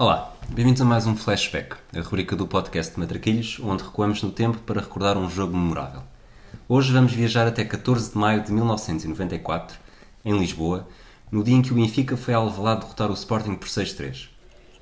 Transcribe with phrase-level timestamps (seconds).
[0.00, 4.32] Olá, bem-vindos a mais um Flashback, a rubrica do podcast de Matraquilhos, onde recuamos no
[4.32, 6.00] tempo para recordar um jogo memorável.
[6.66, 9.78] Hoje vamos viajar até 14 de maio de 1994,
[10.24, 10.88] em Lisboa,
[11.30, 14.30] no dia em que o Benfica foi ao Alvalade derrotar o Sporting por 6-3.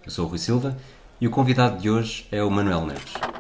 [0.05, 0.79] Eu sou o Rui Silva
[1.21, 3.38] e o convidado de hoje é o Manuel Neves.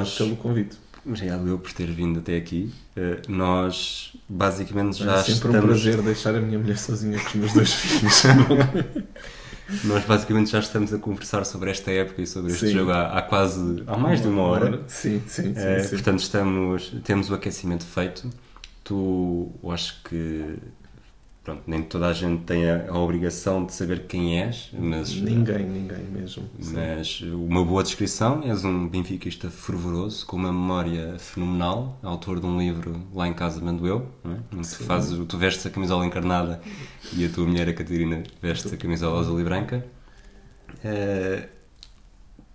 [0.00, 0.76] Nós- pelo convite.
[1.04, 2.70] Obrigado eu por ter vindo até aqui.
[2.94, 5.56] Eh, nós basicamente já é sempre estamos...
[5.56, 8.22] um prazer deixar a minha mulher sozinha com os meus dois filhos.
[9.84, 12.72] Nós basicamente já estamos a conversar sobre esta época e sobre este Sim.
[12.72, 14.82] jogo há, há quase há mais de uma hora.
[14.88, 15.54] Sim, sim, sim.
[15.56, 15.90] Eh, sim.
[15.90, 18.28] portanto, estamos, temos o aquecimento feito.
[18.82, 20.56] Tu, acho que
[21.50, 25.64] pronto, nem toda a gente tem a, a obrigação de saber quem és, mas, Ninguém,
[25.66, 26.44] ninguém mesmo.
[26.60, 26.74] Sim.
[26.74, 28.42] mas uma boa descrição.
[28.44, 33.60] És um benfiquista fervoroso, com uma memória fenomenal, autor de um livro lá em casa
[33.60, 34.36] mando eu, não é?
[34.50, 36.60] Que tu, fazes, tu vestes a camisola encarnada
[37.12, 39.84] e a tua mulher, a Catarina, veste a camisola azul e branca.
[40.84, 41.48] Eh,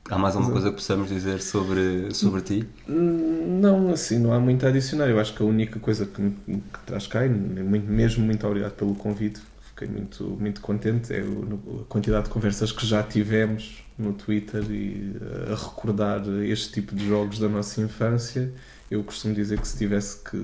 [0.10, 2.70] há mais alguma coisa que possamos dizer sobre, sobre ti?
[2.88, 5.08] Hum, Não, assim, não há muito a adicionar.
[5.10, 6.32] Eu acho que a única coisa que me
[6.62, 11.22] que traz cá, e muito, mesmo muito obrigado pelo convite, fiquei muito, muito contente, é
[11.22, 15.16] a quantidade de conversas que já tivemos no Twitter e
[15.50, 18.54] eh, a recordar este tipo de jogos da nossa infância.
[18.90, 20.38] Eu costumo dizer que se tivesse que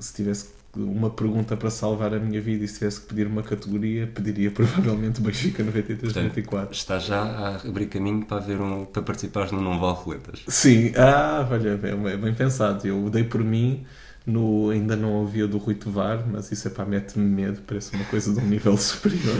[0.00, 0.48] se tivesse
[0.78, 4.50] uma pergunta para salvar a minha vida e se tivesse que pedir uma categoria, pediria
[4.50, 6.68] provavelmente Benfica 93-94.
[6.72, 10.42] Estás já a abrir caminho para, ver um, para participares no Não Vale Roletas.
[10.48, 12.86] Sim, ah, olha, é bem, bem pensado.
[12.86, 13.84] Eu dei por mim,
[14.26, 18.04] no, ainda não ouvia do Rui Tovar, mas isso é para mete-me medo, parece uma
[18.04, 19.38] coisa de um nível superior.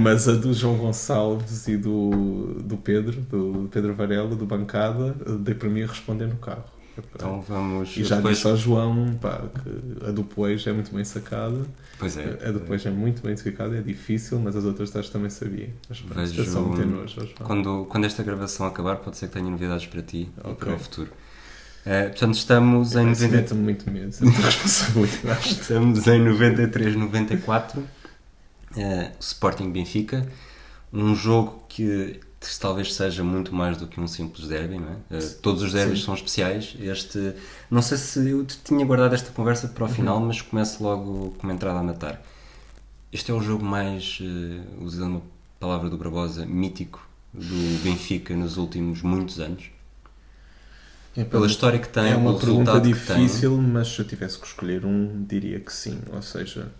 [0.00, 5.54] mas a do João Gonçalves e do, do Pedro, do Pedro Varela, do Bancada, dei
[5.54, 6.81] por mim a responder no carro.
[7.14, 7.96] Então vamos.
[7.96, 11.64] e já depois- disse ao João pá, que a do Pois é muito bem sacada,
[11.98, 12.38] Pois é.
[12.46, 15.70] a do Pois é muito bem sacada, é difícil, mas as outras três também sabia.
[15.88, 17.28] Mas Vejo- só meter nojo João.
[17.42, 20.54] Quando, quando esta gravação acabar, pode ser que tenha novidades para ti e Ok.
[20.54, 21.10] para o futuro.
[21.84, 25.48] Eh, portanto, estamos em, Isso 90, mete-me muito medo, é responsabilidade.
[25.48, 27.82] estamos em 93, 94.
[28.76, 30.26] eh, Sporting Benfica.
[30.92, 32.20] Um jogo que
[32.60, 35.16] talvez seja muito mais do que um simples derby, não é?
[35.18, 36.04] Eh, todos os derbys Sim.
[36.06, 36.74] são especiais.
[36.80, 37.34] Este,
[37.70, 39.92] não sei se eu tinha guardado esta conversa para o Uhum.
[39.94, 42.22] final, mas começo logo com uma entrada a matar.
[43.12, 45.22] Este é o jogo mais, eh, usando uma
[45.60, 49.70] palavra do Barbosa, mítico do Benfica nos últimos muitos anos.
[51.14, 52.92] É Pela história que tem, é uma pergunta tem.
[52.92, 55.98] difícil, mas se eu tivesse que escolher um, diria que sim.
[56.10, 56.72] Ou seja,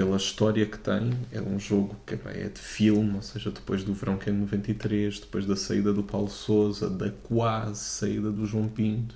[0.00, 3.84] pela história que tem, é um jogo que bem, é de filme, ou seja, depois
[3.84, 8.30] do verão que é de 93, depois da saída do Paulo Souza, da quase saída
[8.30, 9.14] do João Pinto,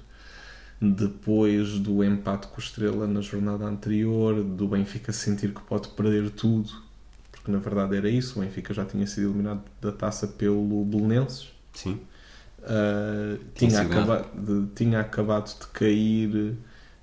[0.78, 6.28] depois do empate com o Estrela na jornada anterior, do Benfica sentir que pode perder
[6.28, 6.71] tudo,
[7.33, 11.49] porque na verdade era isso, o Benfica já tinha sido eliminado da taça pelo Belenenses.
[11.72, 11.99] Sim.
[12.59, 16.56] Uh, Tinha tinha, sido acaba- de, tinha acabado de cair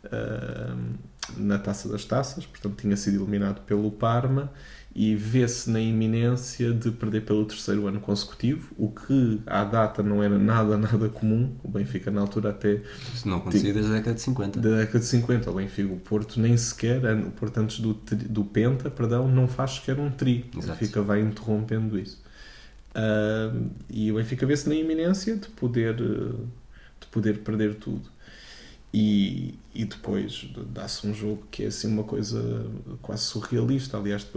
[0.05, 0.93] uh,
[1.37, 4.51] na taça das taças, portanto tinha sido eliminado pelo Parma
[4.93, 10.21] e vê-se na iminência de perder pelo terceiro ano consecutivo, o que à data não
[10.21, 11.55] era nada, nada comum.
[11.63, 12.81] O Benfica na altura até
[13.13, 14.59] Isso não acontecia desde a década de 50.
[14.59, 18.43] da década de 50, o Benfica, o Porto nem sequer, o Porto antes do, do
[18.43, 20.49] Penta, perdão, não faz sequer um tri.
[20.53, 20.79] O Exato.
[20.79, 22.21] Benfica vai interrompendo isso.
[22.93, 23.53] Ah,
[23.89, 26.35] e o Benfica vê-se na iminência de poder, eh,
[26.99, 28.09] de poder perder tudo.
[28.93, 32.69] E, e depois dá-se um jogo que é assim uma coisa
[33.01, 33.97] quase surrealista.
[33.97, 34.27] Aliás,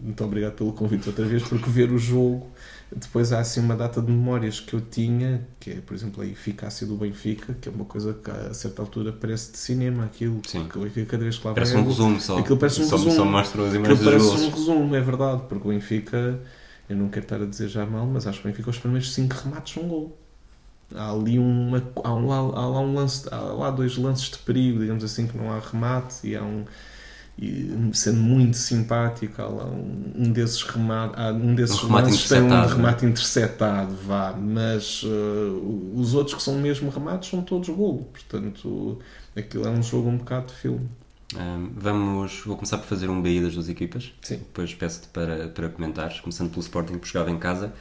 [0.00, 2.46] muito obrigado pelo convite outra vez, porque ver o jogo,
[2.94, 6.26] depois há assim uma data de memórias que eu tinha, que é, por exemplo, a
[6.26, 10.40] eficácia do Benfica, que é uma coisa que a certa altura parece de cinema, aquilo
[10.46, 10.68] Sim.
[10.68, 12.38] que o Benfica cada vez que lá Parece vai um é- resumo só.
[12.38, 13.14] Aquilo parece um só, resumo.
[13.16, 16.40] Só mostram as Aquilo imagens dos parece um resumo, é verdade, porque o Benfica,
[16.88, 19.12] eu não quero estar a dizer já mal, mas acho que o Benfica os primeiros
[19.12, 20.16] 5 remates são gol.
[20.94, 24.80] Há ali uma, há, um, há lá um lance, há lá dois lances de perigo,
[24.80, 26.64] digamos assim, que não há remate e há um
[27.40, 32.28] e, sendo muito simpático, há lá um, um desses remates, há um desses Um lances
[32.28, 37.40] tem um interceptado, remate interceptado, vá, mas uh, os outros que são mesmo remates são
[37.40, 38.98] todos golo, portanto
[39.34, 40.86] aquilo é um jogo um bocado de filme.
[41.34, 44.12] Um, vamos, vou começar por fazer um BI das duas equipas.
[44.20, 44.38] Sim.
[44.38, 47.72] Depois peço-te para, para comentares, começando pelo Sporting, que jogava em casa.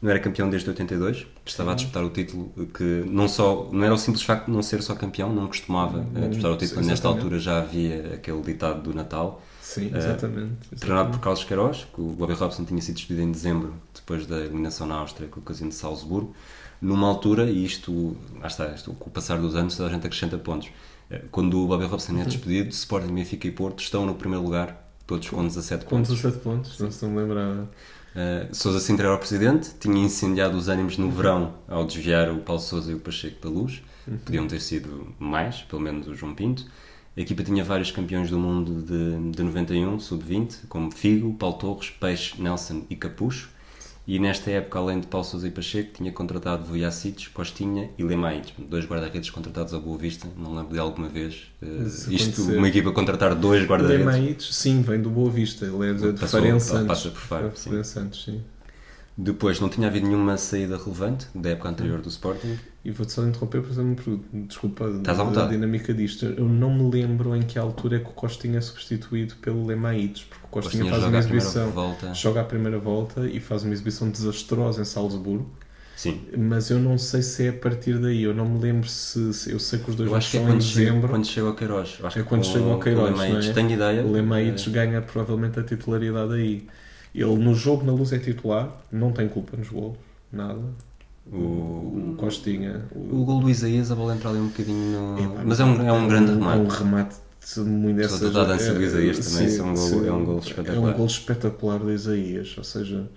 [0.00, 3.92] Não era campeão desde 82, estava a disputar o título que não só não era
[3.92, 6.82] o simples facto de não ser só campeão, não costumava eh, Não, disputar o título.
[6.82, 7.24] sim, Nesta exatamente.
[7.24, 10.54] altura já havia aquele ditado do Natal, Sim, Eh, exatamente.
[10.78, 11.18] treinado por exatamente.
[11.20, 14.94] Carlos Queiroz, que o Bobby Robson tinha sido despedido em dezembro, depois da eliminação na
[14.96, 16.34] Áustria com o casino de Salzburgo,
[16.80, 20.06] numa altura, e isto, lá está, isto, com o passar dos anos, toda a gente
[20.06, 20.68] acrescenta pontos.
[21.10, 22.20] Eh, Quando o Bobby Robson Uhum.
[22.22, 26.10] é despedido, Sporting, Benfica e Porto estão no primeiro lugar, todos com 17 Com pontos.
[26.10, 27.68] 17 pontos, não se me lembrava.
[28.18, 32.38] Uh, Sousa Sintra era o presidente, tinha incendiado os ânimos no verão ao desviar o
[32.38, 33.80] Paulo Sousa e o Pacheco da luz.
[34.24, 36.66] Podiam ter sido mais, pelo menos o João Pinto.
[37.16, 41.90] A equipa tinha vários campeões do mundo de, de 91, sub-20, como Figo, Paulo Torres,
[41.90, 43.50] Peixe, Nelson e Capucho.
[44.10, 48.54] E nesta época, além de Paulo Sousa e Pacheco, tinha contratado Vujacic, Costinha e Lemaítes,
[48.58, 50.26] dois guarda-redes contratados à Boa Vista.
[50.34, 52.56] Não lembro de alguma vez Isso isto, acontecer.
[52.56, 54.06] uma equipa contratar dois guarda-redes.
[54.06, 55.66] Lemaites, sim, vem do Boa Vista.
[55.66, 56.86] Ele é de Passou- Santos.
[56.86, 57.82] passa por Faro, É, sim.
[57.84, 58.40] Santos, sim.
[59.20, 62.56] Depois, não tinha havido nenhuma saída relevante da época anterior do Sporting.
[62.84, 64.24] E vou-te só interromper para fazer uma pergunta.
[64.32, 65.50] Desculpa Estás à da vontade.
[65.50, 66.24] dinâmica disto.
[66.24, 70.22] Eu não me lembro em que altura é que o Costinha é substituído pelo Lemaites,
[70.22, 71.70] porque o Costinha, Costinha faz joga uma exibição.
[71.72, 72.14] volta.
[72.14, 75.50] Joga a primeira volta e faz uma exibição desastrosa em Salzburgo,
[75.96, 76.20] Sim.
[76.38, 78.22] mas eu não sei se é a partir daí.
[78.22, 79.34] Eu não me lembro se.
[79.34, 81.08] se- eu sei que os dois que é são em quando chega, dezembro.
[81.08, 81.98] quando chega ao Queiroz.
[82.14, 83.52] É quando chega ao Queiroz, O é?
[83.52, 84.04] tenho ideia.
[84.06, 86.68] O Lemaites Eh, ganha provavelmente a titularidade aí.
[87.14, 89.96] Ele no jogo na luz é titular, não tem culpa nos golos,
[90.32, 90.60] nada.
[91.30, 92.82] O, O Costinha.
[92.94, 95.12] o gol do Isaías, a bola entra ali um bocadinho.
[95.14, 96.78] no- Epá, Mas é um, é um grande É um remate.
[96.78, 97.16] remate
[97.54, 98.20] de muito dessas.
[98.20, 100.36] toda a dança do é, Isaías também, sim, isso é um gol- é um gol
[100.36, 100.94] É espetacular.
[100.94, 102.54] um gol espetacular do Isaías.
[102.56, 103.10] Ou seja,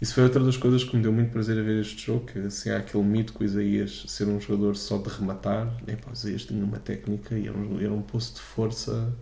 [0.00, 2.24] isso foi outra das coisas que me deu muito prazer a ver este jogo.
[2.26, 5.74] Que assim, há aquele mito que o Isaías ser um jogador só de rematar.
[5.86, 9.12] Epá, o Isaías tinha uma técnica e era um, era um poço de força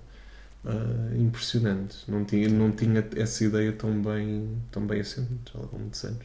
[0.65, 1.99] ah, impressionante.
[2.09, 6.25] Não tinha, não tinha essa ideia tão bem, tão bem assente há muitos anos.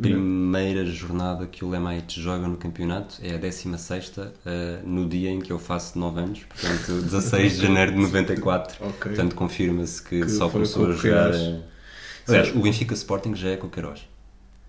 [0.00, 4.12] Primeira jornada que o Lemaites joga no campeonato é a 16
[4.44, 8.76] eh, no dia em que eu faço 9 anos, portanto 16 de janeiro de 94.
[8.84, 9.12] Ok.
[9.12, 11.32] Portanto confirma-se que, Que só começou com a o jogar.
[11.32, 11.62] Eh,
[12.26, 14.08] Aliás, o Benfica Sporting já é com o Queiroz.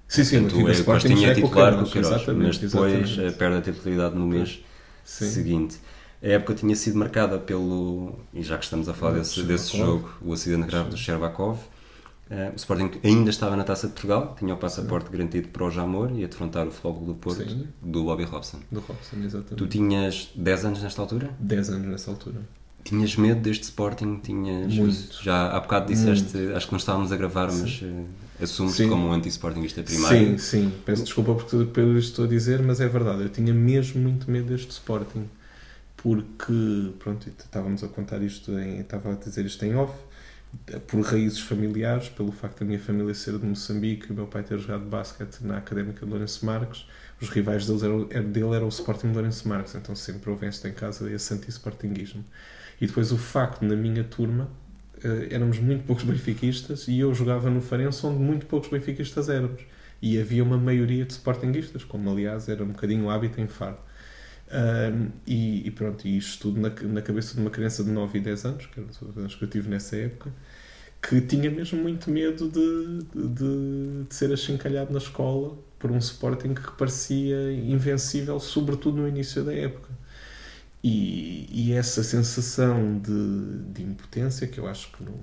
[0.07, 2.27] sim, sim, Portanto, o é, Sporting Costinha já é é o titular com o Queiroz,
[2.35, 3.19] mas depois exatamente.
[3.19, 4.63] eh, perde a titularidade no mês
[5.03, 5.25] Sim.
[5.25, 5.79] seguinte.
[6.23, 10.09] A época tinha sido marcada pelo, e já que estamos a falar desse, desse jogo,
[10.21, 11.59] o acidente grave do Sherbakov.
[12.29, 15.69] Eh, o Sporting ainda estava na Taça de Portugal, tinha o passaporte garantido para o
[15.69, 17.67] Jamor e a defrontar o Flóculo do Porto Sim.
[17.81, 18.59] do Bobby Robson.
[18.71, 19.55] Do Robson, exatamente.
[19.55, 21.29] Tu tinhas 10 anos nesta altura?
[21.39, 22.41] 10 anos nessa altura.
[22.85, 24.19] Tinhas medo deste Sporting?
[24.23, 25.21] Tinhas, Muito.
[25.21, 28.87] Já há bocado disseste, acho que não estávamos a gravar, mas eh, assumes Sim.
[28.87, 30.39] como um anti-Sportingista primário.
[30.39, 30.73] Sim, sim.
[30.85, 33.23] Peço desculpa por tudo pelo que estou a dizer, mas é verdade.
[33.23, 35.25] Eu tinha mesmo muito medo deste Sporting.
[36.03, 39.93] Porque, pronto, estávamos a contar isto, em, estava a dizer isto em off,
[40.87, 44.59] por raízes familiares, pelo facto da minha família ser de Moçambique o meu pai ter
[44.59, 46.85] jogado basquete na Académica de Lourenço Marques,
[47.21, 50.69] os rivais deles eram, era- dele o Sporting de Lourenço Marques, então sempre houve esta
[50.69, 52.25] em casa esse anti-sportinguismo.
[52.81, 54.49] E depois o facto, na minha turma,
[55.03, 59.61] eh, éramos muito poucos benfiquistas e eu jogava no Farense onde muito poucos benfiquistas éramos.
[60.01, 63.77] E havia uma maioria de sportinguistas, como aliás era um bocadinho hábito em Faro.
[64.51, 68.19] Ahm, e, e pronto, e isto tudo na, na cabeça de uma criança de 9
[68.19, 68.79] e 10 anos, que
[69.17, 70.31] anos que eu tive nessa época,
[71.01, 76.53] que tinha mesmo muito medo de, de, de ser achincalhado na escola por um Sporting
[76.53, 79.89] que parecia invencível, sobretudo no início da época.
[80.83, 85.13] E, e essa sensação de, de impotência, que eu acho que não,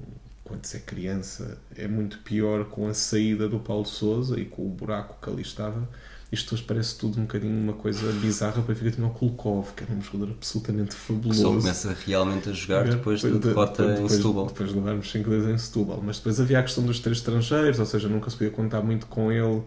[0.44, 4.66] quando se é criança é muito pior com a saída do Paulo Souza e com
[4.66, 5.88] o buraco que ali estava,
[6.32, 9.82] isto hoje parece tudo um bocadinho uma coisa bizarra para ficar tinha o Kulkov, que
[9.84, 11.42] era um jogador absolutamente Que fabuloso.
[11.42, 14.46] só começa realmente a jogar depois da de- derrota em depois- Setúbal.
[14.46, 16.00] Depois de levarmos 5 2 em Setúbal.
[16.04, 19.06] Mas depois havia a questão dos três estrangeiros, ou seja, nunca se podia contar muito
[19.06, 19.62] com ele.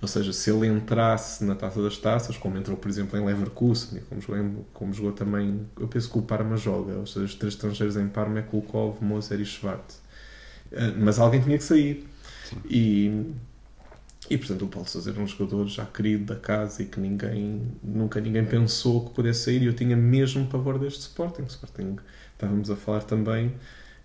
[0.00, 4.00] Ou seja, se ele entrasse na taça das taças, como entrou, por exemplo, em Leverkusen,
[4.08, 7.34] como jogou, em- como jogou também, eu penso que o Parma joga, ou seja, os
[7.34, 10.00] três estrangeiros em Parma é Kulkov, Moser e Schwartz.
[10.72, 12.06] Ah, Mas alguém tinha que sair.
[12.70, 13.24] E,
[14.30, 17.62] e, portanto, o Paulo Sousa era um jogador já querido da casa e que ninguém,
[17.82, 19.62] nunca ninguém pensou que pudesse sair.
[19.62, 21.42] E eu tinha mesmo pavor deste Sporting.
[21.44, 21.96] Sporting,
[22.34, 23.52] estávamos a falar também.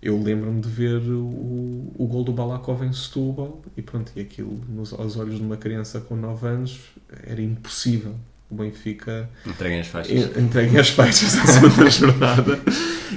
[0.02, 4.60] Eu lembro-me de ver o, o gol do Balakov em Setúbal e pronto, e aquilo
[4.68, 6.80] nos, aos olhos de uma criança com 9 anos
[7.26, 8.14] era impossível.
[8.50, 10.12] O Benfica Entreguem as faixas.
[10.36, 12.60] en- entreguem as faixas à segunda jornada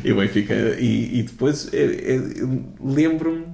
[0.04, 2.22] e o Benfica e, e depois é- é-
[2.80, 3.46] lembro-me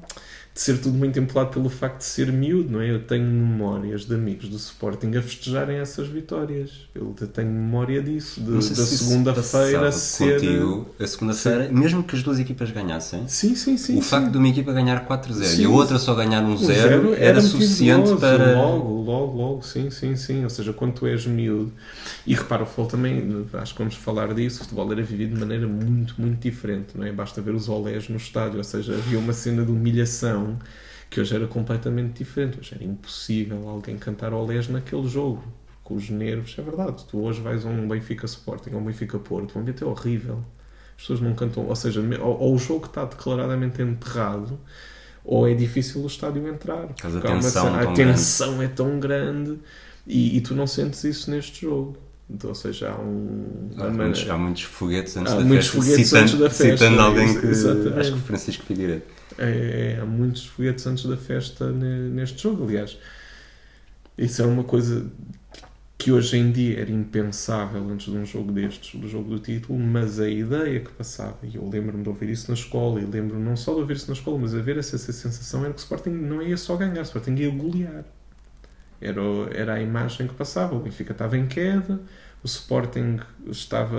[0.53, 2.91] de ser tudo muito empolado pelo facto de ser miúdo, não é?
[2.91, 6.69] Eu tenho memórias de amigos do Sporting a festejarem essas vitórias.
[6.93, 10.39] Eu tenho memória disso, de, da segunda-feira ser.
[10.39, 14.09] Contigo, a segunda-feira, mesmo que as duas equipas ganhassem, sim, sim, sim, o sim.
[14.09, 17.41] facto de uma equipa ganhar 4-0 e a outra só ganhar 1-0 um era, era
[17.41, 18.55] suficiente para.
[18.55, 20.43] Logo, logo, logo, sim, sim, sim.
[20.43, 21.71] Ou seja, quando tu és miúdo.
[22.27, 25.39] E repara, o futebol também, acho que vamos falar disso, o futebol era vivido de
[25.39, 27.11] maneira muito, muito diferente, não é?
[27.11, 30.42] Basta ver os olés no estádio, ou seja, havia uma cena de humilhação
[31.09, 32.59] que hoje era completamente diferente.
[32.59, 35.43] Hoje era impossível alguém cantar olés naquele jogo.
[35.83, 37.03] Com os nervos, é verdade.
[37.05, 40.43] Tu hoje vais a um Benfica Sporting ou um Benfica Porto, vão ver é horrível.
[40.95, 41.67] As pessoas não cantam.
[41.67, 44.57] Ou seja, ou, ou o jogo está declaradamente enterrado,
[45.23, 46.89] ou é difícil o estádio entrar.
[47.03, 49.59] A tensão, uma, a tensão é tão grande
[50.05, 51.97] e, e, tu não sentes isso neste jogo.
[52.29, 53.69] Então, ou seja, há um.
[53.77, 55.81] Há, muitos, há muitos foguetes antes há da muitos festa.
[55.81, 57.47] Foguetes citando, antes da festa, citando alguém que.
[57.47, 57.99] Exatamente.
[57.99, 59.03] Acho que Francisco Figueiredo.
[59.37, 62.97] É, é, há muitos foguetes antes da festa neste jogo, aliás.
[64.17, 65.05] Isso é uma coisa
[65.97, 69.79] que hoje em dia era impensável antes de um jogo destes, do jogo do título,
[69.79, 73.39] mas a ideia que passava, e eu lembro-me de ouvir isso na escola, e lembro
[73.39, 75.79] não só de ouvir isso na escola, mas a ver essa, essa sensação, era que
[75.79, 78.03] o Sporting não ia só ganhar, o Sporting ia golear.
[79.03, 79.21] Era,
[79.53, 80.75] era a imagem que passava.
[80.75, 82.01] O Benfica estava em queda,
[82.43, 83.19] o Sporting
[83.49, 83.97] estava,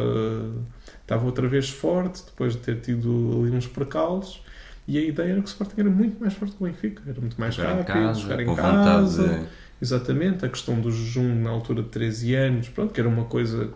[1.00, 4.42] estava outra vez forte, depois de ter tido ali uns percalços,
[4.87, 7.20] e a ideia era que o Sporting era muito mais forte que o Benfica, era
[7.20, 9.34] muito mais jogar rápido, em casa, jogar em casa.
[9.38, 13.25] de- Exatamente, a questão do jejum na altura de 13 anos, pronto, que era uma
[13.26, 13.75] coisa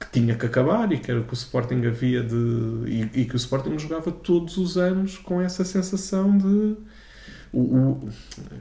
[0.00, 2.34] que tinha que acabar e que era o que o Sporting havia de.
[2.86, 6.76] e, e que o Sporting jogava todos os anos com essa sensação de.
[7.52, 8.08] O, o,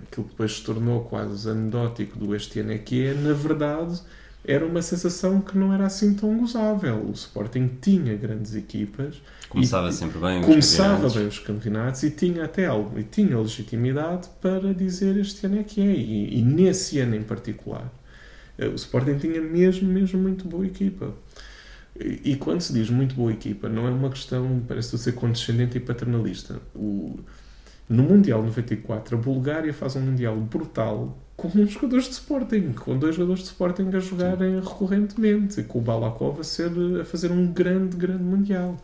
[0.10, 4.00] aquilo que depois se tornou quase anedótico do este ano é que é, na verdade,
[4.46, 7.06] era uma sensação que não era assim tão gozável.
[7.06, 10.46] O Sporting tinha grandes equipas, Começava E- sempre bem.
[10.46, 11.14] os começava campeonatos.
[11.14, 15.64] bem os campeonatos e tinha até algo, e tinha legitimidade para dizer este ano é
[15.64, 15.94] que é.
[15.96, 17.92] E, e nesse ano em particular,
[18.58, 21.14] eh, o Sporting tinha mesmo, mesmo muito boa equipa.
[22.00, 25.78] E, e quando se diz muito boa equipa, não é uma questão, parece ser condescendente
[25.78, 26.60] e paternalista.
[26.76, 27.20] O,
[27.90, 32.98] no Mundial 94, a Bulgária faz um Mundial brutal com uns jogadores de Sporting, com
[32.98, 37.32] dois jogadores de Sporting a jogarem recorrentemente, e com o Balakov a, ser, a fazer
[37.32, 38.76] um grande, grande Mundial.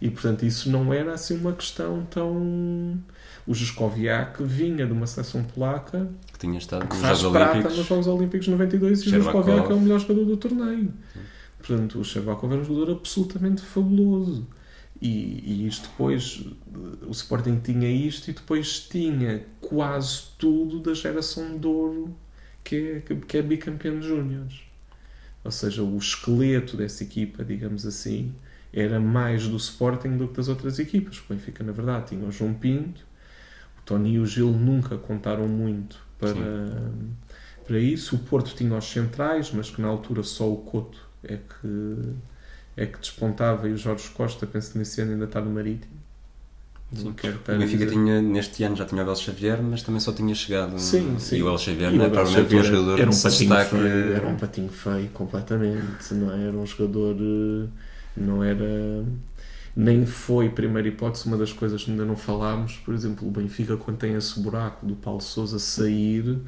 [0.00, 2.98] E, portanto, isso não era assim uma questão tão...
[3.46, 7.52] O Juskoviak vinha de uma seleção polaca Que tinha estado que nos faz Jogos prata
[7.52, 7.78] Olímpicos.
[7.78, 9.22] nos Jogos Olímpicos de 92 e o.
[9.22, 10.92] Juskoviak é o melhor jogador do torneio.
[11.58, 14.46] Portanto, o Sherbakov era um jogador absolutamente fabuloso.
[15.00, 16.44] E, e isto depois,
[17.06, 22.16] o Sporting tinha isto e depois tinha quase tudo da geração de ouro
[22.64, 24.62] que é, que é bicampeão de júniores.
[25.44, 28.34] Ou seja, o esqueleto dessa equipa, digamos assim,
[28.72, 31.18] era mais do Sporting do que das outras equipas.
[31.18, 33.06] O Benfica, na verdade, tinha o João Pinto,
[33.78, 36.92] o Tony e o Gil nunca contaram muito para,
[37.64, 38.16] para isso.
[38.16, 41.98] O Porto tinha os centrais, mas que na altura só o Couto é que,
[42.76, 45.94] é que despontava e o Jorge Costa, penso que nesse ano ainda está no Marítimo.
[46.94, 47.08] Sim.
[47.08, 47.12] O
[47.58, 50.78] Benfica dizer- tinha, neste ano já tinha o El Xavier, mas também só tinha chegado.
[50.78, 51.38] Sim, sim.
[51.38, 53.76] E o El Xavier não é provavelmente um jogador era um patinho destaca.
[53.76, 56.46] feio, era um patinho feio completamente, não é?
[56.46, 57.68] Era um jogador, eh,
[58.16, 59.04] não era
[59.74, 63.76] nem foi primeira hipótese, uma das coisas que ainda não falámos, por exemplo, o Benfica
[63.76, 66.38] quando tem esse buraco do Paulo Sousa sair,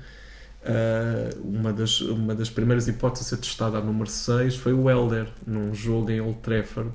[0.69, 4.91] eh, uma, das, uma das primeiras hipóteses a ser testada a número 6 foi o
[4.91, 6.93] Helder, num jogo em Old Trafford.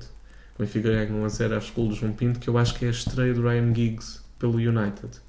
[0.56, 2.84] O Benfica ganha 1 a 0 à escola do João Pinto, que eu acho que
[2.84, 5.20] é a estreia do Ryan Giggs pelo United.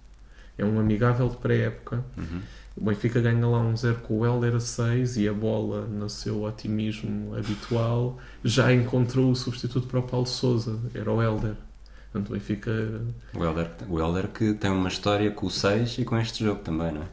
[0.58, 2.06] É um amigável de pré-época.
[2.16, 2.42] Uhum.
[2.78, 6.08] O Benfica ganha lá um 0 com o Helder a 6 e a bola, no
[6.08, 10.78] seu otimismo habitual, já encontrou o substituto para o Paulo Souza.
[10.94, 11.56] Era o Helder.
[12.16, 12.72] Portanto, o Benfica
[13.36, 16.62] O Helder, o Helder que tem uma história com o 6 e com este jogo
[16.62, 17.06] também, não é?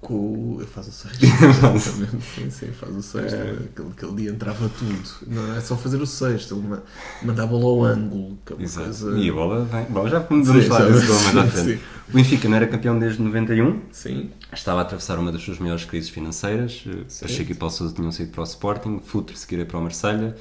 [0.00, 0.66] com o...
[0.72, 1.18] faz o 6.
[1.20, 2.24] Exatamente.
[2.24, 3.34] sim, sim, faz o 6.
[3.34, 5.02] Aquele, aquele dia entrava tudo.
[5.26, 6.48] Não é só fazer o 6.
[6.52, 6.82] Ele ma-
[7.24, 8.38] mandava a bola ao ângulo.
[8.46, 8.84] Que é uma Exato.
[8.84, 9.18] coisa...
[9.18, 9.84] E a bola vem.
[9.86, 11.80] Bom, já vamos Sim, falar desse gol mais à frente.
[12.08, 15.84] O Benfica não era campeão desde 91, Sim, estava a atravessar uma das suas maiores
[15.84, 16.84] crises financeiras.
[17.20, 20.36] Pacheco e Paulo Sousa tinham saído para o Sporting, Futre seguira para o Marselha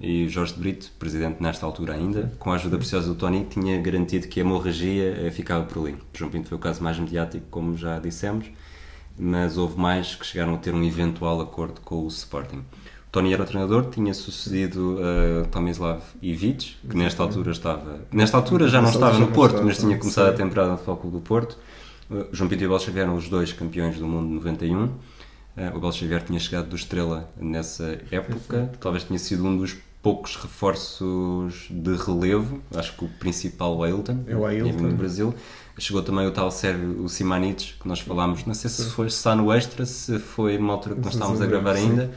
[0.00, 3.80] e Jorge de Brito, presidente nesta altura ainda, com a ajuda preciosa do Tony, tinha
[3.80, 5.96] garantido que a hemorragia eh, ficava por ali.
[6.12, 8.46] João Pinto foi o caso mais mediático, como já dissemos,
[9.18, 12.58] mas houve mais que chegaram a ter um eventual acordo com o Sporting.
[12.58, 18.00] O Tony era o treinador, tinha sucedido a Tomislav Ivic, que nesta altura estava.
[18.12, 21.16] Nesta altura já não estava no Porto, mas tinha começado a temporada no Futebol Clube
[21.18, 21.56] do Porto.
[22.10, 24.84] Uh, João Pinto e o Abel Xavier eram os dois campeões do mundo de 91.
[24.84, 24.98] Uh,
[25.56, 30.36] o Abel Xavier tinha chegado do Estrela nessa época, talvez tinha sido um dos poucos
[30.36, 32.60] reforços de relevo.
[32.76, 34.90] Acho que o principal o Ailton, É o Ailton.
[34.90, 35.34] do Brasil.
[35.78, 39.16] Chegou também o tal Sérgio o Simanides, que nós falámos, não sei se foi se
[39.16, 42.12] está no extra, se foi numa altura que nós estávamos a gravar ainda.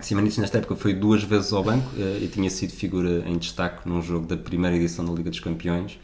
[0.00, 3.86] Simanides nesta época foi duas vezes ao banco eh, e tinha sido figura em destaque
[3.88, 5.98] num jogo da primeira edição da Liga dos Campeões,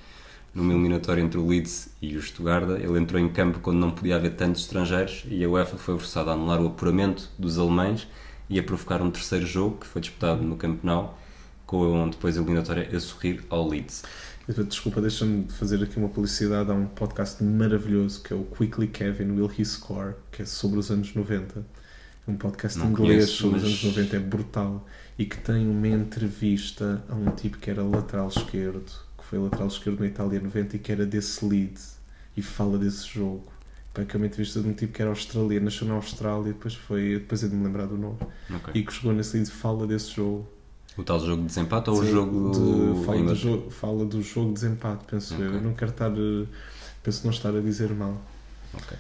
[0.53, 2.69] numa eliminatória entre o Leeds e o Stuttgart.
[2.71, 6.31] Ele entrou em campo quando não podia haver tantos estrangeiros e a UEFA foi forçada
[6.31, 8.07] a anular o apuramento dos alemães
[8.49, 11.19] e a provocar um terceiro jogo que foi disputado no Camp Nou,
[11.67, 14.03] com depois a eliminatória a sorrir ao Leeds.
[14.69, 19.33] Desculpa, deixa-me fazer aqui uma publicidade a um podcast maravilhoso que é o Quickly Kevin
[19.33, 21.61] Will He Score, que é sobre os anos 90.
[22.27, 24.87] É um podcast Não inglês conheço, sobre os mas- anos 90, é brutal.
[25.19, 29.67] E que tem uma entrevista a um tipo que era lateral esquerdo, que foi lateral
[29.69, 31.99] esquerdo na Itália 90 e que era desse Leeds.
[32.37, 33.53] E fala desse jogo.
[33.99, 36.75] Pá, que é uma entrevista de um tipo que era australiano, nasceu na Austrália, depois
[36.75, 38.17] foi, depois é de me lembrar do nome.
[38.55, 38.73] Ok.
[38.75, 40.47] E que jogou nesse Leeds fala desse jogo.
[40.97, 44.05] O tal jogo de desempate ou o Sim, jogo de- fala, em- do jogo, fala
[44.05, 45.47] do jogo de desempate, penso eu.
[45.49, 45.57] Ok.
[45.59, 46.11] Eu não quero estar.
[46.11, 46.47] eh,
[47.03, 48.21] Penso não estar a dizer mal.
[48.75, 48.97] Ok.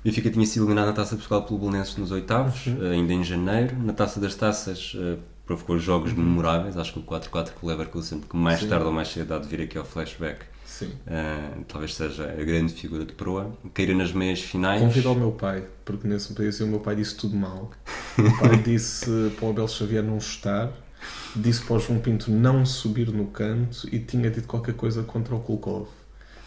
[0.00, 2.86] O Benfica tinha sido eliminado na Taça de Portugal pelo Belenenses nos oitavos, Uhum.
[2.86, 3.76] eh, ainda em janeiro.
[3.76, 8.20] Na Taça das Taças eh, provocou jogos memoráveis, acho que o 4-4 com o Leverkusen,
[8.20, 8.68] que mais Sim.
[8.68, 10.46] tarde ou mais cedo há de vir aqui ao flashback,
[10.80, 10.92] Sim.
[11.06, 13.52] eh, talvez seja a grande figura de proa.
[13.74, 14.80] Caíra nas meias finais.
[14.80, 17.70] Convido ao meu pai, porque nesse país o meu pai disse tudo mal.
[18.16, 20.72] O meu pai disse para o Abel Xavier não chutar,
[21.36, 25.34] disse para o João Pinto não subir no canto e tinha dito qualquer coisa contra
[25.34, 25.86] o Kulkov.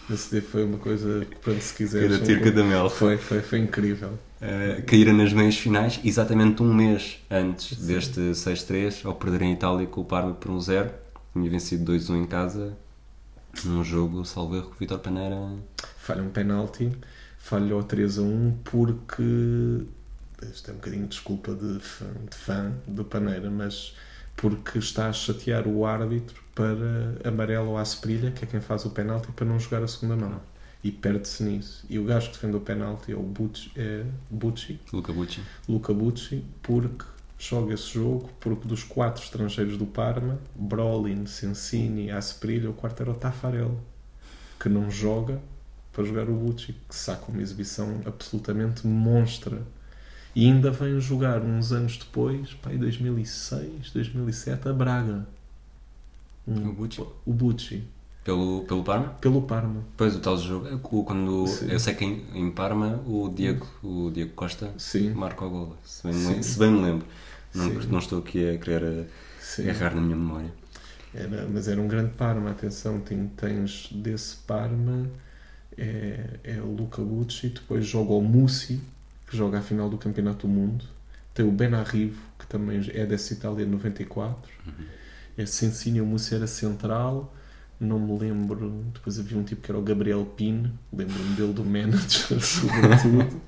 [0.10, 2.18] Esse dia foi uma coisa, pronto, se quiseres.
[2.18, 2.90] Cada tirca da mel.
[2.90, 4.10] Foi, foi, foi incrível.
[4.42, 9.88] Uh, caíram nas meias finais, exatamente um mês antes deste 6-3, ao perder em Itália
[9.88, 10.90] com o Parma por 1-0.
[11.32, 12.78] Tinha vencido 2-1 em casa,
[13.64, 15.36] num jogo, salvo erro, que o Vitor Paneira.
[15.98, 16.92] falha um penalti,
[17.38, 19.24] falhou 3 a 1 porque
[20.52, 23.96] isto é um bocadinho de desculpa de fã, de fã do Paneira, mas
[24.36, 28.90] porque está a chatear o árbitro para amarelo ou Asprilha, que é quem faz o
[28.90, 30.42] penalti, para não jogar a segunda mão.
[30.84, 31.86] E perde-se nisso.
[31.90, 35.42] E o gajo que defende o penalti é o Bucci, é Bucci, Luca Bucci.
[35.70, 37.06] Luca Bucci, porque
[37.50, 43.12] joga esse jogo, porque dos quatro estrangeiros do Parma, Brolin, Sensini, Asprilha, o quarto era
[43.12, 43.80] o Tafarel,
[44.60, 45.42] que não joga
[45.92, 49.62] para jogar o Bucci, que saca uma exibição absolutamente monstra.
[50.36, 55.28] E ainda vem jogar uns anos depois, pá, em 2006, 2007, a Braga.
[56.48, 57.02] Um- O Bucci?
[57.26, 57.84] O Bucci,
[58.24, 59.10] Pelo, pelo Parma?
[59.20, 59.82] pelo Parma.
[59.92, 61.68] Depois o tal jogo, quando, Sim.
[61.70, 65.78] eu sei que em, em Parma o Diego, o Diego Costa Sim, marca o gol,
[65.84, 67.06] se bem, me se bem me lembro.
[67.54, 69.08] Não, não estou aqui a querer
[69.40, 69.68] sim.
[69.68, 70.52] errar na minha memória.
[71.14, 73.02] Era, mas era um grande Parma, atenção,
[73.38, 75.08] tens desse Parma
[75.78, 78.82] é, é o Luca Bucci, depois joga o Mussi,
[79.28, 80.86] que joga a final do Campeonato do Mundo,
[81.34, 84.52] tem o Benarrivo, que também é dessa Itália 94,
[85.38, 87.34] é Sensini, o Mussi era central,
[87.80, 91.66] não me lembro, depois havia um tipo que era o Gabriel Pino, lembro-me dele do
[91.66, 93.42] manager, sobretudo,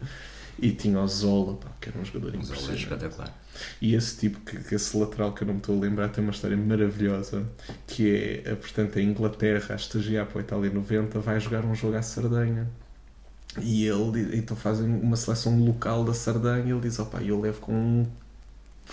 [0.57, 2.83] e tinha o Zola, pá, que era um jogador é impressionante.
[2.83, 3.37] espetacular.
[3.81, 6.23] E esse tipo, que, que esse lateral que eu não me estou a lembrar, tem
[6.23, 7.45] uma história maravilhosa,
[7.87, 11.75] que é, a, portanto, a Inglaterra a estagiar para a Itália 90, vai jogar um
[11.75, 12.69] jogo à Sardenha.
[13.61, 17.59] E ele, então fazem uma seleção local da Sardenha, e ele diz, opá, eu levo
[17.59, 18.05] com um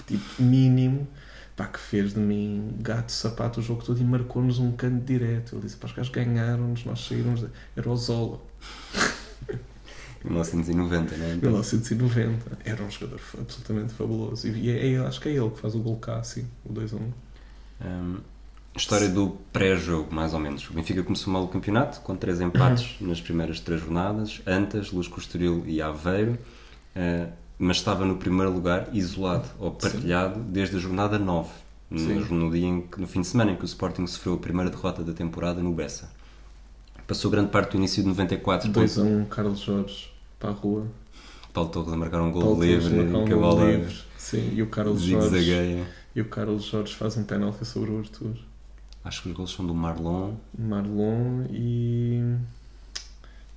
[0.07, 1.07] tipo mínimo,
[1.57, 5.55] pá, que fez de mim gato, sapato o jogo todo e marcou-nos um canto direto.
[5.55, 7.45] Ele disse, pá, os gajos ganharam-nos, nós saímos,
[7.77, 8.41] era o Zola.
[10.25, 11.35] 1990, não é?
[11.35, 12.59] Então, 1990.
[12.65, 14.47] Era um jogador absolutamente fabuloso.
[14.49, 16.93] E é, é- acho que é ele que faz o gol cá, assim, o 2
[16.93, 17.01] a 1.
[17.85, 18.17] Hum,
[18.77, 20.69] história do pré-jogo, mais ou menos.
[20.71, 24.41] O Benfica começou mal o campeonato, com três empates nas primeiras três jornadas.
[24.47, 26.39] Antas, Luz Costoril e Aveiro.
[26.95, 31.49] eh, mas estava no primeiro lugar, isolado ou partilhado, desde a jornada 9.
[31.97, 32.15] Sim.
[32.15, 34.69] No, no dia em no fim de semana em que o Sporting sofreu a primeira
[34.69, 36.11] derrota da temporada no Bessa.
[37.07, 40.12] Passou grande parte do início de 94 com 2 a 1, Carlos Jorge
[40.43, 40.87] para a rua.
[41.55, 43.95] Paulo Torres a marcar um gol Paulo livre, um gol livre.
[44.19, 48.35] Sim, e o Carlos Jorge, e o Carlos Jorge faz um penalti sobre o Arthur.
[49.05, 50.33] Acho que os gols são do Marlon.
[50.59, 52.35] Marlon e.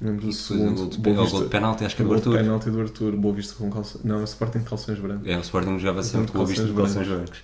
[0.01, 0.75] Lembro do o segundo.
[0.75, 2.37] gol de, Boa é o Vista- gol de penalti, acho que é o do Arthur.
[2.37, 3.15] penalti do Arthur.
[3.15, 4.03] Boa Vista com calções.
[4.03, 5.27] Não, é o Sporting de calções brancos.
[5.27, 7.39] É, o Sporting jogava sempre com o visto de calções brancos.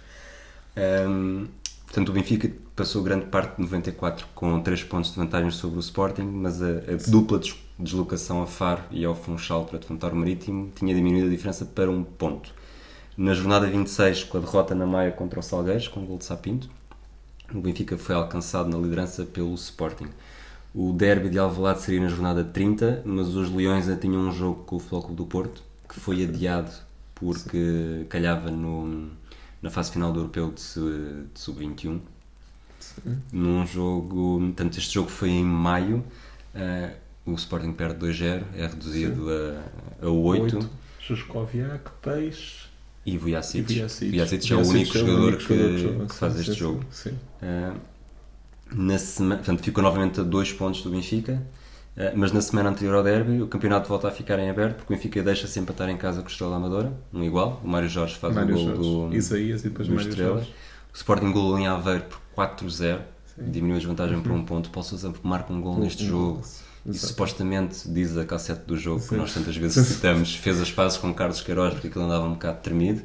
[0.75, 1.45] Ahm,
[1.85, 5.79] portanto, o Benfica passou grande parte de 94 com 3 pontos de vantagem sobre o
[5.79, 10.15] Sporting, mas a, a dupla des- deslocação a Faro e ao Funchal para defrontar o
[10.15, 12.53] Marítimo tinha diminuído a diferença para um ponto.
[13.17, 16.25] Na jornada 26, com a derrota na Maia contra o Salgueiros, com o gol de
[16.25, 16.69] Sapinto,
[17.53, 20.07] o Benfica foi alcançado na liderança pelo Sporting.
[20.73, 24.63] O derby de Alvalade seria na jornada 30, mas os Leões ainda tinham um jogo
[24.65, 26.71] com o Flóculo do Porto, que foi adiado
[27.15, 29.09] porque calhava no,
[29.61, 30.63] na fase final do Europeu de,
[31.33, 32.01] de Sub-21.
[33.31, 34.39] Num jogo.
[34.39, 36.03] Portanto, este jogo foi em maio.
[36.53, 40.69] eh, o Sporting perde 2-0, é reduzido a, a 8.
[40.99, 42.65] Juskoviak, Peixe
[43.05, 43.63] E Vujacic.
[43.63, 44.51] Vujacic.
[44.51, 46.83] É o único é jogador que, jogador que faz este jogo.
[46.91, 47.17] Sim.
[47.41, 47.75] Uh,
[48.73, 51.41] na semana, portanto, ficou novamente a dois pontos do Benfica,
[51.97, 54.93] uh, mas na semana anterior ao derby o campeonato volta a ficar em aberto porque
[54.93, 57.61] o Benfica deixa-se empatar em casa com o Estrela Amadora, um igual.
[57.63, 60.35] O Mário Jorge faz Mário o gol do, Isaías e depois do Mário Estrela.
[60.35, 60.53] Jorge.
[60.93, 63.41] O Sporting golou em Aveiro por 4-0, Sim.
[63.41, 63.51] Uhum.
[63.51, 64.69] diminuiu a desvantagem por um ponto.
[64.69, 66.41] Paulo Sousa marca um gol neste jogo.
[66.41, 67.07] E Exato.
[67.07, 69.17] supostamente, diz a cassete do jogo, que Sim.
[69.17, 72.59] nós tantas vezes citamos, fez as pazes com Carlos Queiroz porque aquilo andava um bocado
[72.61, 73.01] tremido.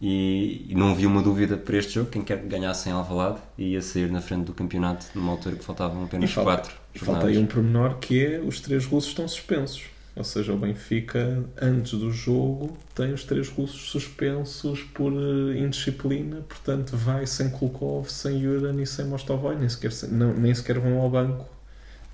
[0.00, 3.38] E, e não havia uma dúvida para este jogo, quem quer que ganhasse em Alvalade
[3.56, 6.98] ia sair na frente do campeonato numa altura que faltavam apenas E falta- 4 E
[6.98, 9.84] falta aí um pormenor que é os três russos estão suspensos.
[10.14, 16.38] Ou seja, o Benfica, antes do jogo, tem os três russos suspensos por eh, indisciplina,
[16.48, 20.98] portanto vai sem Kulkov, sem Yuran e sem Mostovoy, nem sequer, não, nem sequer vão
[21.00, 21.46] ao banco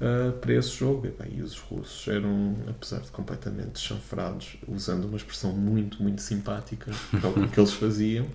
[0.02, 1.06] eh, para esse jogo.
[1.06, 6.20] E, bem, e os russos eram, apesar de completamente chanfrados, usando uma expressão muito, muito
[6.20, 8.26] simpática, que é o que eles faziam,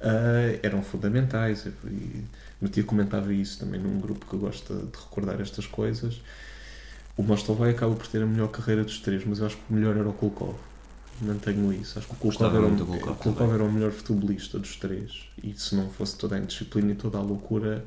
[0.00, 1.66] eh, eram fundamentais.
[1.66, 2.24] E,
[2.58, 6.22] meu tio comentava isso também num grupo que gosta de recordar estas coisas.
[7.18, 9.74] O Mostovai acaba por ter a melhor carreira dos três, mas eu acho que o
[9.74, 10.56] melhor era o Kulkov.
[11.20, 11.98] Mantenho isso.
[11.98, 15.28] Acho que o Kulkov, era, Kulkov era o melhor futebolista dos três.
[15.42, 17.84] E se não fosse toda a indisciplina e toda a loucura,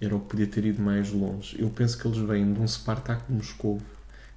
[0.00, 1.56] era o que podia ter ido mais longe.
[1.60, 3.80] Eu penso que eles vêm de um Spartak de Moscou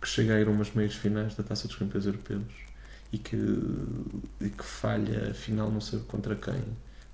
[0.01, 2.43] que chega a ir a umas meias finais da Taça dos Campeões Europeus
[3.13, 3.35] e que,
[4.39, 6.61] e que falha a final não sei contra quem.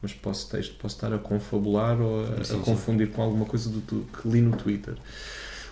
[0.02, 2.62] Mas posso, texto, posso estar a confabular ou a, Sim, a sim.
[2.62, 4.96] confundir com alguma coisa do, que li no Twitter.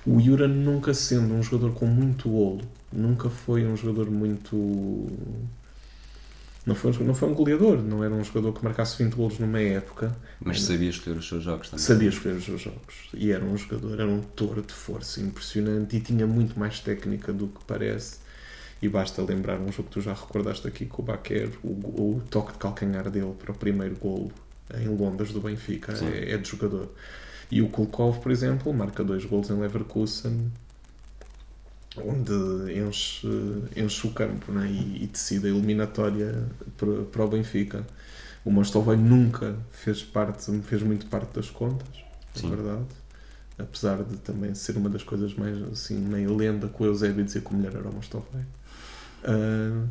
[0.05, 2.61] O Yura nunca sendo um jogador com muito olo,
[2.91, 4.55] nunca foi um jogador muito.
[6.65, 9.59] Não foi, não foi um goleador, não era um jogador que marcasse 20 golos numa
[9.59, 11.85] época, Mas sabia escolher os seus jogos também.
[11.85, 12.95] sabia escolher os seus jogos.
[13.13, 17.31] E era um jogador, era um touro de força impressionante e tinha muito mais técnica
[17.31, 18.17] do que parece.
[18.81, 22.21] E basta lembrar um jogo que tu já recordaste aqui com o Baquer, o, o
[22.29, 24.31] toque de calcanhar dele para o primeiro golo
[24.73, 26.89] em Londres do Benfica, é, é de jogador.
[27.51, 30.51] E o Kulkov, por exemplo, marca dois golos em Leverkusen,
[31.97, 32.33] onde
[32.79, 33.27] enche,
[33.75, 34.67] enche o campo né?
[34.69, 36.45] e, e decide a eliminatória
[36.77, 37.85] para, para o Benfica.
[38.43, 41.87] O Mostovoi nunca fez parte, fez muito parte das contas,
[42.35, 42.47] Sim.
[42.51, 42.85] é verdade.
[43.57, 47.41] Apesar de também ser uma das coisas mais assim, meio lenda com o Eusébio dizer
[47.41, 48.41] que o melhor era o Mostovoi.
[49.23, 49.87] Ah,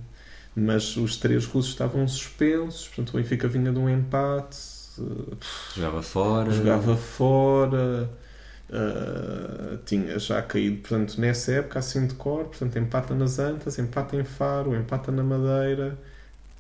[0.54, 4.56] mas os três russos estavam suspensos, portanto o Benfica vinha de um empate,
[5.00, 5.36] ah,
[5.74, 6.52] Jogava fora.
[6.52, 8.10] jogava fora,
[8.72, 14.16] ah, tinha já caído, portanto, nessa época, assim de cor, portanto, empata nas Antas, empata
[14.16, 15.98] em Faro, empata na Madeira,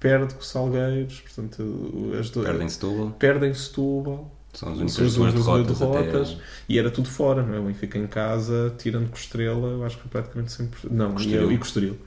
[0.00, 3.10] perde com o Salgueiros, portanto, as duas, Perdem Setúbal.
[3.18, 5.78] perdem Setúbal, São as únicas as duas derrotas.
[5.78, 6.30] derrotas.
[6.32, 7.58] até- e era tudo fora, não é?
[7.58, 10.78] O Benfica em casa, tirando com Estrela, eu acho que praticamente sempre.
[10.90, 11.98] Não, e, e.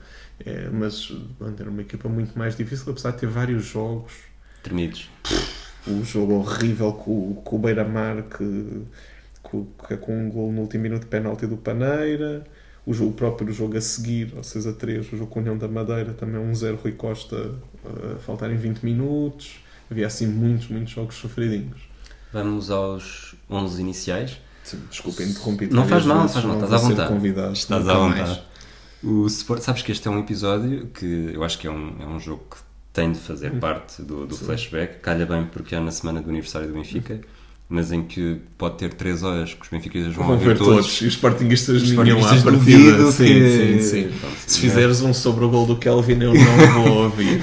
[0.46, 1.12] É, mas
[1.58, 4.12] era uma equipa muito mais difícil, apesar de ter vários jogos
[4.62, 5.10] Tremidos.
[5.86, 8.82] o jogo horrível com, o- com o Beira-Mar que,
[9.42, 12.44] com, que é com um gol no último minuto de penalti do Paneira
[12.88, 15.42] o, jogo, o próprio jogo a seguir ao 6 a 3 o jogo com a
[15.42, 19.60] União da Madeira também um 0 Rui Costa uh, a faltarem 20 minutos.
[19.90, 21.82] Havia assim muitos, muitos jogos sofridinhos.
[22.32, 24.40] Vamos aos 11 iniciais.
[24.64, 27.08] Sim, desculpa, interrompi Não faz mal, não faz mal, estás à vontade.
[27.08, 28.42] convidado, Estás à vontade.
[29.02, 32.06] O Sport, sabes que este é um episódio que eu acho que é um, é
[32.06, 32.56] um jogo que
[32.92, 35.00] tem de fazer parte do, do flashback.
[35.00, 37.20] Calha bem porque é na semana do aniversário do Benfica,
[37.70, 41.02] mas em que pode ter 3 horas que os benfiquistas vão, Vão ver todos.
[41.02, 43.12] E os Sportingistas Os nenhum à partida.
[43.12, 44.08] Sim, que- sim, sim.
[44.18, 44.68] Pronto, Se né?
[44.70, 47.42] fizeres um sobre o gol do Kelvin, eu não vou ouvir.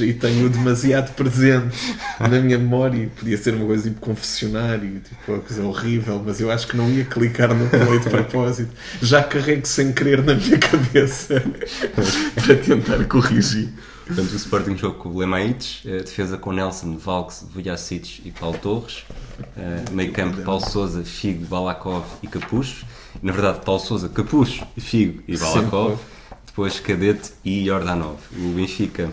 [0.00, 1.68] E tenho demasiado presente
[2.18, 3.08] na minha memória.
[3.16, 6.90] Podia ser uma coisa tipo confessionário, tipo uma coisa horrível, mas eu acho que não
[6.90, 8.70] ia clicar no play de propósito.
[9.00, 11.42] Já carrego sem querer na minha cabeça
[12.44, 13.68] para tentar corrigir.
[14.06, 18.58] Portanto, o Sporting jogou com o Lemaites, eh, defesa com Nelson, Valks, Vujacic e Paulo
[18.58, 19.04] Torres,
[19.56, 22.84] eh, meio campo Paulo Souza, Figo, Balakov e Capucho.
[23.22, 25.98] Na verdade, Paulo Souza, Capucho, Figo e Balakov.
[26.46, 28.20] Depois Cadete e Jordanov.
[28.36, 29.10] O Benfica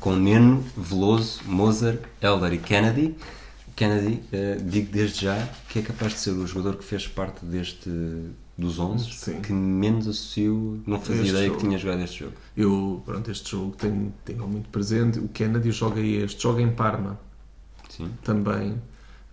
[0.00, 3.14] com Neno, Veloso, Mozart, Elder e Kennedy.
[3.76, 7.44] Kennedy, eh, digo desde já que é capaz de ser o jogador que fez parte
[7.44, 7.90] deste
[8.58, 9.40] dos 11 Sim.
[9.42, 11.58] que menos associo, não fazia Este ideia jogo.
[11.60, 12.32] que tinha jogado este jogo.
[12.56, 15.18] Eu, pronto, este jogo tenho, tenho muito presente.
[15.18, 17.18] O Kennedy joga este, joga em Parma.
[17.88, 18.10] Sim.
[18.24, 18.76] também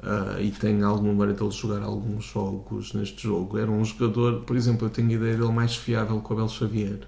[0.02, 3.58] ah, e tenho alguma memória dele jogar alguns jogos neste jogo.
[3.58, 6.48] Era um jogador, por exemplo, eu tenho a ideia dele mais fiável que o Abel
[6.50, 7.00] Xavier.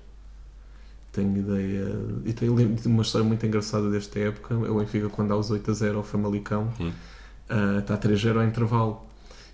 [1.12, 1.96] tenho ideia.
[2.26, 2.56] E tenho
[2.88, 4.56] uma história muito engraçada desta época.
[4.56, 6.94] O Benfica, quando dá os 8 a 0 ao Famalicão, Sim.
[7.50, 9.02] ah, está 3-0 ao intervalo.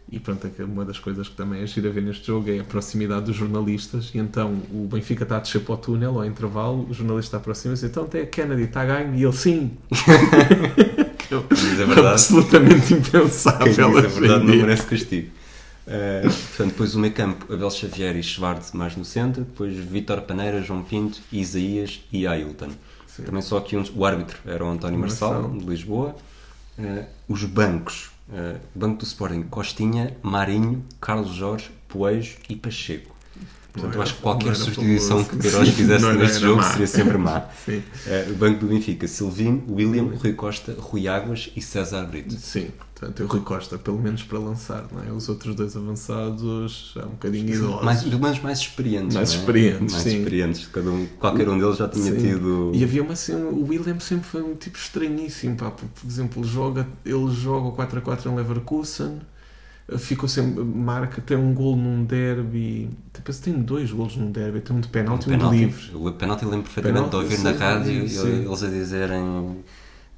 [0.10, 2.64] E pronto, é uma das coisas que também é gira ver neste jogo é a
[2.64, 4.12] proximidade dos jornalistas.
[4.14, 7.86] E então o Benfica está a descer para o túnel ao intervalo, o jornalista aproxima-se,
[7.86, 9.72] então até Kennedy está a ganho, e ele sim.
[11.32, 12.08] É verdade.
[12.08, 13.68] Absolutamente Quem impensável.
[13.68, 15.30] diz a hoje em verdade não merece castigo.
[15.88, 20.22] Eh, portanto, depois o meio campo, Abel Xavier e Schwartz mais no centro, depois Vítor
[20.22, 22.70] Paneira, João Pinto, Isaías e Ailton.
[23.08, 23.24] Sim.
[23.24, 26.16] Também só aqui uns, o árbitro era o António Marçal, de Lisboa.
[26.78, 33.11] Eh, os bancos, eh, Banco do Sporting, Costinha, Marinho, Carlos Jorge, Poejo e Pacheco.
[33.74, 36.72] Portanto, eu acho que qualquer substituição que Queiroz fizesse neste jogo má.
[36.72, 37.46] seria sempre má.
[37.66, 37.82] Sim.
[38.06, 42.36] Eh, o Banco do Benfica, Silvino, William, Rui Costa, Rui Águas e César Brito.
[42.36, 45.12] Sim, portanto, o Rui Costa, pelo menos para lançar, não é?
[45.12, 47.84] Os outros dois avançados, já um bocadinho idosos.
[47.84, 49.16] Mais, pelo menos mais experientes.
[49.16, 49.38] Mais é?
[49.38, 50.18] experientes, mais sim.
[50.18, 50.68] experientes.
[50.68, 52.18] Cada um, qualquer um deles já tinha Sim.
[52.18, 52.72] tido.
[52.74, 55.72] E havia uma cena, o William sempre foi um tipo estranhíssimo, pá.
[55.72, 59.22] Por, exemplo, ele joga, ele joga o 4 a 4 em Leverkusen,
[59.98, 64.76] ficou sempre, marca, tem um gol num derby, depois tem dois golos num derby, tem
[64.76, 65.96] um de penalti e um de livre.
[65.96, 68.46] O penalti lembro perfeitamente Penalti, de ouvir na sim, rádio sim.
[68.46, 69.64] eles a dizerem.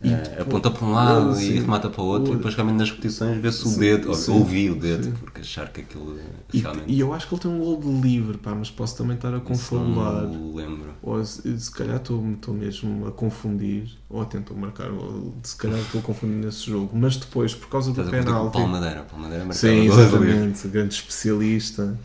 [0.09, 2.89] Depois- aponta para um lado e remata para o outro, O- e depois realmente nas
[2.89, 5.11] repetições vê-se o Sim, dedo, ou- ouvi o dedo, Sim.
[5.11, 6.19] porque achar que aquilo
[6.53, 6.85] E, realmente.
[6.87, 9.33] e eu acho que ele tem um gol de livre, pá, mas posso também estar
[9.33, 10.23] a confabular.
[10.23, 10.89] não lembro.
[11.01, 15.79] Ou se, se calhar estou estou mesmo a confundir, ou tentou marcar, ou se calhar
[15.79, 16.89] estou a confundir nesse jogo.
[16.93, 18.57] Mas depois, por causa do Estás a confundir com penalti.
[18.57, 19.01] Palmadeira.
[19.09, 21.97] Palmadeira marcava Sim, exatamente, grande especialista.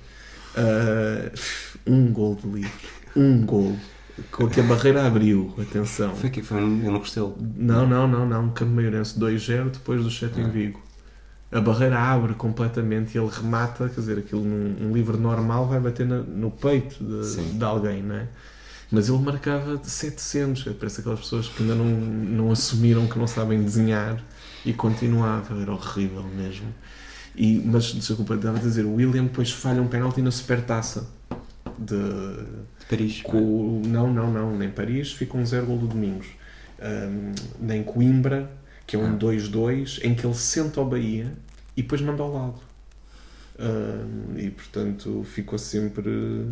[0.57, 1.31] Ah,
[1.87, 2.71] um gol de livre.
[3.17, 3.77] Um gol.
[4.31, 6.15] Com que a barreira abriu, atenção.
[6.15, 7.03] Foi que foi, um- eu não.
[7.57, 8.49] Não, não, não, não.
[8.51, 10.43] Campo Maiorense 2-0 depois do 7 Ah.
[10.43, 10.81] em Vigo.
[11.51, 15.81] A barreira abre completamente e ele remata, quer dizer, aquilo num um livre normal vai
[15.81, 18.29] bater na- no peito de, de alguém, não é?
[18.91, 23.27] Mas ele marcava de 700, parece aquelas pessoas que ainda não, não assumiram que não
[23.27, 24.23] sabem desenhar
[24.65, 26.67] e continuava, era horrível mesmo.
[27.37, 31.09] E, mas, desculpa, estava a dizer, o William depois falha um penalti na supertaça
[31.79, 32.45] de,
[32.89, 33.23] Paris.
[33.23, 36.27] com, o- não, não, não, nem Paris, fica um 0 gol do Domingos.
[36.81, 38.51] Ahm, nem Coimbra,
[38.87, 39.17] que é um Ah.
[39.19, 41.33] 2-2, em que ele senta ao Bahia
[41.77, 42.61] e depois manda ao lado.
[43.59, 46.47] Ahm, e portanto ficou sempre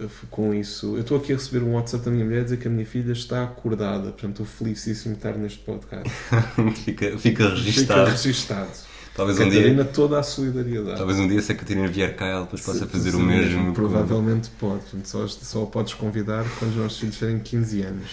[0.00, 0.96] eh, com isso.
[0.96, 2.86] Eu estou aqui a receber um WhatsApp da minha mulher a dizer que a minha
[2.86, 6.08] filha está acordada, portanto estou felicíssimo de estar neste podcast.
[6.84, 8.70] fica, fica Fica registado.
[9.14, 9.60] Talvez um dia.
[9.60, 10.96] Catarina, toda a solidariedade.
[10.96, 13.66] Talvez um dia se a Catarina vier cá, ela depois possa fazer o mesmo.
[13.66, 14.82] com- Provavelmente pode.
[15.04, 18.10] Só, só a podes convidar quando os nossos filhos tiverem 15 anos.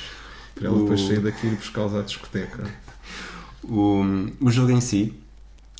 [0.55, 2.63] Para ela O- depois sair daqui e ir buscá-los à discoteca.
[3.63, 4.01] O,
[4.41, 5.13] o jogo em si,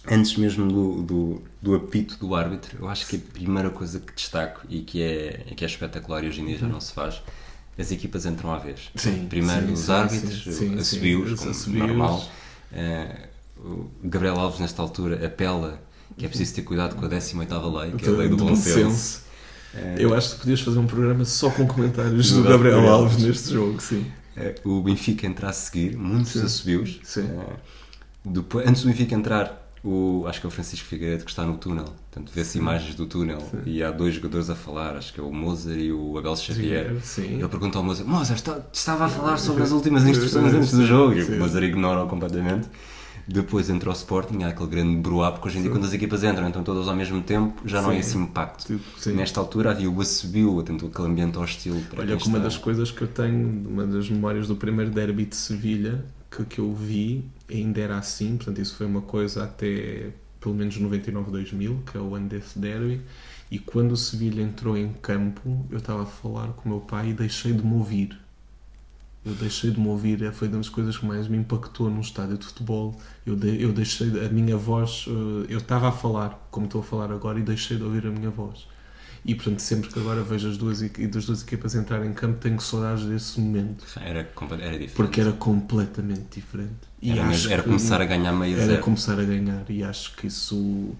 [0.09, 4.13] antes mesmo do, do, do apito do árbitro, eu acho que a primeira coisa que
[4.13, 7.21] destaco e que é, que é espetacular e hoje em dia já não se faz,
[7.77, 8.89] as equipas entram à vez.
[8.95, 11.67] Sim, Primeiro sim, os árbitros, sim, como assobios.
[11.67, 12.29] normal.
[12.73, 13.29] Eh,
[13.67, 15.79] o Gabriel Alves, nesta altura, apela
[16.17, 18.55] que é preciso ter cuidado com a 18ª lei, que é a lei do bom
[18.55, 19.21] senso.
[19.75, 22.93] Eh, Eu acho que podias fazer um programa só com comentários Do do Gabriel Gabriel
[22.93, 23.27] Alves Alves.
[23.27, 24.05] neste jogo, sim.
[24.35, 26.43] Eh, o Benfica entra a seguir, muitos Sim.
[26.43, 26.99] assobios.
[27.03, 27.27] Sim.
[28.25, 31.57] Depois, antes do Benfica entrar, o, acho que é o Francisco Figueiredo que está no
[31.57, 31.85] túnel.
[31.85, 33.59] Portanto, vê-se imagens do túnel Sim.
[33.65, 36.95] e há dois jogadores a falar, acho que é o Mozart e o Abel Xavier.
[37.03, 37.35] Sim.
[37.39, 40.85] Ele pergunta ao Mozart: Mozart, está- estava a falar sobre as últimas instruções antes do
[40.85, 41.13] jogo.
[41.13, 41.35] E Sim.
[41.35, 42.67] o Mozart ignora-o completamente.
[43.27, 46.23] Depois entra o Sporting, há aquele grande bruá, porque hoje em dia, quando as equipas
[46.23, 47.99] entram, então todas ao mesmo tempo, já não é Sim.
[47.99, 48.79] esse impacto.
[48.97, 49.11] Sim.
[49.13, 51.75] Nesta altura havia o assobio, portanto, aquele ambiente hostil.
[51.89, 55.25] Para Olha, uma está- das coisas que eu tenho, uma das memórias do primeiro derby
[55.25, 60.09] de Sevilha que, que eu vi, ainda era assim, portanto, isso foi uma coisa até
[60.39, 63.01] pelo menos 99-2000, que é o ano desse derby.
[63.51, 67.09] E quando o Sevilha entrou em campo, eu estava a falar com o meu pai
[67.09, 68.17] e deixei de me ouvir.
[69.27, 71.99] Eu deixei de me ouvir, é, foi uma das coisas que mais me impactou num
[72.01, 72.99] estádio de futebol.
[73.25, 76.81] Eu, de- eu deixei, de- a minha voz, eh, eu estava a falar, como estou
[76.81, 78.65] a falar agora, e deixei de ouvir a minha voz.
[79.25, 82.59] E portanto, sempre que agora vejo as duas, das duas equipas entrarem em campo, tenho
[82.61, 83.83] saudades desse momento.
[83.99, 84.93] Era, era diferente.
[84.95, 86.71] Porque era completamente diferente.
[87.01, 88.81] E Era, mesmo- era que começar a ganhar meio era zero.
[88.83, 89.65] começar a ganhar.
[89.69, 90.95] E acho que isso.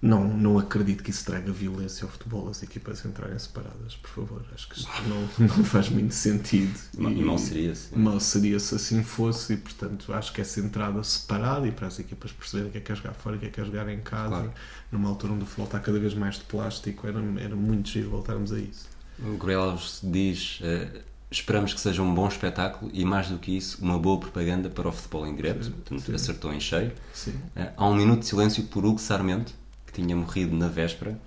[0.00, 4.44] Não, não acredito que isso traga violência ao futebol, as equipas entrarem separadas, por favor.
[4.54, 6.78] Acho que isto não, não faz muito sentido.
[6.98, 7.96] Mal- Mal seria assim.
[7.96, 11.98] Mal seria se assim fosse, e portanto acho que essa entrada separada e para as
[11.98, 13.64] equipas perceberem o que é que é jogar fora e o que é que é
[13.64, 14.52] jogar em casa, Claro.
[14.92, 18.10] numa altura onde o futebol está cada vez mais de plástico, era, era muito giro
[18.10, 18.86] voltarmos a isso.
[19.18, 23.56] O Gabriel Alves diz: eh, esperamos que seja um bom espetáculo e, mais do que
[23.56, 25.34] isso, uma boa propaganda para o futebol em.
[25.36, 26.14] Sim, Portanto, sim.
[26.14, 26.92] acertou em cheio.
[27.14, 27.32] Sim.
[27.56, 29.54] Eh, há um minuto de silêncio por Hugo Sarmento,
[30.02, 31.18] tinha morrido na véspera.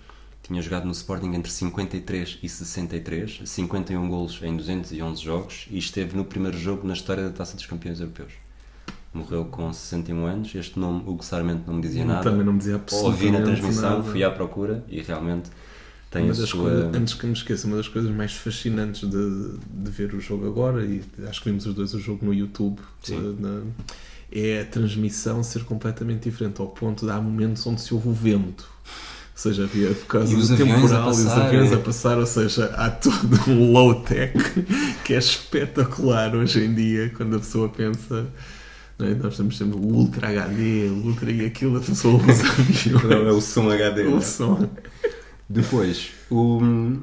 [0.43, 6.15] tinha jogado no Sporting entre 53 e 63, 51 golos em 211 jogos e esteve
[6.17, 8.32] no primeiro jogo na história da Taça dos Campeões Europeus.
[9.13, 10.53] Morreu com 61 anos.
[10.55, 12.23] Este nome, Hugo Sarmento, não me dizia nada.
[12.23, 14.03] Também não me dizia Ouvi na absolutamente transmissão, nada.
[14.12, 15.49] fui à procura e realmente
[16.12, 16.62] tem Uma a das sua.
[16.69, 20.47] coisas, antes que me esqueça, uma das coisas mais fascinantes de, de ver o jogo
[20.47, 23.36] agora, e acho que vimos os dois o jogo no YouTube, Sim.
[23.39, 23.62] na-
[24.32, 28.13] é a transmissão ser completamente diferente, ao ponto de há momentos onde se ouve o
[28.13, 28.70] vento.
[28.86, 31.76] Ou seja, havia por causa do temporal e os aviões é.
[31.76, 34.38] a passar, ou seja, há todo um low-tech
[35.06, 38.28] que é espetacular hoje em dia, quando a pessoa pensa.
[39.00, 39.15] é?
[39.15, 43.04] Nós temos sempre o Ultra HD, o Ultra e aquilo, a pessoa usa aviões.
[43.04, 44.04] Não, é o som HD.
[44.04, 44.22] O não é?
[44.22, 44.70] som.
[45.48, 47.02] Depois, o hum,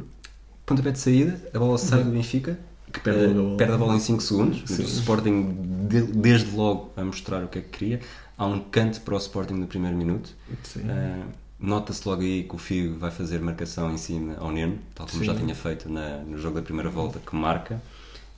[0.67, 2.59] pontapé de saída, a bola sai do Benfica,
[2.97, 3.57] Que perde eh, logo a bola.
[3.59, 4.63] perde a bola em 5 segundos.
[4.67, 4.83] Sim.
[4.83, 8.01] O Sporting, de- desde logo, a mostrar o que é que queria.
[8.39, 10.31] Há um canto para o Sporting no primeiro minuto.
[10.79, 11.23] Eh,
[11.59, 15.21] Nota-se logo aí que o Figo vai fazer marcação em cima ao Neno, tal como
[15.21, 15.25] Sim.
[15.25, 17.81] já tinha feito na- no jogo da primeira volta, que marca.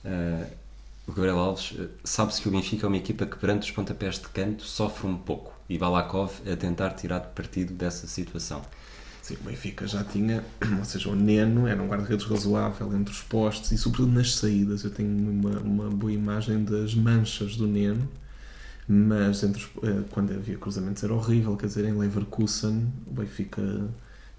[0.05, 0.45] Eh,
[1.05, 4.15] o Gabriel Alves, eh, sabe-se que o Benfica é uma equipa que, perante os pontapés
[4.19, 5.51] de canto, sofre um pouco.
[5.67, 8.61] E Balakov a tentar tirar partido dessa situação.
[9.29, 10.43] Sim, o Benfica já tinha,
[10.79, 14.83] ou seja, o Neno era um guarda-redes razoável entre os postes e, sobretudo, nas saídas.
[14.83, 18.07] Eu tenho uma, uma boa imagem das manchas do Neno,
[18.87, 21.57] mas entre os- eh, quando havia cruzamentos era horrível.
[21.57, 23.61] Quer dizer, em Leverkusen, o Benfica,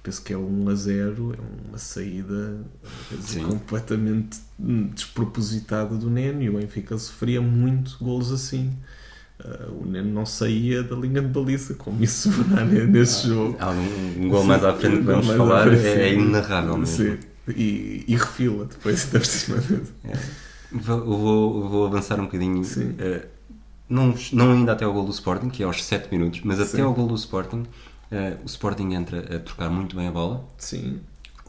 [0.02, 2.64] penso que é 1 a 0, é uma saída
[3.10, 8.72] dizer, completamente hum, despropositada do Neno e o Benfica sofria muito golos assim.
[9.42, 13.56] Eh, o Neno não saía da linha de baliza, como isso verá ne- nesse jogo.
[13.58, 16.20] Há um, um gol mais à frente que vamos falar, frente, é, é sim.
[16.20, 16.96] inarrável mesmo.
[16.96, 17.18] Sim.
[17.56, 19.92] E, e refila depois por cima disso.
[20.04, 20.12] É.
[20.72, 22.62] Vou, vou, vou avançar um bocadinho.
[22.64, 22.94] Sim.
[22.98, 23.26] eh,
[23.88, 26.76] não, não ainda até ao gol do Sporting, que é aos 7 minutos, mas até
[26.76, 26.82] Sim.
[26.82, 27.64] ao gol do Sporting,
[28.12, 30.44] eh, o Sporting entra a trocar muito bem a bola.
[30.58, 31.00] Sim.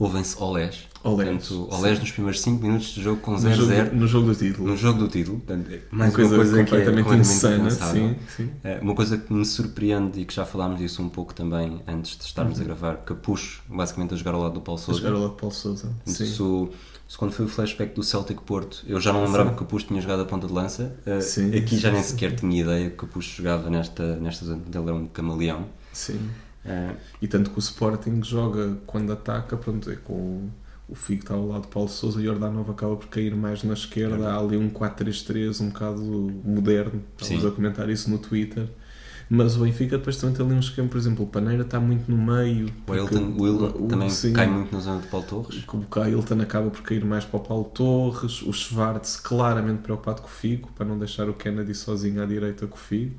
[0.04, 0.88] Ouvem-se olés.
[1.04, 2.02] Olés, Portanto, olés sim.
[2.04, 4.68] nos primeiros 5 minutos de jogo com No jogo, 0-0 no jogo do título.
[4.68, 5.38] no jogo do título.
[5.40, 7.70] Portanto, é uma mais coisa, uma coisa que é completamente completamente insana.
[7.72, 8.50] Sim, sim.
[8.64, 12.18] Eh, Uma coisa que me surpreende e que já falámos disso um pouco também antes
[12.18, 15.00] de estarmos a gravar, Capucho, basicamente a jogar ao lado do Paulo A Sousa.
[15.02, 15.92] jogar ao lado de Paulo Souza.
[16.06, 16.70] Se, Sim.
[17.18, 20.02] quando foi o flashback do Celtic Porto, eu já não lembrava que o Capucho tinha
[20.02, 20.96] jogado a ponta de lança.
[21.06, 22.10] Uh, Sim, aqui já sim, nem sim.
[22.12, 24.62] sequer tinha ideia que o Capucho jogava nesta, nesta zona.
[24.74, 25.66] Ele é um camaleão.
[25.94, 26.20] Sim.
[26.66, 30.50] Uh, E tanto que o Sporting joga quando ataca, pronto, é com
[30.88, 33.64] o- Figo está ao lado de Paulo Souza e o Jordanov acaba por cair mais
[33.64, 34.30] na esquerda.
[34.34, 36.02] Há ali um 4-3-3 um bocado
[36.44, 37.02] moderno.
[37.18, 37.48] Estávamos Sim.
[37.50, 38.68] a comentar isso no Twitter.
[39.30, 42.12] Mas o Benfica depois também tem ali um esquema, por exemplo, o Paneira está muito
[42.12, 42.70] no meio.
[42.86, 44.34] o Wilton, o também sim.
[44.34, 45.64] cai muito na zona de Paulo Torres.
[45.66, 50.28] O Kailton acaba por cair mais para o Paulo Torres, o Schwartz claramente preocupado com
[50.28, 53.16] o Figo, para não deixar o Kennedy sozinho à direita com o Figo.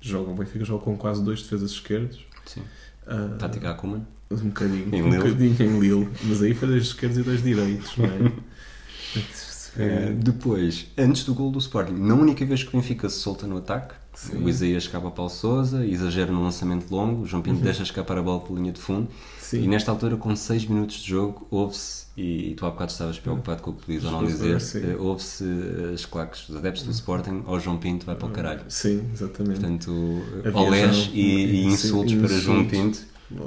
[0.00, 2.24] Jogam, o Benfica joga com quase dois defesas esquerdos.
[2.46, 2.62] Sim.
[3.06, 4.06] Ah, Tática Akuman.
[4.30, 5.16] um bocadinho, Em um Lille.
[5.18, 8.18] bocadinho em Lille, mas aí foi dois esquerdos e dois direitos, não é?
[8.18, 13.46] Uh, depois, antes do gol do Sporting, na única vez que o Benfica se solta
[13.46, 14.44] no ataque, Sim.
[14.44, 17.54] o Isaías escapa a Paulo Sousa, exagera no lançamento longo, o João Uhum.
[17.54, 19.08] Pinto deixa escapar a bola pela linha de fundo.
[19.40, 19.62] Sim.
[19.64, 23.62] E nesta altura, com 6 minutos de jogo, ouve-se, e, tu há bocado estavas preocupado
[23.62, 24.90] com o que podias ou não dizer, Sim.
[24.90, 28.30] eh, ouve-se eh, as claques dos adeptos do Sporting, ao João Pinto vai para o
[28.30, 28.62] caralho.
[28.68, 29.58] Sim, exatamente.
[29.60, 30.22] Portanto,
[30.54, 32.42] olés e, e sim, insultos para insultos.
[32.42, 33.00] João Pinto.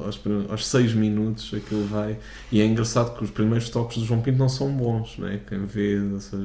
[0.05, 2.17] Aos, aos seis minutos aquilo vai.
[2.51, 5.37] E é engraçado que os primeiros toques do João Pinto não são bons, não é?
[5.37, 6.43] Quem vê, ou seja,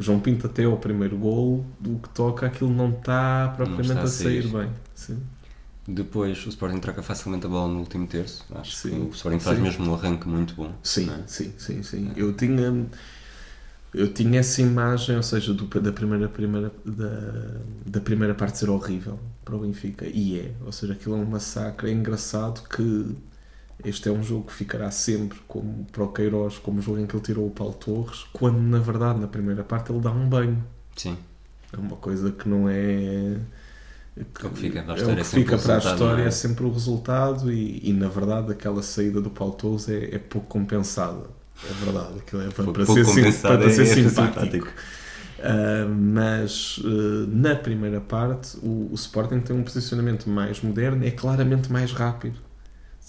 [0.00, 4.04] o João Pinto até ao primeiro gol, do que toca, aquilo não está propriamente está
[4.04, 4.48] a a sair sair.
[4.48, 4.70] bem.
[4.94, 5.22] Sim.
[5.86, 8.46] Depois, o Sporting troca facilmente a bola no último terço.
[8.54, 8.90] Acho Sim.
[8.90, 9.62] que o Sporting faz Sim.
[9.62, 10.72] mesmo um arranque muito bom.
[10.82, 11.26] Sim, não é?
[11.26, 12.12] sim, sim, sim.
[12.16, 12.86] Eu tinha
[13.92, 18.70] eu tinha essa imagem, ou seja, do- da primeira primeira da, da primeira parte ser
[18.70, 21.90] horrível para o Benfica e é, ou seja, aquilo é um massacre.
[21.90, 23.16] É engraçado que
[23.84, 27.06] este é um jogo que ficará sempre como para o Queiroz, como o jogo em
[27.06, 30.28] que ele tirou o Paulo Torres, quando na verdade na primeira parte ele dá um
[30.28, 30.64] banho.
[30.96, 31.16] Sim.
[31.72, 33.38] É uma coisa que não é.
[34.16, 36.22] É o que fica para a é história, que é sempre para a resultado, história
[36.22, 36.26] é?
[36.26, 40.18] é sempre o resultado e, e, na verdade aquela saída do Paulo Torres é, é
[40.18, 41.28] pouco compensada.
[41.62, 44.68] É verdade, aquilo é para, Pouco- para pouco ser, para, ser é- simpático.
[45.42, 51.10] Ah, mas ah, na primeira parte o, o Sporting tem um posicionamento mais moderno, é
[51.10, 52.38] claramente mais rápido.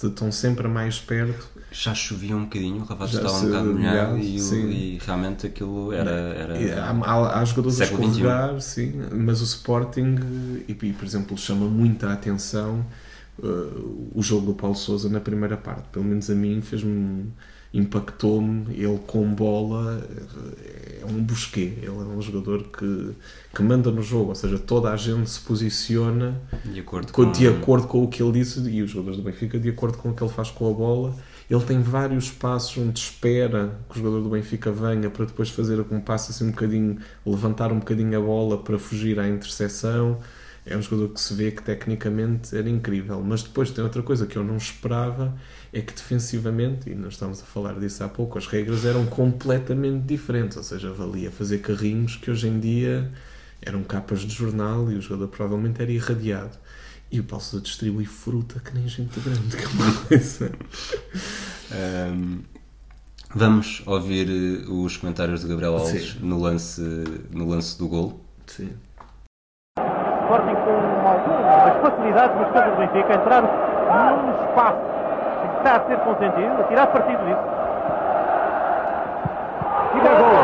[0.08, 1.50] Estão sempre mais perto.
[1.72, 5.94] Já chovia um bocadinho, o Ravato Já estava um bocado molhado e, e realmente aquilo
[5.94, 6.12] era.
[6.12, 10.16] era Há, há, há jogadores a escorregar, sim, mas o Sporting,
[10.68, 12.86] e, e, por exemplo, chama muita atenção
[13.40, 15.88] uh, o jogo do Paulo Souza na primeira parte.
[15.92, 17.32] Pelo menos a mim fez-me
[17.74, 18.74] impactou-me.
[18.76, 20.06] Ele com bola
[21.02, 21.74] é um busquê.
[21.78, 23.12] Ele é um jogador que,
[23.54, 27.32] que manda no jogo, ou seja, toda a gente se posiciona de acordo com- com.
[27.32, 30.10] de acordo com o que ele disse e os jogadores do Benfica de acordo com
[30.10, 31.16] o que ele faz com a bola
[31.50, 35.84] ele tem vários passos onde espera que o jogador do Benfica venha para depois fazer
[35.92, 40.18] um passo assim um bocadinho, levantar um bocadinho a bola para fugir à interseção.
[40.66, 44.26] É um jogador que se vê que tecnicamente era incrível, mas depois tem outra coisa
[44.26, 45.34] que eu não esperava,
[45.74, 50.04] é que defensivamente, e nós estávamos a falar disso há pouco, as regras eram completamente
[50.06, 53.10] diferentes, ou seja, valia fazer carrinhos que hoje em dia
[53.62, 56.58] eram capas de jornal e o jogador provavelmente era irradiado.
[57.10, 60.52] E o Paulo Sousa distribui fruta que nem gente grande, que é uma coisa.
[62.14, 62.40] Um,
[63.34, 66.20] vamos ouvir eh, os comentários de Gabriel Alves Sim.
[66.22, 66.82] no lance,
[67.32, 68.26] no lance do gol.
[68.48, 68.72] Sim.
[69.78, 75.01] Sporting com algumas facilidades nas coisas do Benfica, entrar num espaço
[75.62, 77.40] está a ser consentido, a tirar partido disso.
[80.02, 80.42] Gol.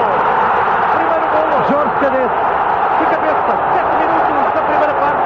[0.94, 2.38] Primeiro gol, Jorge Cadete.
[3.00, 5.22] De cabeça, 7 minutos da primeira parte.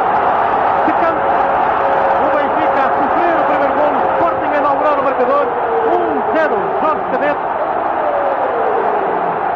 [0.86, 1.22] De campo,
[2.22, 5.46] o Benfica a sofrer o primeiro gol, o Sporting a inaugurar o marcador.
[5.92, 6.50] 1-0,
[6.82, 7.40] Jorge Cadete.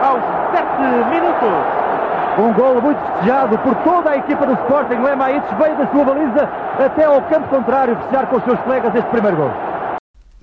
[0.04, 0.66] Aos 7
[1.10, 1.56] minutos.
[2.38, 4.96] Um gol muito festejado por toda a equipa do Sporting.
[4.96, 6.50] O Emaítes veio da sua baliza
[6.86, 9.65] até ao campo contrário festejar com os seus colegas este primeiro gol.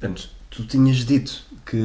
[0.02, 1.78] Portanto, tu tinhas dito que,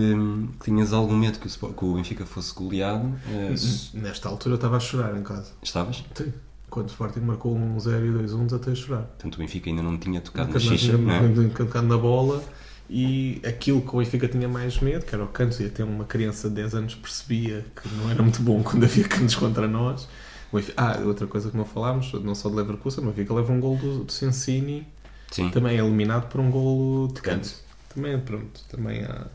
[0.59, 3.13] que tinhas algum medo que o, Sport- que o Benfica fosse goleado.
[3.29, 3.53] eh,
[3.93, 5.51] Nesta altura eu estava a chorar em casa.
[5.61, 6.03] Estavas?
[6.15, 6.33] Sim.
[6.69, 9.01] Quando o Sporting marcou um 0 e 2 1 desatei a chorar.
[9.03, 10.93] Portanto, o Benfica ainda não tinha tocado na mais xixa.
[10.93, 11.21] tinha não é?
[11.21, 12.43] nunca tocado na bola
[12.89, 16.03] e aquilo que o Benfica tinha mais medo, que era o Cantos, e até uma
[16.05, 20.07] criança de 10 anos percebia que não era muito bom quando havia Cantos contra nós.
[20.51, 23.33] O Benfica- ah, outra coisa que não falámos, não só de Leverkusen, mas o Benfica
[23.33, 24.85] leva um gol do, do Sensini,
[25.31, 25.49] Sim.
[25.51, 27.61] também é eliminado por um gol de De Cantos.
[27.97, 29.25] Também, pronto, também há,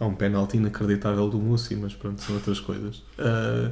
[0.00, 3.00] há um penalti inacreditável do Mussi, mas pronto, são outras coisas.
[3.16, 3.70] Ah,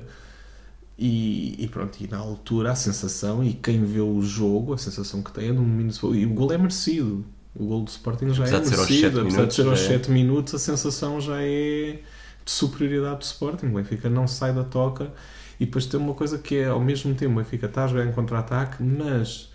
[0.96, 5.20] e, e pronto, e na altura a sensação, e quem vê o jogo, a sensação
[5.20, 6.14] que tem é de um minuto.
[6.14, 7.24] E o gol é merecido.
[7.56, 9.20] O gol do Sporting já Apesar é merecido.
[9.22, 9.98] Apesar de ser aos minutos, já é.
[9.98, 11.98] 7 minutos, a sensação já é
[12.44, 13.66] de superioridade do Sporting.
[13.66, 15.12] O Benfica não sai da toca.
[15.58, 18.06] E depois tem uma coisa que é, ao mesmo tempo, o Benfica está a jogar
[18.06, 19.49] em contra-ataque, mas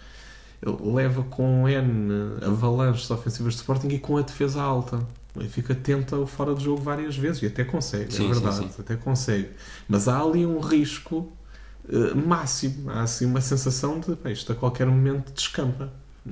[0.63, 4.97] leva com N avalanches ofensivas de Sporting e com a defesa alta.
[5.35, 8.41] O Benfica tenta o fora de jogo várias vezes e até consegue, Sim, é sim,
[8.41, 8.69] verdade, sim.
[8.79, 9.49] até consegue.
[9.87, 11.29] Mas há ali um risco
[11.89, 15.91] eh, máximo, há assim uma sensação de "Pá, isto a qualquer momento descampa.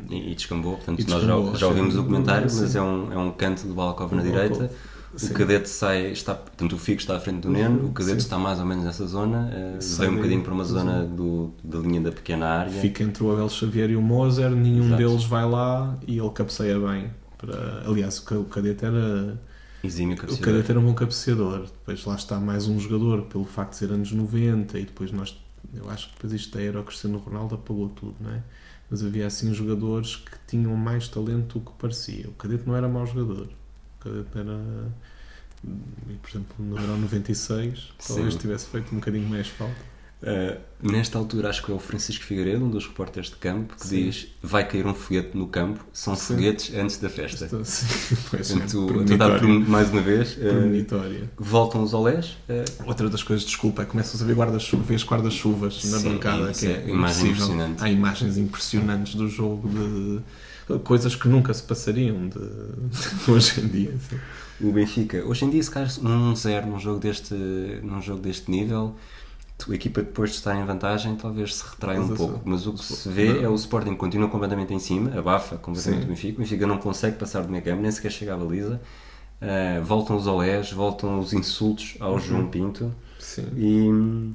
[0.10, 0.78] E, e descambou.
[0.78, 2.00] Portanto, E nós descambou, já, já ouvimos sim.
[2.00, 2.62] o comentário, Sim.
[2.62, 4.72] mas é um, é um canto do Balakov na direita.
[5.22, 8.26] O cadete sai, está, portanto, o Figo está à frente do Neno, o cadete Sim.
[8.26, 11.52] está mais ou menos nessa zona, eh, Sai vem um bocadinho para uma zona do,
[11.64, 12.72] da linha da pequena área.
[12.72, 14.98] Fica entre o Abel Xavier e o Moser, nenhum Exato.
[15.04, 17.12] deles vai lá e ele cabeceia bem.
[17.38, 17.84] Para...
[17.86, 19.40] Aliás, o ca- o cadete era.
[19.84, 20.46] Exímio O cabeceador.
[20.46, 21.62] cadete era um bom cabeceador.
[21.64, 25.38] Depois lá está mais um jogador, pelo facto de ser anos 90, e depois nós.
[25.76, 28.42] Eu acho que depois isto da era o Cristiano Ronaldo apagou tudo, não é?
[28.90, 32.28] Mas havia assim jogadores que tinham mais talento do que parecia.
[32.30, 33.48] O cadete não era mau jogador.
[34.10, 34.24] E,
[36.22, 38.40] Por exemplo, no Euro 96, talvez Sim.
[38.40, 39.94] tivesse feito um bocadinho mais falta.
[40.24, 43.86] Uh, nesta altura acho que é o Francisco Figueiredo, um dos repórteres de campo, que
[43.86, 44.06] Sim.
[44.06, 46.36] diz vai cair um foguete no campo, são Sim.
[46.36, 47.44] foguetes antes da festa.
[47.44, 53.10] Esta- sim, é, Portanto, tu, dá mais uma vez, uh, voltam os olés, uh, Outra
[53.10, 56.72] das coisas, desculpa, é que começas a ver guarda-chuva, vês guarda-chuvas na bancada, que é,
[56.72, 57.48] é impossível.
[57.80, 60.22] Há imagens impressionantes do jogo de
[60.84, 62.40] coisas que nunca se passariam de,
[63.32, 63.94] hoje em dia.
[63.96, 64.20] assim.
[64.60, 65.24] o Benfica.
[65.26, 67.34] Hoje em dia, se calhar um 0 num jogo deste,
[67.84, 68.96] num jogo deste nível,
[69.70, 72.36] a equipa depois de estar em vantagem talvez se retrai um Mas, pouco.
[72.36, 73.44] assim, Mas o que se vê não.
[73.44, 76.36] é o Sporting continua completamente em cima, abafa completamente o Benfica.
[76.38, 78.82] O Benfica não consegue passar do meio campo, nem sequer chega à baliza.
[79.42, 82.20] Uh, voltam os olés, voltam os insultos ao Uhum.
[82.20, 82.94] João Pinto.
[83.20, 83.48] Sim.
[83.58, 84.34] E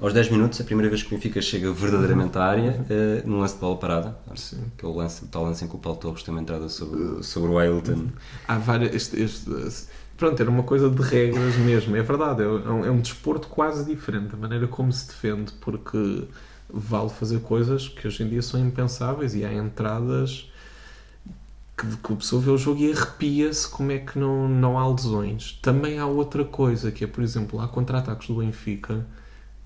[0.00, 3.38] aos 10 minutos, a primeira vez que o Benfica chega verdadeiramente à área, eh, num
[3.40, 4.64] lance de bola parada, Sim.
[4.76, 7.22] que é o, lance, tal lance em que o Paulo Torres tem uma entrada sobre,
[7.22, 8.08] sobre o Ailton.
[8.46, 8.94] Há várias.
[8.94, 9.86] Este, este-
[10.16, 12.42] pronto, era uma coisa de regras mesmo, é verdade.
[12.42, 16.24] É um, é um desporto quase diferente, a maneira como se defende, porque
[16.68, 20.50] vale fazer coisas que hoje em dia são impensáveis e há entradas
[21.76, 24.88] que, que a pessoa vê o jogo e arrepia-se como é que não, não há
[24.88, 25.58] lesões.
[25.62, 29.04] Também há outra coisa, que é, por exemplo, há contra-ataques do Benfica,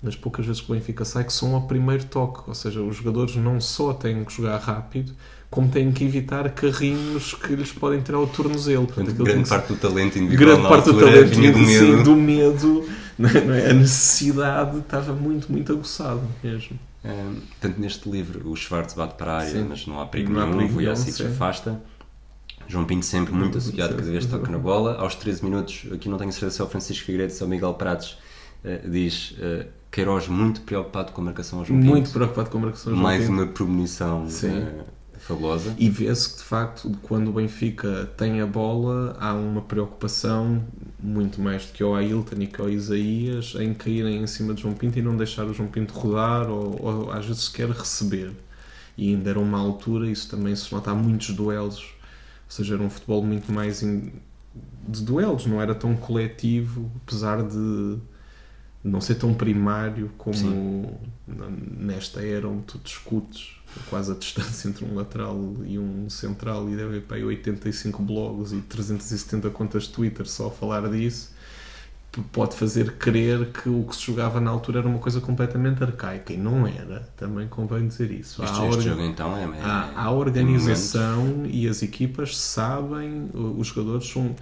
[0.01, 2.43] nas poucas vezes que o Benfica sai, que são ao primeiro toque.
[2.47, 5.13] Ou seja, os jogadores não só têm que jogar rápido,
[5.49, 8.85] como têm que evitar carrinhos que lhes podem tirar o tornozelo.
[8.85, 12.03] Portanto, grande que parte do talento individual grande parte do talento vinha do sim, medo.
[12.03, 13.67] do medo, não é?
[13.67, 13.69] É?
[13.71, 16.79] a necessidade estava muito, muito aguçada mesmo.
[17.03, 19.67] Hum, portanto, neste livro, o Schwartz bate para a área, Sim.
[19.69, 21.27] mas não há perigo Não nenhum, o nenhum, se sim.
[21.27, 21.81] afasta.
[22.67, 23.99] João Pinto sempre muito associado, Sim.
[23.99, 24.97] cada vez toca na bola.
[24.97, 27.49] Aos 13 minutos, aqui não tenho certeza se é o Francisco Figueiredo, se é o
[27.49, 28.19] Miguel Pratos,
[28.63, 31.91] eh, diz eh, Queiroz muito preocupado com a marcação ao João Pinto.
[31.91, 33.33] Muito preocupado com a marcação de João Mais Pinto.
[33.33, 34.83] uma premonição eh,
[35.19, 35.73] fabulosa.
[35.77, 40.63] E vê-se que, de facto, quando o Benfica tem a bola, há uma preocupação,
[41.01, 44.61] muito mais do que ao Ailton e que ao Isaías, em caírem em cima de
[44.61, 48.31] João Pinto e não deixar o João Pinto rodar ou, ou às vezes sequer receber.
[48.97, 51.85] E ainda era uma altura, isso também se nota, há muitos duelos, ou
[52.49, 54.11] seja, era um futebol muito mais in-
[54.87, 57.97] de duelos, não era tão coletivo, apesar de
[58.83, 60.89] não ser tão primário como Sim.
[61.77, 63.49] nesta era onde tu discutes
[63.89, 68.01] quase a distância entre um lateral e um central e deve haver para aí 85
[68.01, 71.37] blogs e 370 contas Twitter só a falar disso
[72.31, 76.33] pode fazer crer que o que se jogava na altura era uma coisa completamente arcaica
[76.33, 79.43] e não era, também convém dizer isso Este, Há este orga- jogo então é.
[79.43, 84.35] é Há, há organização e as equipas sabem, os jogadores são,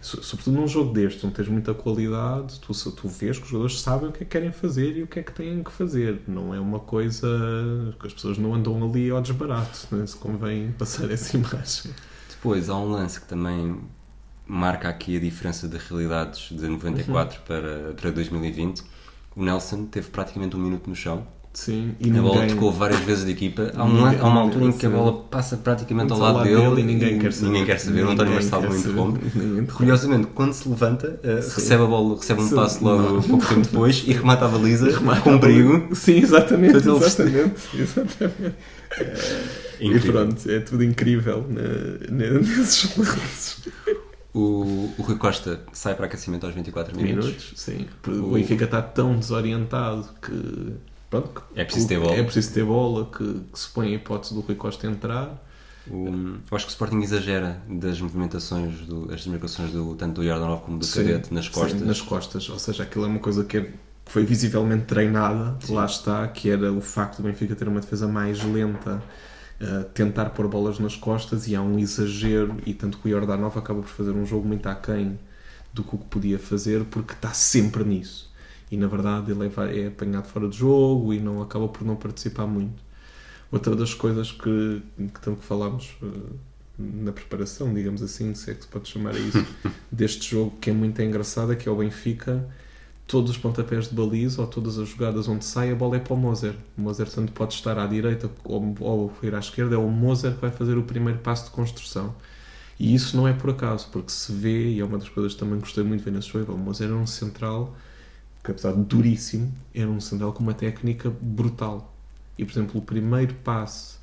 [0.00, 4.08] sobretudo num jogo deste, onde tens muita qualidade, tu, tu vês que os jogadores sabem
[4.08, 6.22] o que é que querem fazer e o que é que têm que fazer.
[6.26, 7.28] Não é uma coisa
[8.00, 10.06] que as pessoas não andam ali ao desbarato, né?
[10.06, 11.92] se convém passar essa imagem.
[12.30, 13.80] Depois há um lance que também
[14.46, 17.44] marca aqui a diferença de realidades de 94 Uhum.
[17.46, 18.82] para, para 2020.
[19.36, 21.26] O Nelson teve praticamente um minuto no chão.
[21.52, 23.72] Sim, e A bola tocou várias vezes de equipa.
[23.74, 26.44] Há, um, Ninguém- há uma altura em que a bola passa praticamente ao Muito lado
[26.44, 27.46] dele, e ninguém quer saber.
[27.48, 28.04] Ninguém quer saber.
[28.04, 28.78] O António Ninguém Marcelo quer não
[29.18, 29.72] interrompe.
[29.72, 31.54] Curiosamente, quando se levanta, Sim.
[31.56, 32.54] recebe a bola, recebe um Sim.
[32.54, 33.22] passo logo Não.
[33.22, 35.94] pouco tempo depois e remata a baliza Remata com a perigo.
[35.96, 36.76] Sim, exatamente.
[36.76, 37.60] Exatamente.
[37.76, 38.54] exatamente.
[39.80, 40.12] E Incrível.
[40.12, 43.68] pronto, é tudo incrível na- na- nesses lances.
[44.32, 47.24] O, o Rui Costa sai para aquecimento aos 24 minutos.
[47.26, 47.86] Minutos, sim.
[48.06, 50.74] O O- Benfica está tão desorientado que.
[51.10, 52.14] Pronto, É preciso ter bola.
[52.16, 55.44] É preciso ter bola, que, que se põe a hipótese do Rui Costa entrar.
[55.90, 56.06] O-
[56.50, 60.62] eu acho que o Sporting exagera das movimentações, do, as desmarcações do, tanto do Jordanov
[60.62, 61.80] como do Sim, Cadete nas sim, costas.
[61.80, 62.48] nas costas.
[62.48, 66.48] Ou seja, aquilo é uma coisa que, é- que foi visivelmente treinada, lá está, que
[66.50, 69.02] era o facto do Benfica ter uma defesa mais lenta,
[69.60, 73.56] eh, tentar pôr bolas nas costas e há um exagero, e tanto que o Jordanov
[73.58, 75.18] acaba por fazer um jogo muito aquém
[75.72, 78.29] do que o que podia fazer, porque está sempre nisso.
[78.70, 81.96] E na verdade ele é, é apanhado fora de jogo e não acaba por não
[81.96, 82.82] participar muito.
[83.50, 86.06] Outra das coisas que, que tanto falámos eh,
[86.78, 89.44] na preparação, digamos assim, se é que se pode chamar a isso,
[89.90, 92.48] deste jogo que é muito engraçado, é que é o Benfica,
[93.08, 96.14] todos os pontapés de baliza ou todas as jogadas onde sai, a bola é para
[96.14, 96.54] o Moser.
[96.78, 100.32] O Moser tanto pode estar à direita ou, ou ir à esquerda, é o Moser
[100.34, 102.14] que vai fazer o primeiro passo de construção.
[102.78, 105.40] E isso não é por acaso, porque se vê, e é uma das coisas que
[105.40, 107.76] também gostei muito de ver nesse jogo, o Moser era um central
[108.42, 111.94] que apesar de duríssimo, era um central com uma técnica brutal.
[112.38, 113.98] E, por exemplo, o primeiro passe,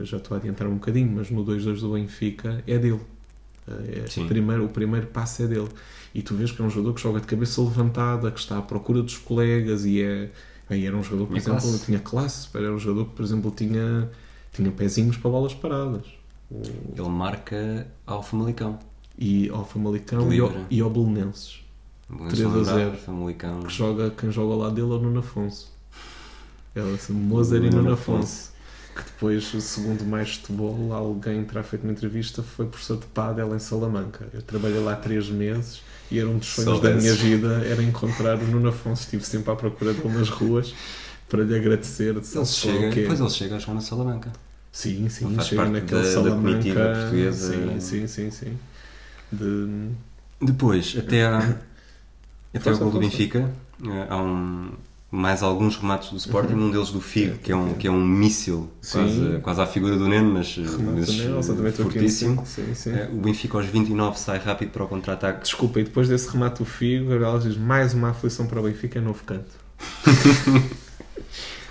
[0.00, 3.00] já estou a adiantar um bocadinho, mas no 2-2 do Benfica é dele.
[3.66, 4.24] É, Sim.
[4.24, 5.68] o, primeiro, o primeiro passe é dele.
[6.14, 8.62] E tu vês que é um jogador que joga de cabeça levantada, que está à
[8.62, 10.30] procura dos colegas e é.
[10.68, 11.84] Aí era um jogador que, por exemplo, classe.
[11.84, 14.10] tinha classe, era um jogador que, por exemplo, tinha,
[14.52, 16.06] tinha pezinhos para bolas paradas.
[16.50, 18.78] Ele marca ao Famalicão.
[19.18, 21.63] E ao Famalicão e ao, e ao Belenenses.
[22.08, 22.96] Vamos 3 a lembrar, 0.
[22.98, 23.60] Famalicão.
[23.62, 25.72] que joga, quem joga ao lado dele é o Nuno Afonso.
[26.74, 28.52] Ela assim, Moser e Nuno Afonso.
[28.94, 33.58] Que depois, segundo mais futebol, alguém terá feito uma entrevista, foi professor de pádel em
[33.58, 34.28] Salamanca.
[34.32, 38.36] Eu trabalhei lá três meses e era um dos sonhos da minha vida, era encontrar
[38.38, 39.02] o Nuno Afonso.
[39.02, 40.72] Estive sempre à procura dele nas ruas
[41.28, 42.12] para lhe agradecer.
[42.20, 44.32] de Ele chega, depois ele chega a jogar na Salamanca.
[44.70, 46.50] Sim, sim, Ele faz chega parte naquele da- da Salamanca.
[46.50, 47.52] comitiva portuguesa.
[47.52, 48.58] Sim, sim, sim, sim.
[49.32, 49.88] De...
[50.40, 51.58] Depois, até, à,
[52.54, 52.98] até ao gol do.
[52.98, 53.50] Benfica,
[53.84, 54.70] eh, há um,
[55.10, 58.04] mais alguns remates do Sporting, um deles do Figo, que é um, que é um
[58.04, 62.44] míssil, quase, quase à figura do Neno, mas, mas em fortíssimo.
[62.44, 62.90] Sim, sim.
[62.90, 65.42] Eh, O Benfica aos 29 sai rápido para o contra-ataque.
[65.42, 68.98] Desculpa, e depois desse remate do Figo, Gabriel diz mais uma aflição para o Benfica
[68.98, 69.50] é novo canto.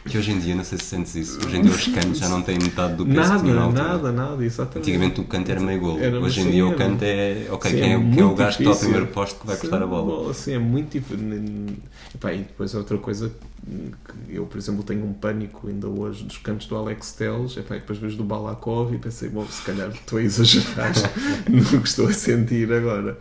[0.05, 2.27] Que hoje em dia, não sei se sentes isso, hoje em dia os cantos já
[2.27, 3.83] não têm metade do peso que Nada, tinham na altura.
[3.83, 4.79] nada, nada, exatamente.
[4.79, 7.71] Antigamente o canto era meio golo, Era, hoje em sim, dia o canto é, ok,
[7.71, 9.55] Sim, quem, é, é quem é o gajo que está ao primeiro posto que vai
[9.55, 10.33] cortar a bola.
[10.33, 10.97] Sim, é muito.
[12.13, 13.31] Epá, e depois outra coisa
[14.27, 17.77] que eu, por exemplo, tenho um pânico ainda hoje dos cantos do Alex Teles, epá,
[17.77, 20.91] e depois vejo do Balakov e pensei, bom, se calhar estou a exagerar
[21.49, 23.17] no que estou a sentir agora.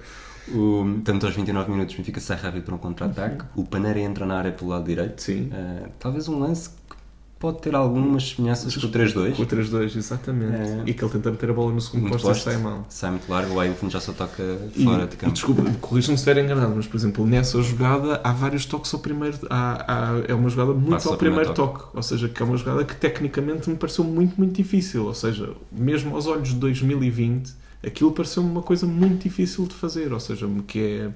[0.49, 4.27] O, tanto aos 29 minutos o Benfica sai rápido para um contra-ataque, o Panera entra
[4.27, 5.23] na área pelo lado direito.
[5.23, 5.51] Sim.
[5.53, 6.97] Eh, talvez um lance que
[7.39, 9.35] pode ter algumas semelhanças com o 3-2.
[9.37, 10.55] Com o 3-2, exatamente.
[10.55, 10.83] É.
[10.87, 12.85] E que ele tenta meter a bola no segundo Muito posto e sai mal.
[12.89, 14.43] Sai muito largo, o Ailton já só toca
[14.77, 15.33] E, fora de campo.
[15.33, 19.39] desculpa, corrija-me se estiver enganado, mas por exemplo, nessa jogada há vários toques ao primeiro.
[19.51, 21.85] Há, há- é uma jogada muito Passa ao primeiro primeiro toque.
[21.97, 25.07] Ou seja, que é uma jogada que tecnicamente me pareceu muito, muito difícil.
[25.07, 30.13] Ou seja, mesmo aos olhos de 2020, aquilo pareceu-me uma coisa muito difícil de fazer.
[30.13, 31.11] Ou seja, que é.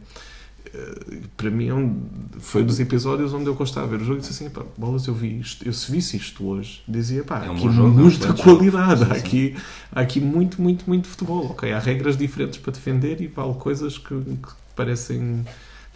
[0.74, 2.02] eh, Para mim é um-
[2.38, 5.06] foi dos episódios onde eu gostava de ver o jogo e disse assim: pá, bolas,
[5.06, 8.02] eu vi isto, eu se visse isto hoje, dizia pá, É um aqui jogo, é
[8.02, 9.56] um muita qualidade, há aqui,
[9.92, 11.46] há aqui muito, muito, muito futebol.
[11.50, 15.44] Ok, há regras diferentes para defender e vale coisas que, que parecem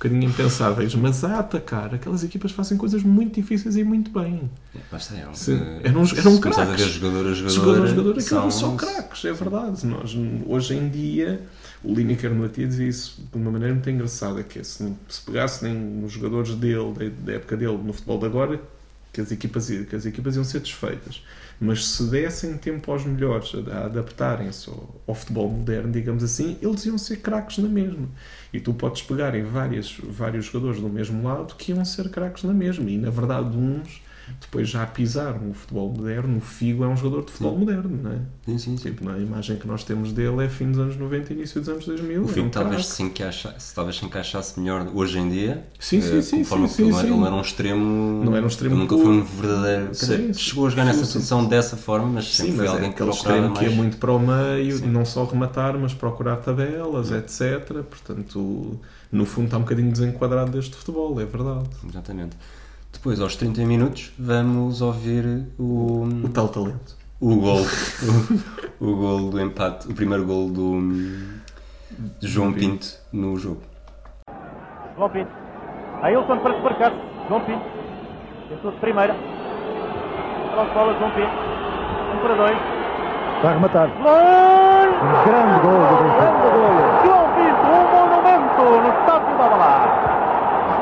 [0.01, 4.51] bocadinho impensáveis, mas a atacar, aquelas equipas fazem coisas muito difíceis e muito bem.
[4.74, 6.94] É, Basta, é um, Sim, eh, eram- se eram começares a ver craques.
[6.94, 9.86] jogador a jogador, Jogador a jogador, aquilo são- eram só craques, é verdade.
[9.86, 11.42] Nós, hoje em dia,
[11.84, 15.20] o Lineker no Atia dizia isso de uma maneira muito engraçada, que é se, se
[15.20, 18.61] pegassem os jogadores dele, da, da época dele, no futebol de agora,
[19.13, 21.23] que as, equipas, que as equipas iam ser desfeitas.
[21.61, 26.87] Mas se dessem tempo aos melhores a, adaptarem-se ao, ao futebol moderno, digamos assim, eles
[26.87, 28.09] iam ser craques na mesma.
[28.53, 32.45] E tu podes pegar em várias, vários jogadores do mesmo lado que iam ser craques
[32.45, 32.89] na mesma.
[32.91, 34.01] E na verdade, uns
[34.41, 36.39] depois já pisaram o futebol moderno.
[36.39, 37.59] O Figo é um jogador de futebol Sim.
[37.61, 38.18] moderno, não é?
[38.47, 38.91] Sim, sim, sim.
[38.91, 41.87] Tipo, na imagem que nós temos dele é fim dos anos 90 início dos anos
[41.87, 42.22] 2000.
[42.22, 45.64] O é Figo um talvez se, encaixa, se talvez se encaixasse melhor hoje em dia.
[45.78, 47.14] Sim, sim, eh, sim, conforme sim, ele, sim, sim.
[47.14, 48.24] ele era um extremo.
[48.24, 49.91] Não era um extremo ele nunca foi um verdadeiro.
[49.91, 52.93] dizer, chegou a jogar nessa posição dessa forma, mas sempre Sim, foi mas é alguém
[52.93, 53.72] que aquele procurava extremo que mais.
[53.72, 57.83] é muito para o meio, não só rematar, mas procurar tabelas, etc.
[57.83, 61.68] Portanto, no fundo está um bocadinho desenquadrado deste futebol, é verdade.
[61.89, 62.37] Exatamente.
[63.01, 66.98] Depois, aos 30 minutos, vamos ouvir o, O tal talento.
[67.18, 67.62] o gol.
[68.78, 70.82] o, o gol do empate, o primeiro gol do,
[72.20, 73.62] de João Pinto no jogo.
[74.98, 75.30] João Pinto.
[76.03, 76.92] Ailton para desmarcar.
[77.26, 77.64] João Pinto.
[78.51, 79.14] Tentou de primeira.
[79.14, 81.32] Bola João Pinto.
[82.12, 82.59] Um para dois.
[83.42, 83.88] Vai rematar.
[83.88, 86.05] Um grande gol do.
[86.20, 86.80] Grande golo.
[87.07, 90.10] João Pinto, um monumento no estádio da Alvalade.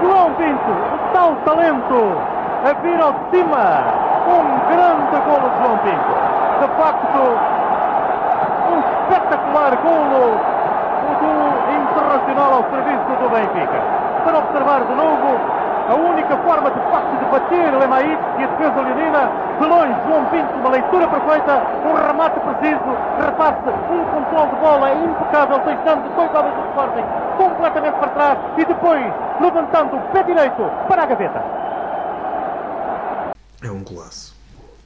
[0.00, 0.72] João Pinto,
[1.12, 2.18] tal talento,
[2.64, 3.82] a vir ao de cima.
[4.28, 6.12] Um grande golo de João Pinto.
[6.60, 7.20] De facto,
[8.70, 10.38] um espetacular golo
[11.20, 11.32] do
[11.74, 13.80] Internacional ao serviço do Benfica.
[14.24, 15.57] Para observar de novo
[15.88, 19.94] a única forma de facto de bater o Emaíque e a defesa leonina, de longe
[20.06, 26.14] João Pinto, uma leitura perfeita, um remate preciso, repasse, um controle de bola impecável, deixando
[26.14, 27.04] dois homens do Sporting
[27.38, 31.42] completamente para trás e depois levantando o pé direito para a gaveta.
[33.62, 34.37] É um golaço.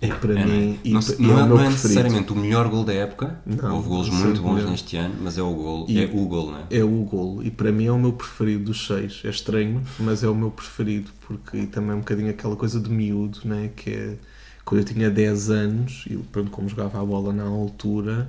[0.03, 2.35] É, para é, mim, não, e- se- e não é é, não é necessariamente o
[2.35, 3.39] melhor gol da época.
[3.47, 4.71] Não, Houve gols não muito bons não.
[4.73, 5.87] neste ano, mas é o gol.
[5.89, 6.65] E- é o gol, não é?
[6.71, 9.23] É o golo e para mim é o meu preferido dos seis.
[9.25, 12.81] É estranho, mas é o meu preferido porque e também é um bocadinho aquela coisa
[12.81, 13.71] de miúdo, né?
[13.77, 14.17] que é
[14.65, 18.29] quando eu tinha 10 anos e pronto, como jogava a bola na altura,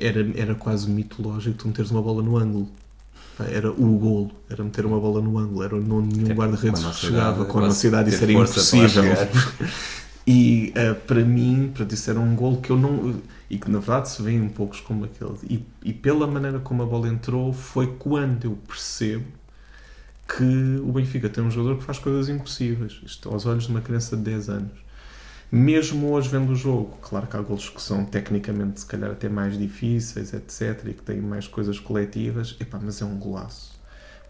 [0.00, 2.68] era, era quase mitológico tu meteres uma bola no ângulo.
[3.50, 7.58] Era o golo, era meter uma bola no ângulo, era não nenhum guarda-redes chegava com
[7.58, 9.04] a nossa idade, isso era impossível.
[10.26, 13.20] E eh, para mim, para isso era um gol que eu não.
[13.50, 15.34] e que na verdade se vê em poucos como aquele.
[15.48, 19.26] E, e pela maneira como a bola entrou, foi quando eu percebo
[20.26, 23.00] que o Benfica tem um jogador que faz coisas impossíveis.
[23.04, 24.84] Isto aos olhos de uma criança de 10 anos.
[25.52, 29.28] Mesmo hoje vendo o jogo, claro que há golos que são tecnicamente se calhar até
[29.28, 30.82] mais difíceis, etc.
[30.86, 32.56] E que têm mais coisas coletivas.
[32.58, 33.78] Epá, mas é um golaço.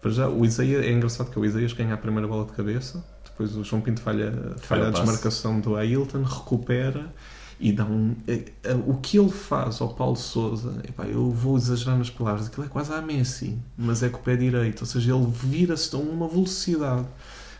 [0.01, 3.03] Para já, o Isaías, é engraçado que o Isaías ganha a primeira bola de cabeça,
[3.35, 7.13] depois o João Pinto falha, falha a desmarcação do Ailton, recupera
[7.59, 8.15] e dá um.
[8.25, 12.47] é- é- o que ele faz ao Paulo Souza, epá, eu vou exagerar nas palavras,
[12.47, 15.93] aquilo é quase a Messi, mas é com o pé direito, ou seja, ele vira-se
[15.93, 17.05] a uma velocidade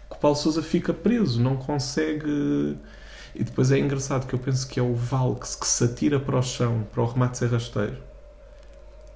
[0.10, 2.78] que o Paulo Souza fica preso, não consegue.
[3.34, 6.38] E depois é engraçado que eu penso que é o Valks que se atira para
[6.40, 7.98] o chão para o remate ser rasteiro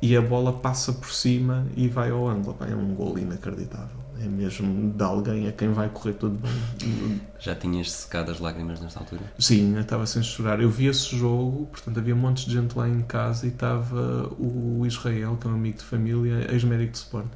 [0.01, 2.57] e a bola passa por cima e vai ao ângulo.
[2.61, 4.08] É um gol inacreditável.
[4.21, 7.21] É mesmo de alguém a quem vai correr tudo bem.
[7.39, 9.21] Já tinhas secado as lágrimas nesta altura?
[9.39, 10.59] Sim, eu estava sem chorar.
[10.61, 14.27] Eu vi esse jogo, portanto havia um monte de gente lá em casa e estava
[14.37, 17.29] o Israel, que é um amigo de família, ex-médico de Sporting.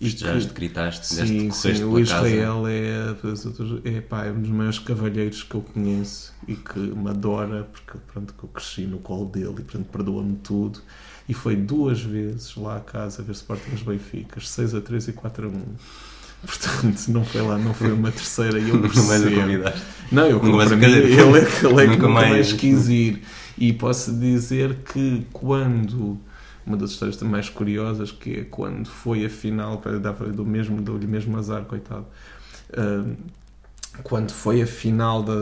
[0.00, 2.28] Festejaste, gritaste, Sim, deste, sim, o pela casa.
[2.28, 7.08] Israel é, é, pá, é um dos maiores cavalheiros que eu conheço e que me
[7.08, 10.80] adora, porque pronto, que eu cresci no colo dele e portanto perdoa-me tudo.
[11.28, 15.46] E foi duas vezes lá a casa ver Sporting Benficas, 6 a 3 e 4
[15.46, 15.62] a 1.
[16.44, 19.82] Portanto, não foi lá, não foi uma terceira e eu Nunca mais o convidaste.
[20.10, 22.88] Não, eu Nunca mais para ele é que, ele é que nunca mais, mais- quis
[22.88, 23.22] ir.
[23.56, 26.18] E posso dizer que quando
[26.66, 30.80] uma das histórias mais curiosas que é quando foi a final, eu dava do mesmo,
[30.82, 32.06] dou-lhe mesmo azar, coitado.
[32.76, 33.14] Ahm,
[34.02, 35.34] quando foi a final da,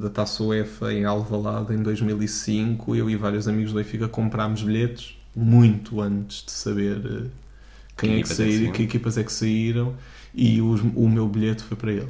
[0.00, 5.16] da Taça UEFA em Alvalade em 2005, eu e vários amigos do Benfica comprámos bilhetes
[5.36, 7.26] muito antes de saber eh,
[7.96, 8.72] quem Que é que é que saíram, saíram.
[8.72, 9.94] que equipas é que saíram
[10.34, 12.08] e os- o meu bilhete foi para ele.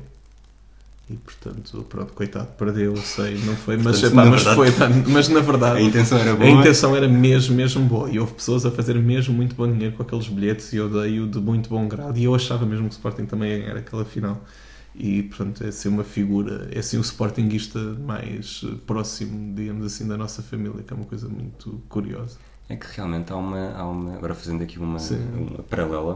[1.08, 4.68] E portanto, pronto, coitado, perdeu, eu sei, não foi, mas, Portanto, mas, verdade- foi,
[5.12, 6.48] mas na verdade A intenção era boa.
[6.48, 8.08] a intenção era mesmo, mesmo boa.
[8.08, 11.26] E houve pessoas a fazer mesmo muito bom dinheiro com aqueles bilhetes e eu dei-o
[11.26, 12.16] de muito bom grado.
[12.16, 14.40] E eu achava mesmo que o Sporting também ia ganhar aquela final.
[14.94, 20.06] E, portanto, é assim uma figura, é assim o Sportingista mais eh, próximo, digamos assim,
[20.06, 22.36] da nossa família, que é uma coisa muito curiosa.
[22.70, 25.18] É que realmente há uma, há uma agora fazendo aqui uma, Sim.
[25.50, 26.14] uma paralela,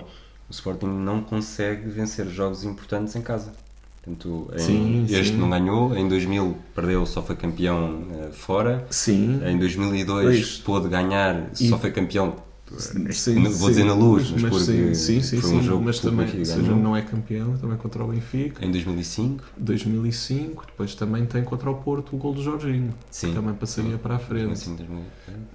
[0.49, 3.53] o Sporting não consegue vencer jogos importantes em casa.
[4.01, 5.37] Portanto, em- Sim, este sim.
[5.37, 8.87] não ganhou, em 2000 perdeu, só foi campeão eh, fora.
[8.89, 10.59] Sim, Em 2002 Pois.
[10.59, 12.37] pôde ganhar, E- só foi campeão.
[12.79, 13.67] Sim, não vou sim.
[13.69, 16.63] dizer na luz, mas, porque sim, sim, foi um sim, jogo mas também, Benfica seja,
[16.63, 16.79] ganhou.
[16.79, 18.65] não é campeão, também contra o Benfica.
[18.65, 23.29] Em 2005, 2005, depois também tem contra o Porto o gol do Jorginho, Sim.
[23.29, 24.47] que também passaria para a frente.
[24.47, 25.05] 2005, 2000,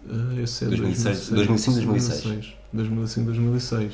[0.10, 3.94] Uh, esse é 2006, 2006, 2005, 2005, 2006.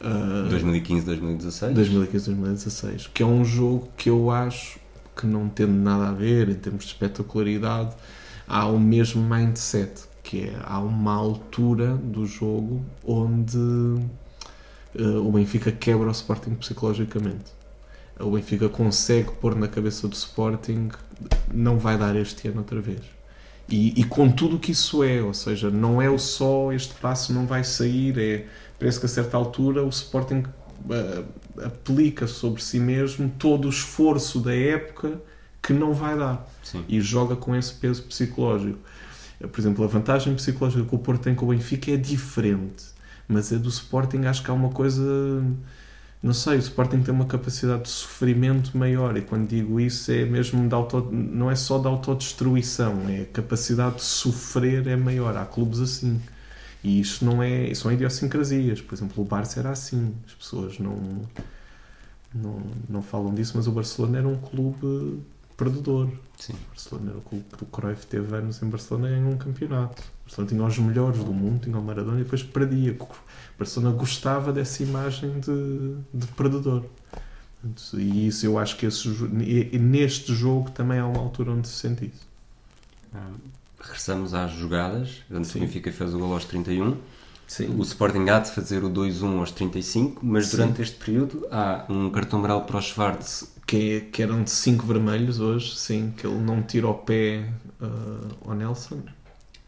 [0.00, 1.74] Uh, 2015, 2016.
[1.74, 3.06] 2015, 2016.
[3.08, 4.78] Que é um jogo que eu acho
[5.16, 7.96] que não tendo nada a ver em termos de espetacularidade,
[8.46, 15.72] há o mesmo mindset, que é há uma altura do jogo onde uh, o Benfica
[15.72, 17.50] quebra o Sporting psicologicamente.
[18.20, 20.90] O Benfica consegue pôr na cabeça do Sporting
[21.50, 23.00] não vai dar este ano outra vez.
[23.70, 26.92] E, e com tudo o que isso é, ou seja, não é o só este
[26.96, 28.44] passo não vai sair, é,
[28.78, 30.44] parece que a certa altura o Sporting
[30.90, 31.24] ah,
[31.64, 35.22] aplica sobre si mesmo todo o esforço da época
[35.62, 36.84] que não vai dar Sim.
[36.86, 38.78] e joga com esse peso psicológico.
[39.40, 42.86] Por exemplo, a vantagem psicológica que o Porto tem com o Benfica é diferente,
[43.28, 45.02] mas a do Sporting acho que há uma coisa.
[46.20, 50.24] Não sei, o Sporting tem uma capacidade de sofrimento maior e quando digo isso é
[50.24, 55.36] mesmo de auto, não é só de autodestruição, é a capacidade de sofrer é maior.
[55.36, 56.20] Há clubes assim.
[56.82, 58.80] E isto não é, são idiosincrasias.
[58.80, 60.14] Por exemplo, o Barça era assim.
[60.26, 60.98] As pessoas não,
[62.34, 65.22] não, não falam disso, mas o Barcelona era um clube
[65.58, 66.08] perdedor.
[66.38, 66.54] Sim.
[66.54, 69.36] O Barcelona era o clube que o Cruyff teve anos em Barcelona e ganhou um
[69.36, 70.02] campeonato.
[70.02, 72.96] O Barcelona tinha os melhores do mundo, tinha o Maradona e depois perdia.
[72.98, 73.08] O
[73.58, 76.84] Barcelona gostava dessa imagem de, de perdedor.
[77.94, 82.06] E isso eu acho que esse, neste jogo também há uma altura onde se sente
[82.06, 82.26] isso.
[83.12, 83.30] Ah,
[83.80, 85.22] Regressamos às jogadas.
[85.28, 85.60] Portanto, o.
[85.60, 86.96] Benfica fez o gol aos 31.
[87.48, 87.74] Sim.
[87.76, 90.58] O Sporting há de fazer o 2-1 aos 35, mas Sim.
[90.58, 93.57] durante este período há um cartão amarelo para o Schwartz.
[93.68, 97.52] Que, é- que eram de 5 vermelhos hoje, sim, que ele não tira o pé
[97.80, 99.00] ah, ao Nelson.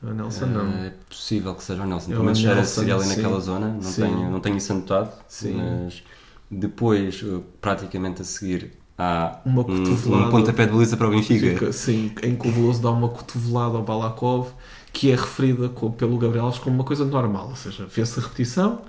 [0.03, 0.69] Ao Nelson não.
[0.85, 2.07] É possível que seja o Nelson.
[2.07, 3.17] É Pelo o menos era seria ali sim.
[3.17, 3.69] naquela zona.
[3.69, 4.03] Não Sim.
[4.03, 5.11] tenho, não tenho isso anotado.
[5.29, 5.55] Sim.
[5.57, 6.03] Mas
[6.51, 11.47] depois, eh, praticamente a seguir, há Uma um, um pontapé de baliza para o Benfica.
[11.51, 14.53] Fica, sim, em que o Veloso dá uma cotovelada ao Balakov
[14.93, 18.23] que é referida co- pelo Gabriel Alves como uma coisa normal, ou seja, fez-se a
[18.25, 18.83] repetição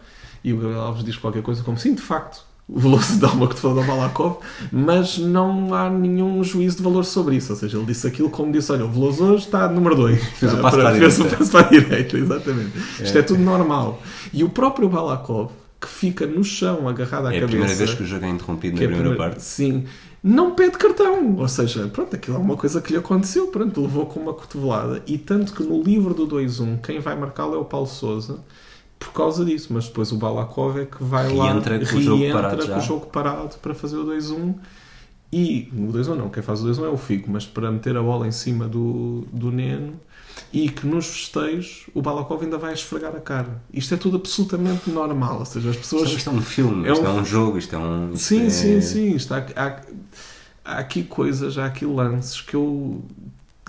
[0.44, 2.44] e o Gabriel Alves diz qualquer coisa como sim, de facto,
[2.74, 4.38] o Veloso dá uma cotovelada ao Balakov,
[4.72, 8.52] mas não há nenhum juízo de valor sobre isso, ou seja, ele disse aquilo como
[8.52, 10.24] disse, olha, o Veloso hoje está número 2.
[10.40, 11.38] Fez o passo para a fez o direita.
[11.38, 12.72] passo para a direita, exatamente.
[13.04, 14.02] Isto é tudo normal.
[14.32, 15.52] E o próprio Balakov,
[15.82, 18.30] que fica no chão agarrado à É a cabeça primeira vez que o jogo é
[18.30, 19.44] interrompido que na é a primeira primeira- parte.
[19.44, 19.84] Sim.
[20.24, 21.36] Não pede cartão.
[21.38, 23.48] Ou seja, pronto, aquilo é uma coisa que lhe aconteceu.
[23.48, 25.02] Pronto, levou com uma cotovelada.
[25.08, 28.38] E tanto que no livro do 2-1, quem vai marcá-lo é o Paulo Souza
[29.02, 29.68] por causa disso.
[29.74, 32.82] Mas depois o Balakov é que vai lá Reentra com o jogo parado com o
[32.82, 34.56] jogo parado para fazer o 2-1.
[35.34, 38.02] E o 2-1 não, quem faz o 2-1 é o Figo, mas para meter a
[38.04, 39.94] bola em cima do, do Neno
[40.52, 43.62] e que nos festejos o Balakov ainda vai esfregar a cara.
[43.74, 45.40] Isto é tudo absolutamente normal.
[45.40, 47.58] Ou seja, as pessoas Isto, isto é um filme, É isto um- é um jogo,
[47.58, 48.12] isto é um.
[48.14, 49.16] isto Sim, é- sim, sim.
[49.16, 49.82] Está, há,
[50.66, 53.02] há aqui coisas, há aqui lances que eu.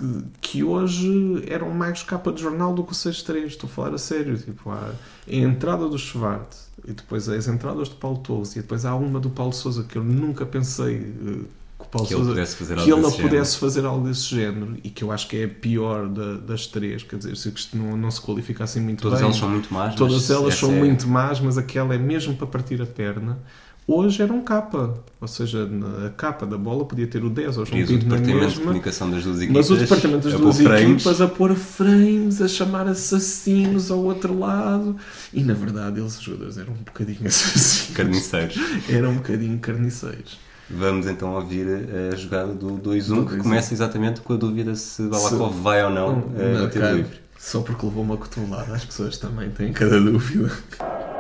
[0.02, 3.44] Que, que hoje eram mais capa de jornal do que o 6-3.
[3.46, 4.36] Estou a falar a sério.
[4.36, 4.90] Tipo, há
[5.28, 9.20] a entrada do Schwartz e depois as entradas do Paulo Torres e depois há uma
[9.20, 11.44] do Paulo Souza que eu nunca pensei eh,
[11.78, 13.28] que o Paulo Que ele Sousa pudesse fazer que algo ele não desse género.
[13.36, 16.66] pudesse fazer algo desse género e que eu acho que é a pior da- das
[16.66, 17.02] três.
[17.02, 19.26] Quer dizer, se isto não, não se qualifica assim muito Todas bem.
[19.26, 19.94] elas são muito más.
[19.94, 23.38] Todas elas são é- muito más, mas aquela é mesmo para partir a perna.
[23.86, 27.56] Hoje era um capa, ou seja, na- a capa da bola podia ter o 10
[27.56, 29.68] ou o João E o Pinto na departamento de comunicação das duas equipas.
[29.68, 30.90] mas o departamento das a duas frames.
[30.92, 34.96] equipas a pôr frames, a chamar assassinos ao outro lado.
[35.34, 37.96] E na verdade, eles, jogadores, eram um bocadinho assassinos.
[37.96, 38.56] Carniceiros.
[38.88, 40.38] Eram um bocadinho carniceiros.
[40.70, 41.66] Vamos então ouvir
[42.12, 42.78] a jogada do 2-1,
[43.16, 43.38] Do que 2-1.
[43.42, 47.20] começa exatamente com a dúvida se Balakov vai ou não eh, Não, bater cara, livre.
[47.36, 50.50] Só porque levou uma cotovelada, as pessoas também têm cada dúvida.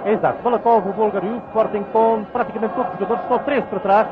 [0.04, 3.80] Exato, Balakov, o búlgaro e o Sporting com praticamente todos os jogadores, só três para
[3.80, 4.06] trás.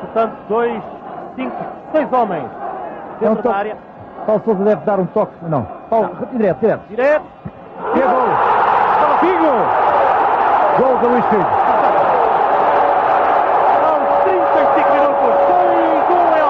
[0.00, 0.82] Portanto, dois,
[1.34, 1.56] cinco,
[1.92, 2.48] seis homens
[3.20, 3.56] dentro da toque.
[3.58, 3.76] área.
[4.24, 5.32] Paulo Souza deve dar um toque.
[5.42, 5.66] Não.
[5.90, 6.82] Paulo, direto, direto.
[6.88, 7.24] Direto,
[7.92, 8.28] Que é gol.
[9.00, 9.52] para Figo.
[10.78, 11.42] Gol do Luís Figo.
[13.82, 16.42] Aos 35 minutos, 2-1 é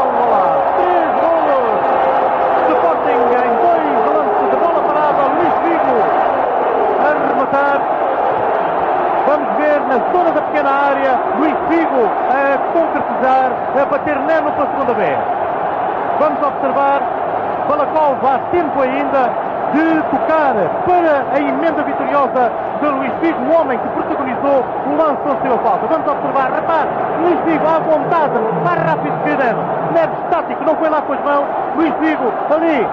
[11.41, 13.51] Benfico a concretizar,
[13.81, 15.19] a bater Neno pela segunda vez.
[16.19, 17.03] Vamos observar,
[17.69, 18.39] Balakov há
[18.77, 19.31] tempo ainda
[19.73, 20.55] de tocar
[20.85, 22.51] para a emenda vitoriosa
[22.81, 25.87] de Luís Figo, o homem que protagonizou o lance do seu falta.
[25.87, 26.87] Vamos observar, rapaz,
[27.21, 29.63] Luís Figo à vontade, mais rápido que Neno.
[29.93, 31.47] Neno estático, não foi lá com as mãos.
[31.77, 32.87] Luís Figo ali,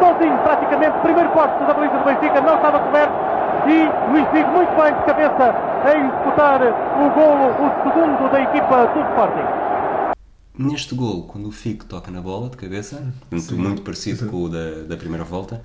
[0.00, 3.12] sozinho praticamente, primeiro posto da baliza do Benfica, não estava coberto.
[3.66, 5.54] E Luís Figo muito bem de cabeça
[5.84, 9.67] a executar o golo, o segundo da equipa do Sporting.
[10.58, 14.48] Neste gol, quando o Figo toca na bola de cabeça, muito, muito parecido com o
[14.48, 15.62] da, da primeira volta,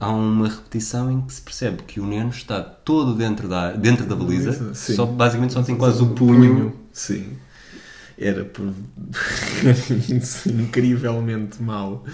[0.00, 4.06] há uma repetição em que se percebe que o Neno está todo dentro da, dentro
[4.06, 4.94] da baliza, Sim.
[4.94, 6.74] só, basicamente só tem quase o punho.
[6.90, 7.36] Sim.
[8.18, 8.72] Era por...
[10.46, 12.04] incrivelmente mau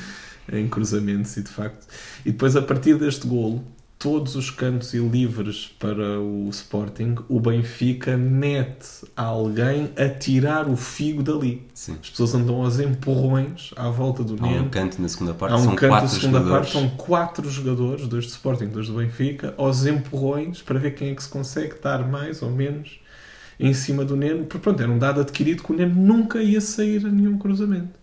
[0.51, 1.87] em cruzamentos e de facto.
[2.27, 3.65] E depois, a partir deste golo,
[3.99, 10.77] todos os cantos e livres para o Sporting, o Benfica mete alguém a tirar o
[10.77, 11.67] figo dali.
[11.75, 11.97] Sim.
[12.01, 15.57] As pessoas andam aos empurrões à volta do Há um canto na segunda parte, Há
[15.57, 16.73] um são canto da quatro segunda jogadores.
[16.73, 21.11] parte, são quatro jogadores, dois do Sporting, dois do Benfica, aos empurrões para ver quem
[21.11, 23.01] é que se consegue dar mais ou menos
[23.59, 24.45] em cima do Neno.
[24.45, 27.99] Porque pronto, era um dado adquirido que o Neno nunca ia sair a nenhum cruzamento.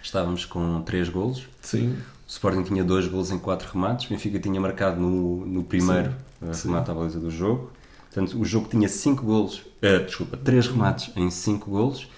[0.00, 1.48] Estávamos com três golos.
[1.60, 4.06] Sim, O Sporting tinha dois golos em quatro remates.
[4.06, 6.10] O Benfica tinha marcado no, no primeiro
[6.40, 6.68] Sim, eh, sim.
[6.68, 7.70] remate à baliza do jogo.
[8.12, 12.08] Portanto, o jogo tinha cinco golos, eh, desculpa, três remates em cinco golos.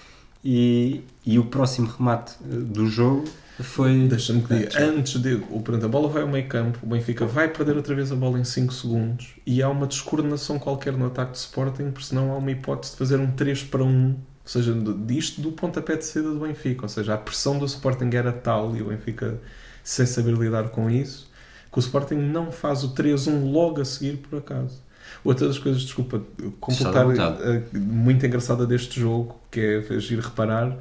[0.45, 3.25] E, e o próximo remate eh, do jogo
[3.61, 4.07] foi.
[4.07, 4.81] deixa-me que diga.
[4.85, 5.35] Antes de.
[5.51, 8.15] O, pronto, a bola vai ao meio campo, o Benfica vai perder outra vez a
[8.15, 12.31] bola em 5 segundos e há uma descoordenação qualquer no ataque do Sporting, porque senão
[12.33, 14.11] há uma hipótese de fazer um 3 para 1.
[14.11, 16.83] Ou seja, de- disto do pontapé de saída do Benfica.
[16.83, 19.41] Ou seja, a pressão do Sporting era tal e o Benfica
[19.87, 21.31] sem saber lidar com isso,
[21.73, 24.83] que o Sporting não faz o 3-1 logo a seguir, por acaso.
[25.25, 26.21] Outra das coisas, desculpa,
[26.61, 27.05] completar,
[27.41, 30.77] eh, muito engraçada deste jogo, que é fez ir reparar,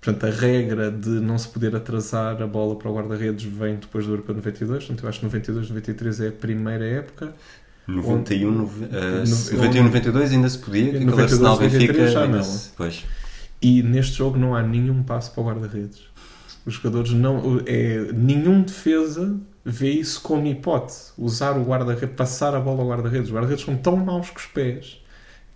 [0.00, 4.06] portanto, a regra de não se poder atrasar a bola para o guarda-redes vem depois
[4.06, 7.32] do Europa 92, portanto, eu acho que 92, 93 é a primeira época.
[7.86, 9.24] 91, nove- eh,
[9.54, 12.38] No- 91, 92 ainda se podia, que aquele 92, Arsenal Benfica 93 já não.
[12.76, 13.04] Pois.
[13.62, 16.09] E neste jogo não há nenhum passo para o guarda-redes.
[16.66, 17.60] Os jogadores não.
[17.66, 21.12] É, nenhum defesa vê isso como hipótese.
[21.18, 23.28] Usar o guarda-redes, passar a bola ao guarda-redes.
[23.28, 24.98] Os guarda-redes são tão maus com os pés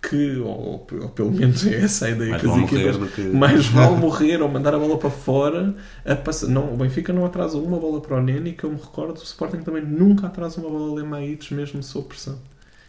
[0.07, 3.11] que, ou, ou pelo menos é essa a ideia Mais que as equipas.
[3.13, 5.75] que- Mais vale morrer ou mandar a bola para fora.
[6.05, 8.77] A passar, não, o Benfica não atrasa uma bola para o Neni, que eu me
[8.77, 9.17] recordo.
[9.19, 12.37] O Sporting também nunca atrasa uma bola a Lemaites, mesmo sob pressão.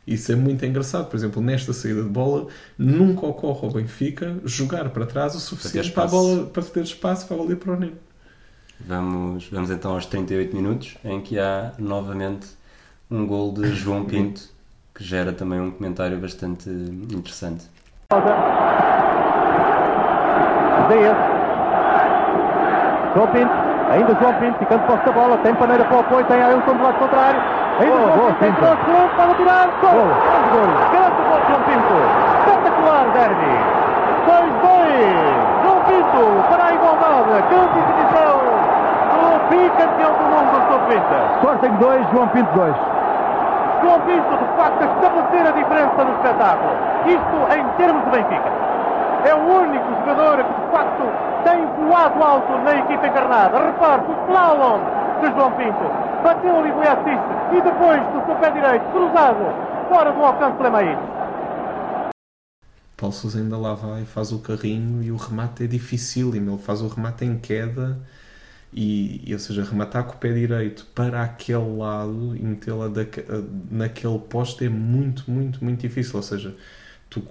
[0.06, 1.08] Isso é muito engraçado.
[1.08, 2.46] Por exemplo, nesta saída de bola,
[2.78, 6.26] nunca ocorre ao Benfica jogar para trás o suficiente para, a espaço.
[6.26, 7.96] bola, para ter espaço para a bola ir para o Neno.
[8.80, 12.46] Vamos, vamos então aos 38 minutos, em que há novamente
[13.10, 14.42] um gol de João Pinto,
[14.94, 17.64] que gera também um comentário bastante interessante.
[20.88, 21.16] Dias.
[23.14, 23.52] João Pinto,
[23.90, 26.82] ainda João Pinto, ficando posse da bola, tem paneira para o apoio, tem Ailton do
[26.82, 27.40] lado contrário.
[27.80, 29.16] Ainda Boa, João boa, Pinto, tem Pinto.
[29.16, 29.90] pode tirar, gol!
[29.90, 30.06] Gol.
[30.52, 30.68] Gol!
[30.92, 31.96] Grande gol, João Pinto!
[32.38, 33.54] Espetacular, Derby!
[34.26, 35.62] 2-2!
[35.62, 38.45] João Pinto para a igualdade, grande exibição
[39.50, 41.36] bicampeão do mundo, sub-20.
[41.36, 42.76] Sporting 2, João Pinto 2.
[43.82, 46.72] João Pinto, de facto, a estabelecer a diferença no espetáculo.
[47.06, 48.50] Isto em termos de Benfica.
[49.24, 51.02] É o único jogador que, de facto,
[51.44, 53.58] tem voado alto na equipa encarnada.
[53.58, 54.80] Repare, o slalom
[55.20, 55.90] de João Pinto.
[56.22, 59.44] Bateu ali o assiste e depois do seu pé direito, cruzado,
[59.88, 60.98] fora do alcance de Lemaí.
[62.96, 66.52] Paulo Sousa ainda lá vai, faz o carrinho e o remate é dificílimo.
[66.52, 67.98] Ele faz o remate em queda
[68.76, 72.90] e, e, ou seja, rematar com o pé direito para aquele lado e metê-la
[73.70, 76.16] naquele poste é muito, muito, muito difícil.
[76.16, 76.54] Ou seja,
[77.08, 77.26] tu,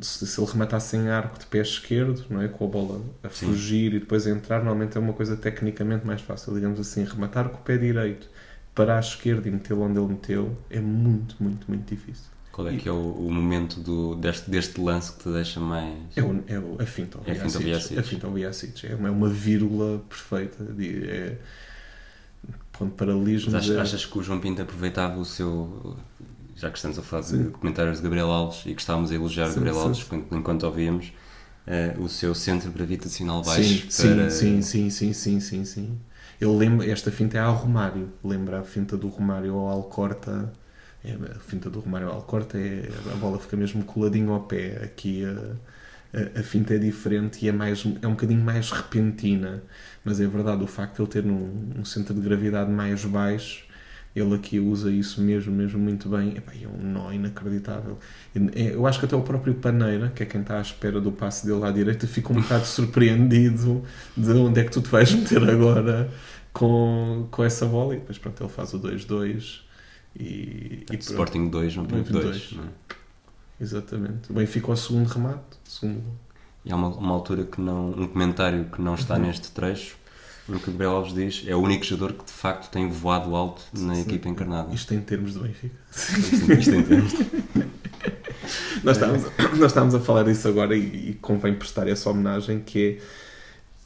[0.00, 2.48] se, se ele rematasse em arco de pé esquerdo, não é?
[2.48, 3.46] com a bola a Sim.
[3.46, 6.54] fugir e depois a entrar, normalmente é uma coisa tecnicamente mais fácil.
[6.54, 8.30] Digamos assim, rematar com o pé direito
[8.74, 12.33] para a esquerda e metê-lo onde ele meteu é muito, muito, muito difícil.
[12.54, 15.92] Qual é que é o, o momento do, deste, deste lance que te deixa mais.
[16.14, 17.98] É, o, é o, a finta ao É a finta ao.
[17.98, 18.86] A finta ao Biasic.
[18.86, 20.62] É uma, é uma vírgula perfeita.
[20.64, 21.38] de- É,
[22.78, 23.56] quando paralismo.
[23.56, 25.96] Achas, é- achas que o João Pinto aproveitava o seu.
[26.54, 27.50] Já que estamos a falar de Sim.
[27.50, 29.80] comentários de Gabriel Alves e que estávamos a elogiar Sim, Gabriel sim.
[29.80, 31.12] Alves enquanto, ouvíamos,
[31.66, 34.30] eh, o seu centro gravitacional baixo Sim, para.
[34.30, 35.98] sim, sim, sim, sim, sim, sim.
[36.40, 38.12] Ele lembra, esta finta é ao Romário.
[38.22, 40.52] Lembra a finta do Romário ao Alcorta.
[41.04, 44.82] É, a finta do Romário Alcorta é a bola fica mesmo coladinho ao pé.
[44.84, 45.56] Aqui a,
[46.38, 49.62] a, a finta é diferente e é, mais, é um bocadinho mais repentina.
[50.04, 53.66] Mas é verdade, o facto de ele ter um, um centro de gravidade mais baixo
[54.16, 56.36] Ele aqui usa isso mesmo, mesmo muito bem.
[56.36, 57.98] Epá, é um nó inacreditável.
[58.54, 61.12] É, Eu acho que até o próprio Paneira, que é quem está à espera do
[61.12, 63.84] passe dele à direita, fica um bocado surpreendido
[64.16, 66.10] de onde é que tu te vais meter agora
[66.52, 67.94] com, com essa bola.
[67.94, 69.63] E depois, pronto, ele faz o 2-2
[70.18, 71.00] e, e pronto.
[71.00, 72.24] Sporting 2, João Pinto Pinto 2.
[72.24, 72.52] dois.
[72.52, 72.66] não é?
[73.60, 74.30] Exatamente.
[74.30, 75.42] O Benfica ao segundo remate.
[75.64, 76.02] Segundo.
[76.64, 77.90] E há uma, uma altura que não.
[77.90, 79.96] um comentário que não está neste trecho,
[80.48, 83.34] no que o Gabriel Alves diz, é o único jogador que de facto tem voado
[83.34, 84.72] alto na equipa encarnada.
[84.74, 85.76] Isto em termos de Benfica.
[85.92, 87.24] Isto, isto em termos de-
[88.82, 89.22] Nós estávamos,
[89.58, 93.02] nós estávamos a falar disso agora e, e convém prestar essa homenagem que é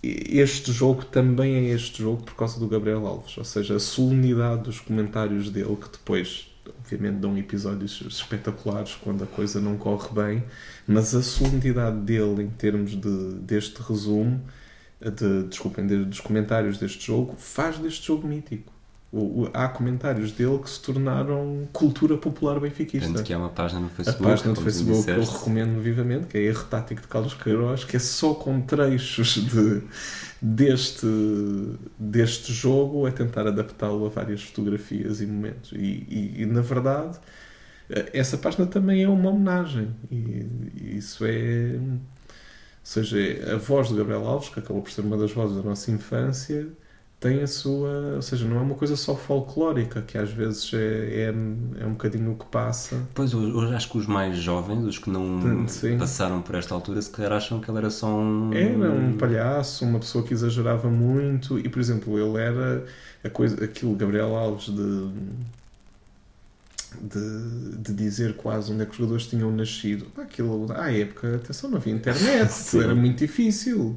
[0.02, 4.62] este jogo também é este jogo por causa do Gabriel Alves, ou seja, a solenidade
[4.62, 6.46] dos comentários dele que depois
[6.80, 10.44] obviamente dão episódios espetaculares quando a coisa não corre bem,
[10.86, 14.42] mas a solenidade dele em termos de, deste resumo
[15.00, 18.72] de, desculpem, de- dos comentários deste jogo faz deste jogo mítico.
[19.10, 23.08] O- o- há comentários dele que se tornaram cultura popular benfiquista.
[23.10, 24.22] Tanto que há uma página no A Facebook.
[24.22, 27.32] página do como tu Facebook que eu recomendo vivamente, que é Erro Tático de Carlos
[27.32, 29.82] Queiroz, que é só com trechos de,
[30.42, 31.06] deste,
[31.98, 35.72] deste jogo a tentar adaptá-lo a várias fotografias e momentos.
[35.72, 35.76] E,
[36.08, 37.18] e- e, na verdade,
[38.12, 39.88] essa página também é uma homenagem.
[40.10, 40.14] E,
[40.76, 41.78] e isso é.
[41.80, 41.98] Ou
[42.84, 43.16] seja,
[43.54, 46.68] a voz do Gabriel Alves, que acabou por ser uma das vozes da nossa infância,
[47.20, 48.16] tem a sua.
[48.16, 51.92] Ou seja, não é uma coisa só folclórica, que às vezes é, é, é um
[51.92, 53.08] bocadinho o que passa.
[53.14, 55.98] Pois, hoje acho que os mais jovens, os que não Hum, sim.
[55.98, 58.52] passaram por esta altura, se calhar acham que ele era só um.
[58.52, 62.86] Era um palhaço, uma pessoa que exagerava muito e, por exemplo, ele era
[63.24, 65.08] a coisa, aquilo Gabriel Alves de,
[67.00, 70.06] de, de dizer quase onde é que os jogadores tinham nascido.
[70.16, 73.96] Aquilo, à época, atenção, não havia internet, era muito difícil.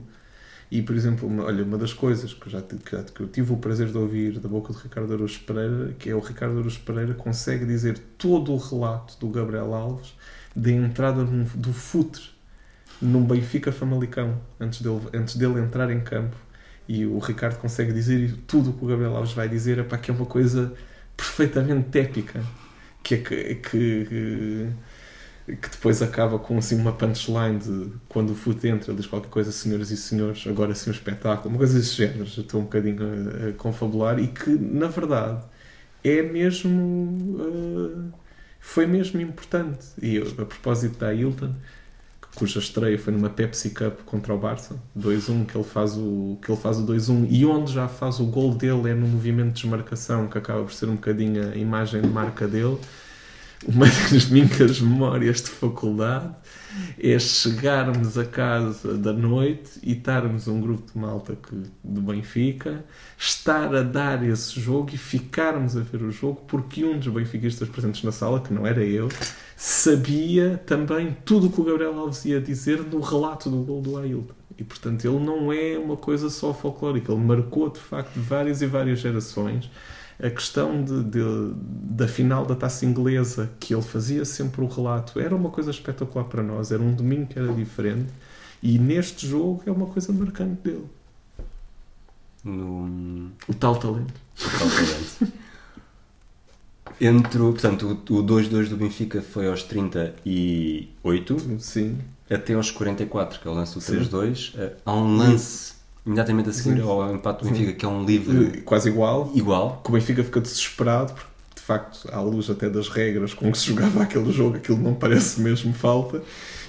[0.72, 2.78] E, por exemplo, uma, olha, uma das coisas que, eu já, que,
[3.14, 6.16] que eu tive o prazer de ouvir da boca de Ricardo Araújo Pereira, que é
[6.16, 10.16] o Ricardo Araújo Pereira consegue dizer todo o relato do Gabriel Alves
[10.56, 12.24] da entrada num- do futre
[13.02, 16.36] num Benfica Famalicão antes dele, antes dele entrar em campo.
[16.88, 19.80] E o Ricardo consegue dizer tudo o que o Gabriel Alves vai dizer.
[19.80, 20.74] É para que é uma coisa
[21.18, 22.44] perfeitamente épica
[23.04, 24.68] que é que, que, que
[25.56, 29.91] depois acaba com assim uma punchline de quando o Fute entra diz qualquer coisa senhoras
[29.91, 33.49] e senhores agora sim um espetáculo uma coisa desse género já estou um bocadinho a,
[33.49, 35.43] a confabular e que na verdade
[36.04, 38.14] é mesmo uh,
[38.60, 41.54] foi mesmo importante e eu, a propósito da Hilton
[42.36, 46.52] cuja estreia foi numa Pepsi Cup contra o Barça, 2-1, que ele faz o que
[46.52, 49.62] ele faz o 2-1 e onde já faz o gol dele é no movimento de
[49.62, 52.78] desmarcação, que acaba por ser um bocadinho a imagem de marca dele.
[53.68, 56.34] Uma das minhas memórias de faculdade
[56.99, 62.84] é chegarmos a casa da noite e estarmos um grupo de malta que, do Benfica,
[63.18, 67.70] estar a dar esse jogo e ficarmos a ver o jogo porque um dos benfiquistas
[67.70, 69.09] presentes na sala, que não era eu,
[69.55, 73.97] sabia também tudo o que o Gabriel Alves ia dizer no relato do gol do
[73.97, 74.34] Ailton.
[74.57, 78.66] E portanto ele não é uma coisa só folclórica, ele marcou de facto várias e
[78.66, 79.70] várias gerações.
[80.24, 85.20] A questão de, de- da final da taça inglesa, que ele fazia sempre o relato,
[85.20, 88.12] era uma coisa espetacular para nós, era um domingo que era diferente.
[88.62, 90.86] E neste jogo é uma coisa marcante dele.
[92.44, 93.32] No.
[93.48, 94.14] O tal talento.
[94.36, 95.34] Totalmente.
[97.00, 101.98] Entre, o- portanto, o o 2-2 do Benfica foi aos 38 Sim.
[102.30, 104.00] até aos 44, que é o lance do Sim.
[104.02, 104.54] 3-2.
[104.56, 105.74] Eh, Há um lance
[106.06, 106.88] imediatamente a seguir Sim.
[106.88, 109.32] ao empate do Benfica, que é um livre Quase igual.
[109.36, 109.82] igual.
[109.84, 113.58] que o Benfica fica desesperado, porque de facto, à luz até das regras com que
[113.58, 116.22] se jogava aquele jogo, aquilo não parece mesmo falta.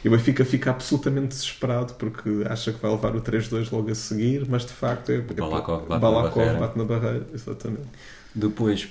[0.04, 3.94] E o Benfica fica absolutamente desesperado porque acha que vai levar o 3-2 logo a
[3.94, 5.16] seguir, mas de facto é.
[5.16, 6.58] é Balakov bate na Balakov barreira.
[6.60, 7.88] bate na barreira, exatamente.
[8.34, 8.88] Depois,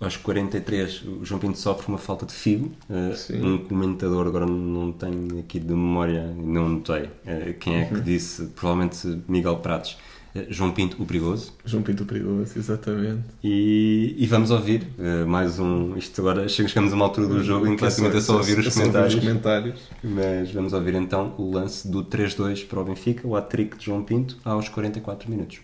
[0.00, 2.72] aos 43, o João Pinto sofre uma falta de Figo.
[2.88, 3.42] Eh, Sim.
[3.44, 7.88] um comentador, agora não tenho aqui de memória, não notei eh, quem é Uhum.
[7.96, 9.98] que disse, provavelmente Miguel Pratos.
[10.34, 11.52] eh, João Pinto, o perigoso.
[11.64, 13.24] João Pinto perigoso, exatamente.
[13.42, 15.96] E, e vamos ouvir eh, mais um.
[15.96, 18.66] Isto agora chegamos a uma altura do jogo em que basicamente é só ouvir os
[18.66, 19.14] é só ouvir comentários.
[19.14, 19.80] os comentários.
[20.04, 24.02] Mas vamos ouvir então o lance do 3-2 para o Benfica, o hat-trick de João
[24.04, 25.58] Pinto, aos 44 minutos.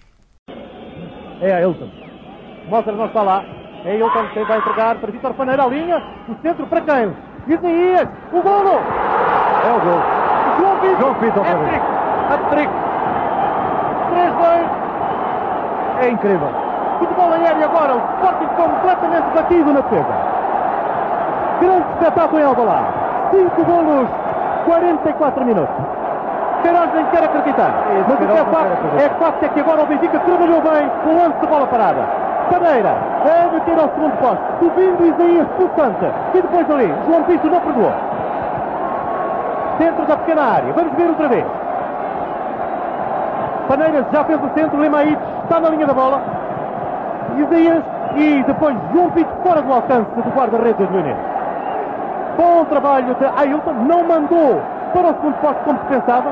[1.41, 1.91] É a Hilton.
[2.69, 3.66] Mostra não está lá.
[3.87, 6.03] É Hilton quem vai entregar para Vitor Paneira a linha.
[6.29, 7.15] O centro para quem?
[7.47, 8.09] Isaías.
[8.33, 8.81] O golo.
[9.63, 10.03] É o gol.
[10.59, 11.01] João Pinto.
[11.01, 11.41] João vez.
[11.45, 11.85] Hat-trick.
[12.33, 12.73] Hat-trick.
[14.11, 16.03] 3-2.
[16.03, 16.49] É incrível.
[16.99, 17.95] Futebol aéreo agora.
[17.95, 20.15] O Sporting completamente batido na defesa.
[21.61, 22.87] Grande espetáculo em Alvalade.
[23.31, 24.09] 5 golos.
[24.65, 25.77] 44 minutos.
[26.63, 27.71] Queiroz nem quer acreditar.
[28.09, 31.23] Mas o que é é facto é que agora o Benfica trabalhou bem com o
[31.23, 32.26] lance de bola parada.
[32.51, 36.07] Paneira a meter ao segundo posto, subindo Isaías Pulsante.
[36.35, 37.93] E depois ali, João Pinto não perdoou.
[39.79, 40.73] Centro da pequena área.
[40.73, 41.45] Vamos ver outra vez.
[43.69, 46.21] Paneiras já fez o centro, Limaites está na linha da bola.
[47.37, 47.83] Isaías
[48.15, 51.17] e depois João Pinto fora do alcance do guarda-redes do União.
[52.37, 54.61] Bom trabalho de Ailton, não mandou
[54.93, 56.31] para o segundo posto como se pensava,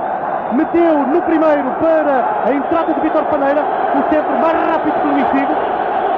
[0.53, 3.63] meteu no primeiro para a entrada de Vitor Paneira,
[3.95, 5.74] o centro mais rápido que o Luís Figo.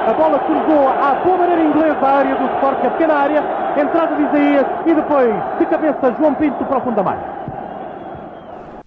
[0.07, 3.39] A bola cruzou à boa maneira inglesa a área do Sport, a pequena área,
[3.81, 7.37] entrada de Isaías e depois de cabeça João Pinto para o fundo da malha.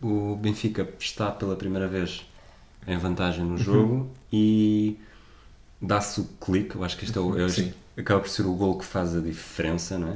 [0.03, 2.27] O Benfica está pela primeira vez
[2.89, 4.99] em vantagem no jogo e
[5.81, 6.77] dá-se o clique.
[6.77, 7.47] Eu acho que este é o, é
[8.01, 10.14] acaba por ser o gol que faz a diferença, não é?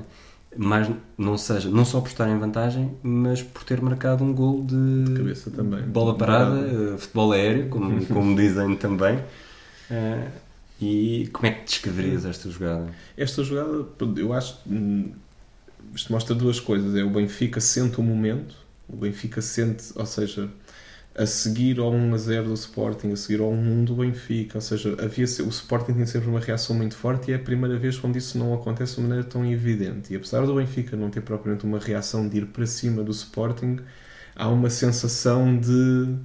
[0.57, 0.89] Mas
[1.19, 5.13] não seja, não só por estar em vantagem, mas por ter marcado um gol de,
[5.15, 5.83] cabeça também.
[5.83, 6.95] bola parada, Parada.
[6.95, 9.19] eh, futebol aéreo, como, como dizem também.
[9.91, 10.29] Eh,
[10.85, 12.95] e como é que descreverias esta jogada?
[13.16, 13.87] Esta jogada,
[14.20, 14.59] eu acho.
[14.66, 15.12] hum,
[15.95, 16.97] Isto mostra duas coisas.
[16.97, 18.57] É o Benfica sente o momento,
[18.89, 20.51] o Benfica sente, ou seja,
[21.14, 24.62] a seguir ao 1 a 0 do Sporting, a seguir ao 1 do Benfica, ou
[24.62, 28.03] seja, havia, o Sporting tem sempre uma reação muito forte e é a primeira vez
[28.05, 30.12] onde isso não acontece de maneira tão evidente.
[30.12, 33.78] E apesar do Benfica não ter propriamente uma reação de ir para cima do Sporting,
[34.37, 36.16] há uma sensação de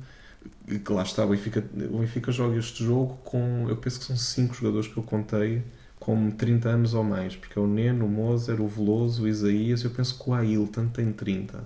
[0.78, 4.16] que lá está, o Benfica, o Benfica joga este jogo com, eu penso que são
[4.16, 5.64] 5 jogadores que eu contei
[6.00, 9.84] com 30 anos ou mais, porque é o Neno, o Moser, o Veloso, o Isaías,
[9.84, 11.64] eu penso que o Ailton tem 30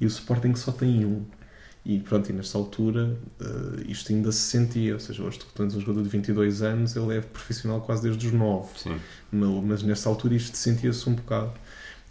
[0.00, 1.24] e o Sporting só tem um.
[1.84, 5.74] E pronto, e nesta altura eh, isto ainda se sentia, ou seja, hoje tu tens
[5.74, 9.00] um jogador de 22 anos, ele é profissional quase desde os 9 Sim.
[9.32, 11.52] mas, mas nesta altura isto sentia-se um bocado.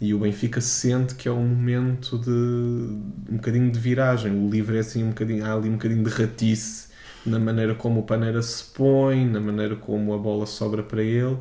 [0.02, 4.32] E o Benfica sente que é um momento de um bocadinho de viragem.
[4.32, 6.88] O livro é assim um bocadinho, há ali um bocadinho de ratice
[7.24, 11.38] na maneira como o Paneira se põe, na maneira como a bola sobra para ele.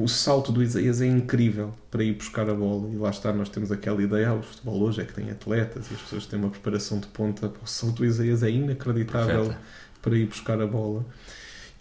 [0.00, 2.90] O salto do Isaías é incrível para ir buscar a bola.
[2.90, 5.88] E lá está, nós temos aquela ideia, ah, o futebol hoje é que tem atletas
[5.88, 7.52] e as pessoas têm uma preparação de ponta.
[7.62, 9.60] O salto do Isaías é inacreditável Perfeita.
[10.02, 11.06] para ir buscar a bola.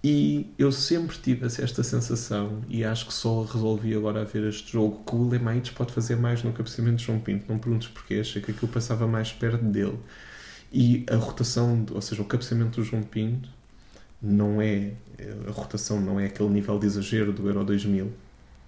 [0.07, 4.73] E eu sempre tive esta sensação, e acho que só resolvi agora a ver este
[4.73, 7.45] jogo, que o Lemaites pode fazer mais no cabeceamento de João Pinto.
[7.49, 9.97] Não perguntes porquê, achei que aquilo passava mais perto dele.
[10.71, 13.49] E a rotação, ou seja, o cabeceamento do João Pinto,
[14.21, 14.91] não é,
[15.47, 18.13] a rotação não é aquele nível de exagero do Euro 2000.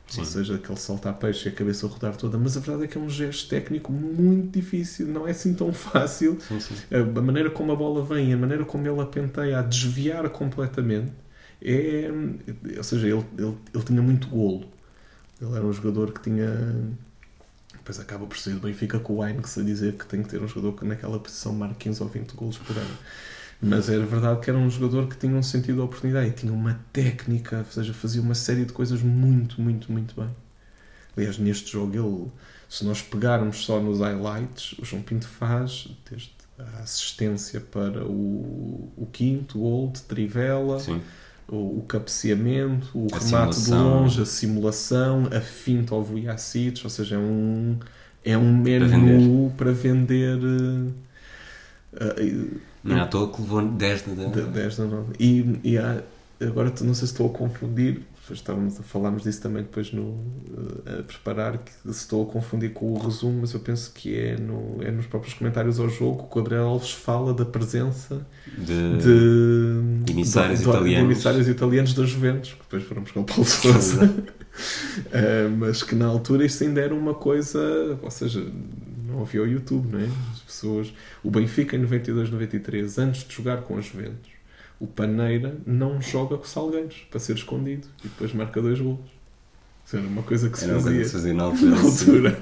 [0.08, 0.22] Sim.
[0.22, 2.36] Ou seja, aquele salto a peixe e a cabeça a rodar toda.
[2.40, 5.72] Mas a verdade é que é um gesto técnico muito difícil, não é assim tão
[5.72, 6.76] fácil Sim, sim.
[6.92, 11.12] a maneira como a bola vem, a maneira como ele a penteia a desviar completamente,
[11.62, 12.10] é,
[12.78, 14.68] ou seja, ele, ele, ele tinha muito golo.
[15.42, 16.48] Ele era um jogador que tinha.
[17.74, 20.42] Depois acaba por sair do Benfica com o Heinz a dizer que tem que ter
[20.42, 22.98] um jogador que naquela posição marque 15 ou 20 golos por ano.
[23.62, 26.54] Mas era verdade que era um jogador que tinha um sentido de oportunidade e tinha
[26.54, 30.30] uma técnica, ou seja, fazia uma série de coisas muito, muito, muito bem.
[31.16, 32.32] Aliás, neste jogo, ele,
[32.70, 38.92] se nós pegarmos só nos highlights, o João Pinto faz desde a assistência para o,
[38.96, 41.02] o quinto gol de Trivela, Sim.
[41.48, 43.70] O, o cabeceamento, o A remate de simulação.
[43.70, 47.80] longe, a simulação, a finta ao Vujacic, ou seja, é um,
[48.24, 48.82] é um vender.
[48.82, 50.40] menu para vender.
[52.00, 55.14] eh, eh, Não é à toa que levou 10 de, de- 10 da 9.
[55.20, 56.02] E, e há,
[56.42, 60.20] agora não sei se estou a confundir, depois estávamos a falarmos disso também depois no,
[60.86, 64.18] eh, a preparar, que se estou a confundir com o resumo, mas eu penso que
[64.18, 68.28] é, no, é nos próprios comentários ao jogo que o Gabriel Alves fala da presença
[68.58, 68.98] de,
[70.04, 71.08] de, emissários do- italianos.
[71.08, 74.14] de emissários italianos da Juventus, que depois foram buscar o Paulo Sousa.
[75.12, 77.60] Eh, mas que na altura isto ainda era uma coisa,
[78.02, 78.44] ou seja,
[79.08, 80.10] não havia o YouTube, não é?
[80.34, 80.92] As pessoas,
[81.24, 84.32] o Benfica em 92, 93, antes de jogar com a Juventus,
[84.80, 89.00] o Paneira não joga com Salgueiros para ser escondido e depois marca dois golos.
[89.86, 91.72] Isso era uma coisa que se uma coisa fazia que se fazia na altura.
[91.76, 92.40] na altura.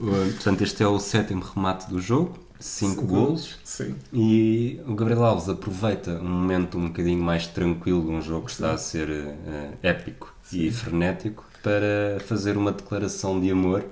[0.00, 3.58] Uh, Portanto, este é o sétimo remate do jogo, 5 golos.
[3.62, 3.94] Sim.
[4.12, 8.52] E o Gabriel Alves aproveita um momento um bocadinho mais tranquilo de um jogo que
[8.52, 13.84] está a ser eh, épico e frenético para fazer uma declaração de amor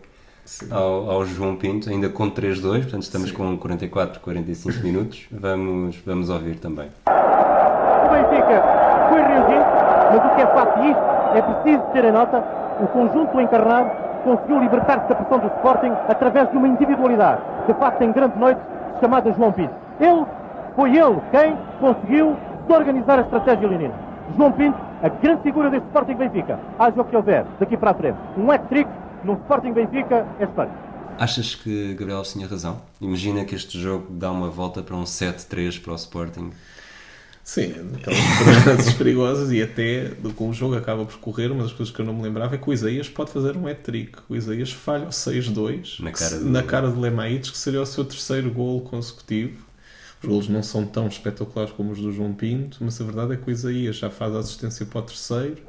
[0.45, 0.67] Sim.
[0.71, 3.37] ao, ao João Pinto, ainda com 3-2, portanto estamos Sim.
[3.37, 5.27] com 44, 45 minutos.
[5.31, 6.89] Vamos, vamos ouvir também.
[9.09, 9.65] Foi reagindo,
[10.11, 11.03] mas o que é facto, e isto
[11.35, 12.43] é preciso ter em nota,
[12.81, 13.91] o conjunto encarnado
[14.25, 18.61] conseguiu libertar-se da pressão do Sporting através de uma individualidade, de facto em grande noite,
[19.01, 19.75] chamada João Pinto.
[19.99, 20.25] Ele,
[20.77, 22.37] foi ele quem conseguiu
[22.69, 23.95] organizar a estratégia leonina.
[24.37, 26.59] João Pinto, a grande figura deste Sporting Benfica.
[26.79, 28.19] Haja o que houver, daqui para a frente.
[28.37, 28.89] Um hat-trick
[29.25, 30.73] num Sporting Benfica é história.
[31.19, 32.79] Achas que Gabriel tinha razão?
[33.01, 36.51] Imagina que este jogo dá uma volta para um 7-3 para o Sporting.
[37.43, 38.29] Sim, aquelas
[38.63, 42.05] frases perigosas e até com o jogo acaba por correr, uma das coisas que eu
[42.05, 44.19] não me lembrava é que o Isaías pode fazer um hat-trick.
[44.29, 47.81] O Isaías falha o 6-2 Na cara se- do- na cara de Lemaites, que seria
[47.83, 49.67] o seu terceiro gol consecutivo.
[50.23, 53.37] Os golos não são tão espetaculares como os do João Pinto, mas a verdade é
[53.37, 55.63] que o Isaías já faz a assistência para o terceiro,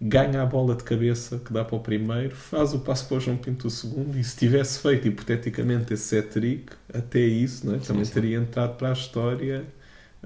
[0.00, 3.20] ganha a bola de cabeça que dá para o primeiro, faz o passo para o
[3.20, 7.78] João Pinto o segundo, e se tivesse feito hipoteticamente esse hat-trick, até isso, não é?
[7.78, 9.64] também teria entrado para a história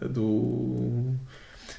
[0.02, 1.14] do.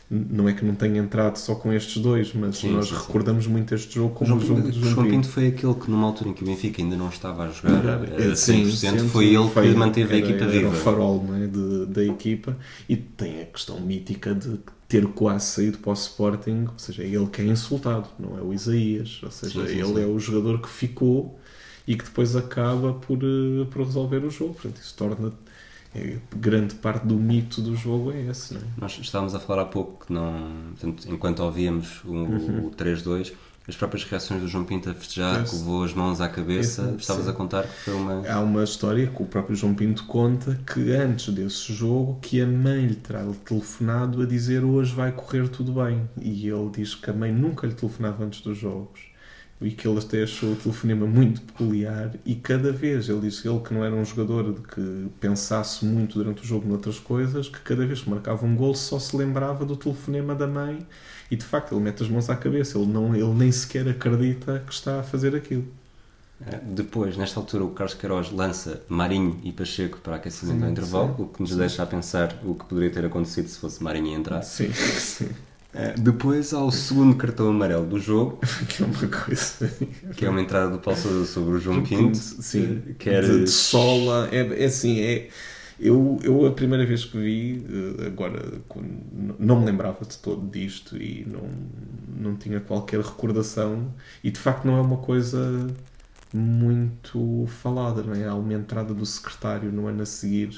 [0.10, 3.02] Não é que não tenha entrado só com estes dois, mas Sim, nós sim, sim.
[3.02, 5.16] recordamos muito este jogo como João, o jogo Pinto, João, João Pinto.
[5.18, 7.86] Pinto foi aquele que numa altura em que o Benfica ainda não estava a jogar
[7.86, 10.70] a sim, 100%, sempre foi ele foi- que manteve a era- equipa era viva.
[10.70, 12.58] o farol não é, de- da equipa
[12.88, 14.58] e tem a questão mítica de
[14.88, 18.42] ter quase saído para o Sporting, ou seja, é ele que é insultado, não é
[18.42, 20.04] o Isaías, ou seja, Sim, sim, ele sim.
[20.04, 21.38] é o jogador que ficou
[21.86, 24.54] e que depois acaba por, eh, por resolver o jogo.
[24.54, 25.34] Portanto, isso torna
[26.36, 28.64] grande parte do mito do jogo é esse, não é?
[28.78, 32.68] Nós estávamos a falar há pouco que não, portanto, enquanto ouvíamos o, Uhum.
[32.68, 33.34] o 3-2,
[33.68, 36.96] as próprias reações do João Pinto a festejar, que levou as mãos à cabeça, Esse,
[37.02, 37.30] estavas sim.
[37.32, 38.26] a contar que foi uma.
[38.26, 42.48] Há uma história que o próprio João Pinto conta que antes desse jogo que a
[42.48, 46.10] mãe lhe terá telefonado a dizer hoje vai correr tudo bem.
[46.22, 49.02] E ele diz que a mãe nunca lhe telefonava antes dos jogos.
[49.60, 53.48] E que ele até achou o telefonema muito peculiar e cada vez, ele diz que
[53.50, 57.50] ele que não era um jogador de que pensasse muito durante o jogo noutras coisas,
[57.50, 60.86] que cada vez que marcava um gol só se lembrava do telefonema da mãe
[61.32, 64.60] e de facto ele mete as mãos à cabeça, ele, não, ele nem sequer acredita
[64.66, 65.66] que está a fazer aquilo.
[66.46, 70.70] Eh, Depois, nesta altura, o Carlos Queiroz lança Marinho e Pacheco para aquecimento Sim, ao
[70.70, 71.24] intervalo, sim.
[71.24, 74.20] o que nos deixa a pensar o que poderia ter acontecido se fosse Marinho a
[74.20, 74.44] entrar.
[74.44, 75.30] Sim, sim.
[75.74, 78.40] Eh, Depois, há o segundo cartão amarelo do jogo,
[78.70, 79.68] que é uma coisa.
[80.16, 82.18] que é uma entrada do Paulo Sousa sobre o João Pinto.
[82.18, 83.24] Sim, Quer...
[83.24, 84.30] de, de sola.
[84.32, 85.30] É, é assim, é.
[85.80, 87.64] Eu, eu a primeira vez que vi,
[88.00, 88.62] eh, agora
[89.40, 91.50] não me lembrava de todo disto e não,
[92.08, 95.68] não tinha qualquer recordação, e de facto não é uma coisa
[96.34, 98.26] muito falada, não é?
[98.26, 100.52] Há uma entrada do secretário no ano a seguir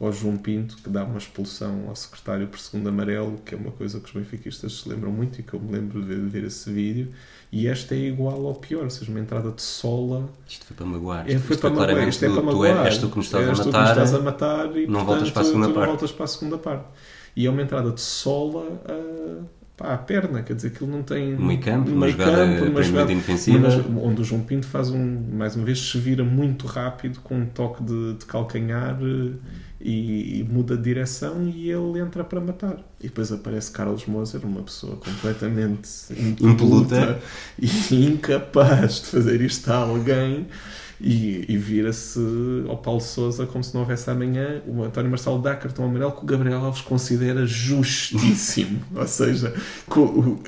[0.00, 3.72] ao João Pinto que dá uma expulsão ao secretário por segundo amarelo, que é uma
[3.72, 6.70] coisa que os benfiquistas se lembram muito e que eu me lembro de ver, esse
[6.72, 7.08] vídeo.
[7.50, 10.86] E esta é igual ao pior, ou seja, uma entrada de sola Isto foi para
[10.86, 11.24] magoar.
[11.28, 12.86] é, Isto, foi isto para magoar, isto é para tu magoar.
[12.86, 13.80] és tu que nos estás És a tu matar.
[13.80, 15.88] nos estás a matar e não portanto, voltas para a segunda tu não parte.
[15.88, 16.84] voltas para a segunda parte.
[17.34, 19.42] E é uma entrada de sola a,
[19.76, 22.82] pá, à perna, quer dizer, aquilo não tem meio campo, uma meio jogada campo, uma
[22.82, 23.58] jogada- inofensiva.
[23.60, 27.34] mas onde o João Pinto faz um, mais uma vez, se vira muito rápido com
[27.36, 29.32] um toque de, de calcanhar eh,
[29.80, 32.78] e, e muda de direção e ele entra para matar.
[33.00, 35.88] E depois aparece Carlos Moser, uma pessoa completamente
[36.40, 37.20] Impoluta.
[37.58, 40.46] e incapaz de fazer isto a alguém
[41.00, 42.20] e, e vira-se
[42.68, 44.62] ao Paulo Souza como se não houvesse amanhã.
[44.66, 48.80] O António Marcelo dá cartão amarelo que o Gabriel Alves considera justíssimo.
[48.94, 49.54] Ou seja,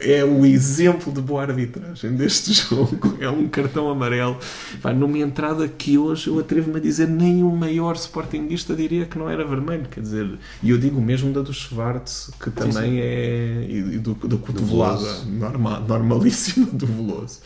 [0.00, 3.16] é o exemplo de boa arbitragem deste jogo.
[3.20, 4.38] É um cartão amarelo.
[4.82, 9.18] Pá, numa entrada que hoje eu atrevo-me a dizer nem o maior sportinguista diria que
[9.18, 9.86] não era vermelho.
[9.90, 13.66] Quer dizer, e eu digo o mesmo da do Schwartz, que também é.
[13.68, 15.30] e do, da cotovelada Veloso.
[15.30, 17.40] norma, normalíssima do Veloso.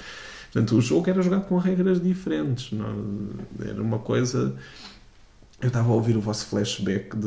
[0.54, 2.70] Portanto, o jogo era jogado com regras diferentes.
[2.72, 2.94] Não,
[3.60, 4.54] era uma coisa.
[5.60, 7.26] Eu estava a ouvir o vosso flashback de,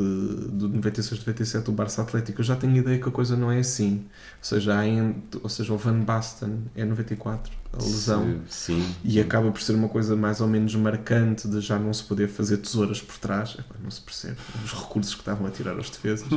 [0.50, 2.40] do 96-97 do Barça Atlético.
[2.40, 3.96] Eu já tenho ideia que a coisa não é assim.
[4.38, 8.40] Ou seja, em- ou seja o Van Basten é 94, a lesão.
[8.48, 8.82] Sim.
[9.04, 12.28] E acaba por ser uma coisa mais ou menos marcante de já não se poder
[12.28, 13.56] fazer tesouras por trás.
[13.58, 16.28] Epá, Não se percebe os recursos que estavam a tirar aos defesas.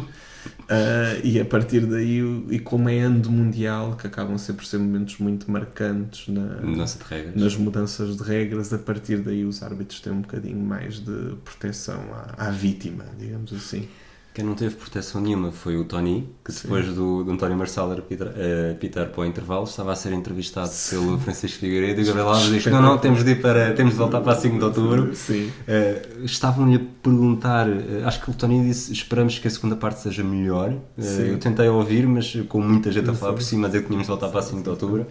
[0.73, 4.77] Ah, e a partir daí, e como é ano Mundial, que acabam sempre por ser
[4.77, 6.61] momentos muito marcantes na,
[7.35, 12.01] nas mudanças de regras, a partir daí os árbitros têm um bocadinho mais de proteção
[12.13, 13.89] à, à vítima, digamos assim.
[14.33, 18.29] Quem não teve proteção nenhuma foi o Tony, que depois do, do António Marcelo apitar,
[18.37, 22.29] eh, apitar para o intervalo estava a ser entrevistado pelo Francisco Figueiredo e o Gabriel
[22.29, 23.73] Alves diz: Não, não, temos de ir para.
[23.73, 25.13] temos de voltar para 5 de outubro.
[25.13, 25.51] Sim.
[25.67, 29.99] Eh, Estavam-lhe a perguntar, eh, acho que o Tony disse: Esperamos que a segunda parte
[29.99, 30.75] seja melhor.
[30.97, 31.23] Sim.
[31.23, 34.07] eu tentei ouvir, mas com muita gente a falar por cima, a dizer que tínhamos
[34.07, 35.07] de voltar para 5 de outubro.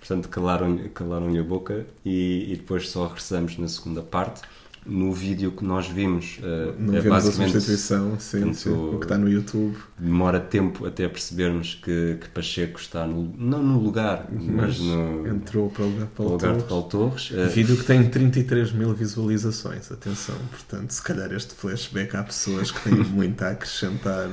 [0.00, 4.42] Portanto, calaram-lhe calaram a boca e, e depois só regressamos na segunda parte.
[4.86, 8.98] No vídeo que nós vimos, eh, Não é vemos a substituição, sim, portanto, sim, o
[8.98, 9.76] que está no YouTube.
[9.98, 15.26] demora tempo até percebermos que, que Pacheco está no, não no lugar, mas, Mas no,
[15.26, 16.68] entrou para o lugar, para no o lugar de Torres.
[16.68, 17.30] Paulo Torres.
[17.34, 20.36] Eh, Vídeo que tem 33 mil visualizações, atenção.
[20.50, 24.28] Portanto, se calhar este flashback há pessoas que têm muito a acrescentar.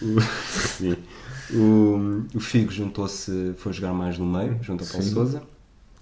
[0.00, 0.96] o, sim.
[1.52, 5.04] o, o Figo juntou-se, foi jogar mais no meio, junto ao Paulo.
[5.06, 5.42] Souza.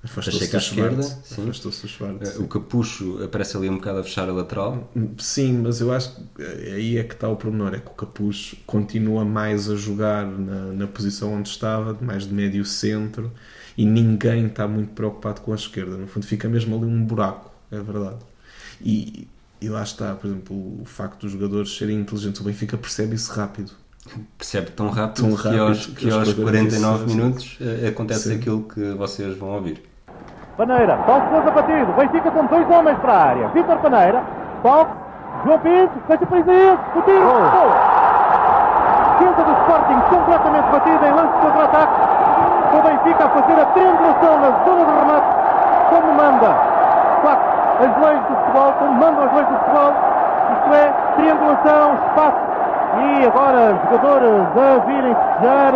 [0.07, 1.43] Afastou-se do esquerda, sim.
[1.43, 2.05] Afastou-se do.
[2.25, 4.91] Eh, O Capucho aparece ali um bocado a fechar a lateral.
[5.19, 7.95] Sim, mas eu acho que eh, aí é que está o pormenor, é que o
[7.95, 13.33] Capucho continua mais a jogar na, na posição onde estava, mais de médio centro,
[13.77, 15.97] e ninguém está muito preocupado com a esquerda.
[15.97, 18.19] No fundo, fica mesmo ali um buraco, é verdade.
[18.81, 19.27] E,
[19.61, 23.33] e lá está, por exemplo, o facto dos jogadores serem inteligentes, o Benfica percebe isso
[23.33, 23.73] rápido.
[24.39, 27.89] Percebe tão rápido, Tão que rápido aos, que que aos aos 49 46, minutos eh,
[27.89, 28.37] acontece Sim.
[28.37, 29.83] aquilo que vocês vão ouvir.
[30.57, 33.49] Paneira, Paulo Sousa batido, Benfica com dois homens para a área.
[33.49, 34.23] Vítor Paneira,
[34.63, 34.89] Paulo,
[35.45, 37.71] João Pinto, fecha para Isaías, o tiro, gol.
[39.19, 41.93] Defesa do Sporting completamente batida em lance de contra-ataque.
[42.73, 45.27] O Benfica a fazer a triangulação na zona de remate,
[45.91, 46.55] como manda,
[47.23, 49.93] facto, as leis do futebol, como mandam as leis do futebol.
[50.53, 52.47] Isto é, triangulação, espaço.
[52.97, 55.75] E agora jogadores a virem festejar,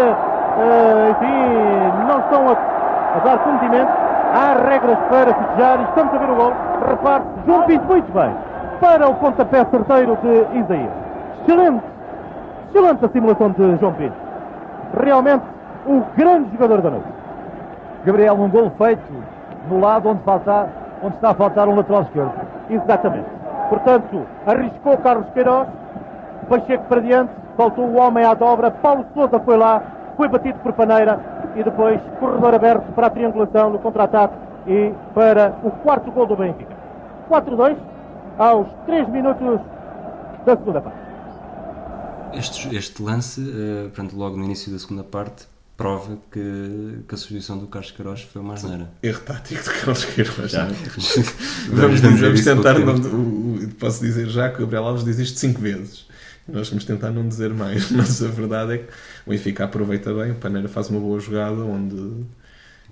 [0.59, 4.00] eh, enfim, não estão a, a dar cumprimento.
[4.33, 6.53] Há regras para festejar e estamos a ver o gol.
[6.89, 8.35] Repare, João Pinto muito bem
[8.81, 10.93] para o pontapé certeiro de Isaías.
[11.43, 11.85] Excelente,
[12.69, 14.15] excelente a simulação de João Pinto.
[15.03, 15.43] Realmente
[15.87, 17.09] o grande jogador da noite.
[18.05, 19.13] Gabriel, um gol feito
[19.69, 20.69] no lado onde, falta,
[21.03, 22.33] onde está a faltar um lateral esquerdo.
[22.71, 23.27] Exatamente.
[23.69, 25.69] Portanto, arriscou Carlos Queiroz,
[26.49, 29.83] Pacheco para diante, faltou o homem à dobra, Paulo Sousa foi lá,
[30.17, 31.19] foi batido por Paneira
[31.57, 34.35] e depois corredor aberto para a triangulação no contra-ataque
[34.67, 36.77] e para o quarto gol do Benfica.
[37.29, 37.77] 4-2
[38.39, 39.61] aos 3 minutos
[40.45, 40.99] da segunda parte.
[42.33, 45.47] Este, este lance, eh, portanto, logo no início da segunda parte,
[45.77, 48.91] prova que, que a substituição do Carlos Queiroz foi uma asneira.
[49.03, 50.51] Erro tático de Carlos Queiroz.
[50.53, 50.67] Já.
[50.67, 50.69] é?
[51.73, 52.79] Vamos Vamos, vamos isso tentar.
[52.79, 56.07] Não, posso dizer já que o Gabriel Alves diz isto cinco vezes.
[56.53, 58.93] Nós vamos tentar não dizer mais, mas a verdade é que
[59.27, 60.33] o Benfica aproveita bem.
[60.33, 62.25] O Paneira faz uma boa jogada onde.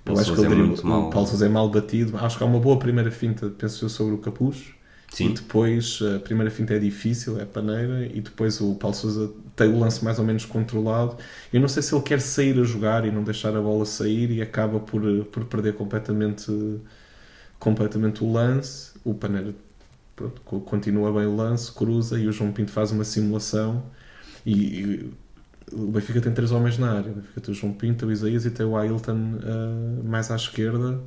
[0.05, 1.07] Eu acho que ele é mal.
[1.07, 2.17] o Paulo Sousa é mal batido.
[2.17, 4.73] Acho que há uma boa primeira finta, penso eu, sobre o Capucho.
[5.11, 5.31] Sim.
[5.31, 9.67] E depois a primeira finta é difícil, é paneira, e depois o Paulo Sousa tem
[9.67, 11.17] o lance mais ou menos controlado.
[11.51, 14.31] Eu não sei se ele quer sair a jogar e não deixar a bola sair
[14.31, 16.51] e acaba por, por perder completamente,
[17.59, 18.91] completamente o lance.
[19.03, 19.53] O Paneira
[20.19, 23.83] pronto, co- continua bem o lance, cruza e o João Pinto faz uma simulação.
[24.45, 25.13] E, e
[25.73, 28.45] o Benfica tem três homens na área: o Benfica tem o João Pinto, o Isaías
[28.45, 31.01] e tem o Ailton ah, mais à esquerda.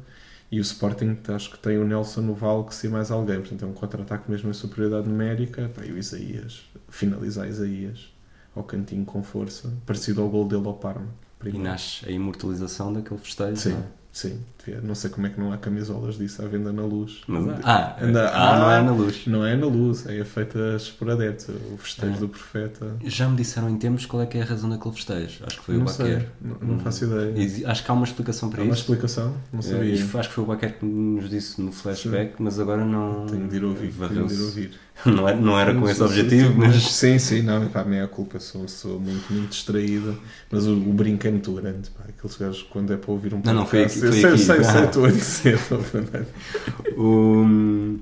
[0.50, 3.40] E o Sporting acho que tem o Nelson no Valks e mais alguém.
[3.40, 5.70] Portanto, é um contra-ataque mesmo em superioridade numérica.
[5.74, 8.12] Pá, e o Isaías, finalizar Isaías
[8.54, 11.08] ao cantinho com força, parecido ao gol dele ao Parma.
[11.52, 11.58] E primeiro.
[11.58, 13.62] nasce a imortalização daquele festejo.
[13.62, 13.88] Sim, é?
[14.12, 14.44] sim.
[14.82, 17.20] Não sei como é que não há camisolas disso à venda na luz.
[17.26, 19.26] Mas, ah, Anda- ah, não é na luz.
[19.26, 21.48] Não é na luz, é feitas por adeptos.
[21.72, 22.20] O festejo Ah.
[22.20, 22.96] do profeta.
[23.04, 25.44] Já me disseram em tempos qual é que é a razão daquele festejo.
[25.46, 26.28] Acho que foi Não o Baquer.
[26.40, 27.32] não, não faço ideia.
[27.36, 28.82] Exi- Acho que há uma explicação para Há uma isso.
[28.82, 29.34] explicação?
[29.52, 29.94] Não Eh, sabia.
[29.94, 33.26] isto acho que foi o Baquer que nos disse no flashback, mas agora não.
[33.26, 33.92] Tenho de ir ouvir.
[33.92, 34.70] Tenho de ir ouvir.
[35.06, 36.82] Não era, não era com esse Sim, objetivo, sim, mas.
[36.92, 40.14] Sim, sim, não, pá, nem é a culpa, sou, sou muito, muito distraída,
[40.50, 43.40] mas o, o brinco é muito grande, pá, aqueles gajos quando é para ouvir um
[43.42, 44.38] Não, não, foi aqui- foi sei, aqui.
[44.54, 45.58] Sei, sei, estou a dizer.
[46.96, 47.98] O-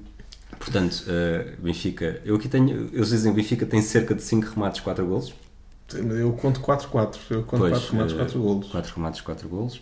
[0.58, 2.20] Portanto, eh, Benfica.
[2.24, 2.90] Eu aqui tenho.
[2.92, 5.32] Eles dizem que Benfica tem cerca de 5 remates, 4 golos.
[5.94, 8.68] Eu conto 4-4, eu conto Pois, 4 remates, eh, 4 golos.
[8.68, 9.80] 4 remates, 4 golos.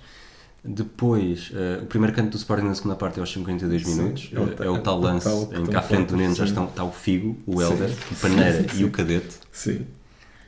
[0.65, 4.31] Depois, eh, o primeiro canto do Sporting na segunda parte é aos 52 Sim, minutos.
[4.33, 6.17] é o Eh, ta- é o tal o lance tal em que à frente do
[6.17, 6.51] Neno já sim.
[6.51, 9.37] estão, está o Figo, o Helder, o Paneira e o Cadete.
[9.53, 9.85] Sim,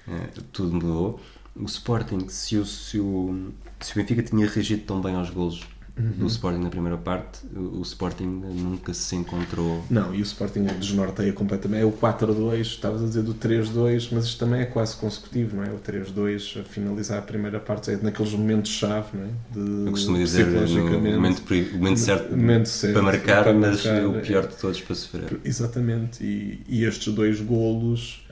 [0.09, 1.20] Eh, tudo mudou.
[1.56, 5.66] O Sporting, se o, se, o, se o Benfica tinha reagido tão bem aos golos
[6.01, 6.12] Uhum.
[6.18, 9.85] do Sporting na primeira parte, o, Sporting nunca se encontrou.
[9.90, 14.24] não, e o Sporting desnorteia completamente, é o 4-2, estavas a dizer do 3-2, mas
[14.24, 15.70] isto também é quase consecutivo, não é?
[15.70, 19.28] O 3-2 a finalizar a primeira parte, é naqueles momentos-chave, não é?
[19.52, 21.43] De, Eu costumo dizer no momento,
[21.74, 24.20] momento certo, momento certo para marcar, para mas marcar, o é.
[24.20, 25.40] pior de todos para sofrer.
[25.44, 28.27] Exatamente, e, e estes dois golos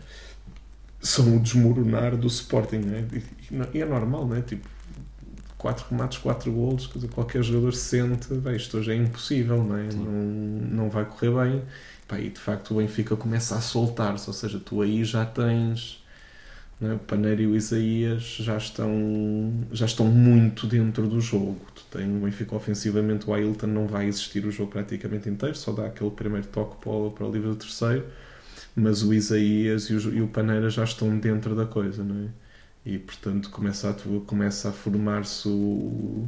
[1.01, 3.69] são o desmoronar do Sporting, não é?
[3.73, 4.43] E é normal, não é?
[4.43, 4.69] Tipo,
[5.59, 9.77] 4 remates, 4 golos, quer dizer, qualquer jogador sente, "Bem, isto hoje é impossível, não
[9.77, 9.93] é?
[9.93, 11.65] Não, não vai correr bem.
[12.09, 16.05] Pá, e de facto o Benfica começa a soltar-se, ou seja, tu aí já tens.
[16.81, 16.95] não é?
[16.95, 21.61] O Paneiro e o Isaías já estão, já estão muito dentro do jogo.
[21.75, 25.73] Tu tens o Benfica ofensivamente, o Ailton não vai existir o jogo praticamente inteiro, só
[25.73, 28.07] dá aquele primeiro toque para o, para o livro do terceiro,
[28.77, 32.29] mas o Isaías e o, e o Paneira já estão dentro da coisa, não é?
[32.89, 33.95] E portanto começa a,
[34.27, 36.27] começa a formar-se o-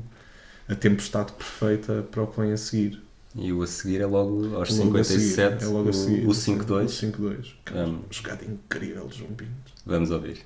[0.68, 3.02] a tempestade perfeita para o que vem a seguir.
[3.34, 6.26] E o a seguir é logo aos Logo a 57, seguir, é logo a seguir,
[6.26, 6.82] o, o sim, 5-2.
[6.84, 7.54] O 5-2.
[7.74, 9.72] Um, Jogada incrível de João Pinto.
[9.86, 10.44] Vamos ouvir.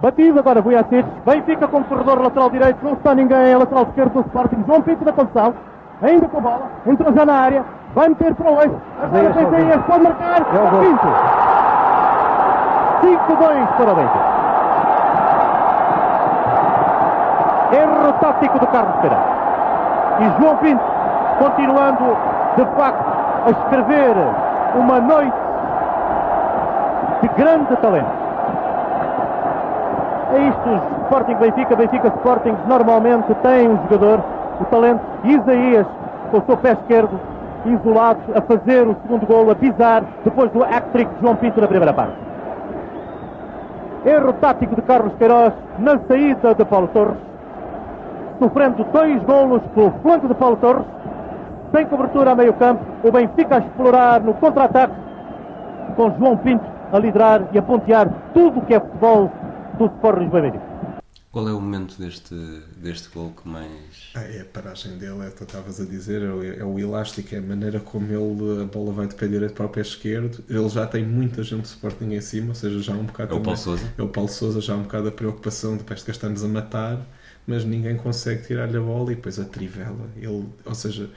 [0.00, 1.04] Batido agora Vujacic.
[1.26, 2.78] Benfica como corredor lateral direito.
[2.84, 3.38] Não está ninguém.
[3.38, 4.62] É lateral esquerdo do Sporting.
[4.68, 5.52] João Pinto da condução.
[6.00, 6.82] Ainda com a bola.
[6.86, 7.64] Entrou já na área.
[7.92, 8.76] Vai meter para o eixo.
[9.02, 9.82] Agora tem.
[9.82, 10.40] Pode marcar.
[10.42, 10.80] É o.
[10.80, 11.06] Pinto.
[13.02, 14.39] 5-2 para o Benfica.
[17.72, 19.24] Erro tático do Carlos Pereira.
[20.20, 20.82] E João Pinto
[21.38, 22.16] continuando,
[22.56, 23.04] de facto,
[23.46, 24.14] a escrever
[24.74, 25.36] uma noite
[27.22, 28.20] de grande talento.
[30.32, 34.20] É isto, Sporting Benfica, Benfica Sporting normalmente tem um jogador,
[34.60, 35.86] o talento Isaías,
[36.30, 37.18] com o seu pé esquerdo,
[37.64, 41.66] isolado, a fazer o segundo golo, a pisar, depois do hat-trick de João Pinto na
[41.66, 42.14] primeira parte.
[44.04, 47.29] Erro tático de Carlos Queiroz na saída de Paulo Torres,
[48.40, 50.84] sofrendo dois golos pelo flanco de Paulo Torres,
[51.72, 54.94] sem cobertura a meio campo, o Benfica a explorar no contra-ataque,
[55.94, 59.30] com João Pinto a liderar e a pontear tudo o que é futebol
[59.78, 60.70] do Sport Lisboa.
[61.30, 62.34] Qual é o momento deste,
[62.76, 64.10] deste gol que mais.
[64.16, 66.64] Ah, é a paragem dele, é o que tu estavas a dizer, é o, é
[66.64, 69.68] o elástico, é a maneira como ele, a bola vai de pé direito para o
[69.68, 70.42] pé esquerdo.
[70.48, 73.32] Ele já tem muita gente do Sporting em cima, ou seja, já há um bocado.
[73.32, 73.92] É o Paulo Sousa?
[73.96, 76.48] É o Paulo Sousa, já há um bocado a preocupação de parece que estamos a
[76.48, 76.98] matar,
[77.50, 80.08] mas ninguém consegue tirar-lhe a bola e depois a trivela.
[80.16, 81.10] Ele, ou seja,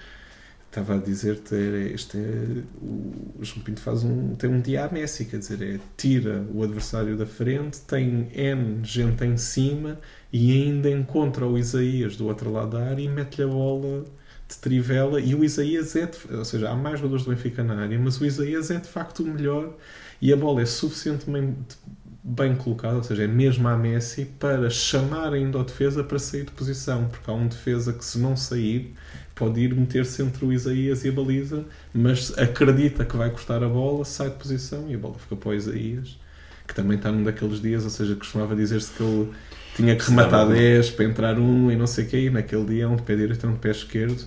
[0.67, 1.55] estava a dizer-te,
[1.93, 5.79] este é, o João Pinto faz um, tem um dia a Messi, quer dizer, é,
[5.97, 9.99] tira o adversário da frente, tem N gente em cima
[10.31, 14.05] e ainda encontra o Isaías do outro lado da área e mete-lhe a bola
[14.49, 17.75] de trivela e o Isaías é, de- ou seja, há mais jogadores do Benfica na
[17.81, 19.75] área, mas o Isaías é de facto o melhor
[20.21, 21.77] e a bola é suficientemente
[22.23, 26.45] bem colocada, ou seja, é mesmo a Messi para chamar ainda o defesa para sair
[26.45, 28.95] de posição, porque há um defesa que se não sair
[29.35, 33.67] pode ir meter-se entre o Isaías e a baliza, mas acredita que vai cortar a
[33.67, 36.17] bola, sai de posição e a bola fica para o Isaías,
[36.65, 39.29] que também está num daqueles dias, ou seja, costumava dizer-se que ele
[39.75, 42.83] tinha que rematar 10 para entrar um e não sei o que, e naquele dia
[42.85, 44.23] é um de pé direito e um de pé esquerdo.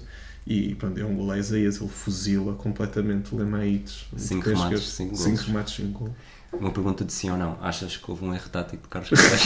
[0.47, 4.07] E pronto, é um gol a Isaías, ele fuzila completamente o Lemaites.
[4.17, 5.25] Cinco remates, cinco golos.
[5.25, 6.13] 5 remates, 5 gols.
[6.53, 7.59] Uma pergunta de sim ou não.
[7.61, 9.43] Achas que houve um erro tático de Carlos Queiroz?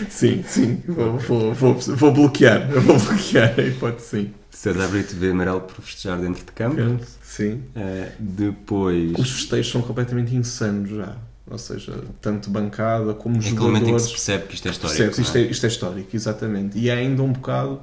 [0.08, 4.34] Sim, sim, vou, vou, vou, vou bloquear, eu vou bloquear a hipótese sim.
[4.50, 6.76] César Brito vê amarelo por festejar dentro de campo.
[7.22, 7.62] Sim.
[7.74, 9.12] Eh, depois.
[9.18, 11.16] Os festejos são completamente insanos já.
[11.50, 14.10] Ou seja, tanto bancada como Em que momento em que se jogadores.
[14.12, 14.96] percebe que isto é histórico?
[14.98, 15.18] Percebes?
[15.18, 15.44] Isto é, é?
[15.50, 16.78] isto é histórico, exatamente.
[16.78, 17.80] E há ainda um bocado,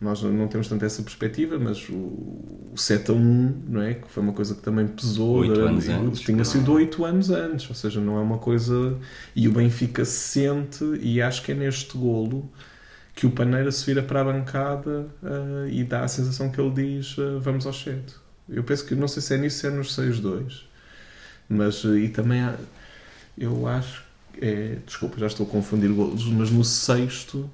[0.00, 3.92] nós não temos tanto essa perspectiva, mas o, o 7 a 1, não é?
[3.94, 5.36] Que foi uma coisa que também pesou.
[5.40, 6.44] Oito durante- anos antes, Tinha não.
[6.46, 8.96] sido 8 anos antes, ou seja, não é uma coisa.
[9.36, 12.50] E o Benfica se sente, e acho que é neste golo
[13.14, 16.70] que o Paneira se vira para a bancada ah, e dá a sensação que ele
[16.70, 18.00] diz: ah, vamos ao 7.
[18.48, 20.62] Eu penso que, não sei se é nisso, se é nos 6-2.
[21.48, 22.54] Mas, ah, e também há,
[23.36, 24.04] eu acho,
[24.40, 27.48] é, desculpa, já estou a confundir golos, mas no sexto,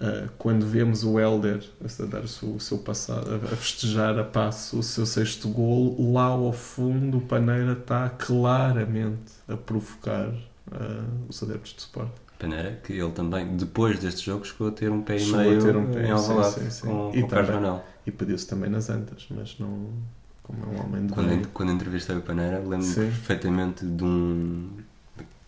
[0.00, 4.24] ah, quando vemos o Helder a dar o seu, o seu passado, a festejar a
[4.24, 10.32] passo o seu sexto golo, lá ao fundo o Paneira está claramente a provocar
[10.72, 12.10] ah, os adeptos de Sport.
[12.38, 15.62] Paneira, que ele também, depois deste jogo, chegou a ter um pé e a meio
[15.62, 16.86] ter um pé, em sim, Alvalade sim, sim.
[16.88, 17.80] com, E com Carlos.
[18.06, 19.88] E pediu-se também nas antas, mas não
[20.42, 21.42] como é um homem de Quando, bem.
[21.54, 23.06] quando entrevistei o Paneira, lembro-me Sim.
[23.06, 24.68] perfeitamente de um,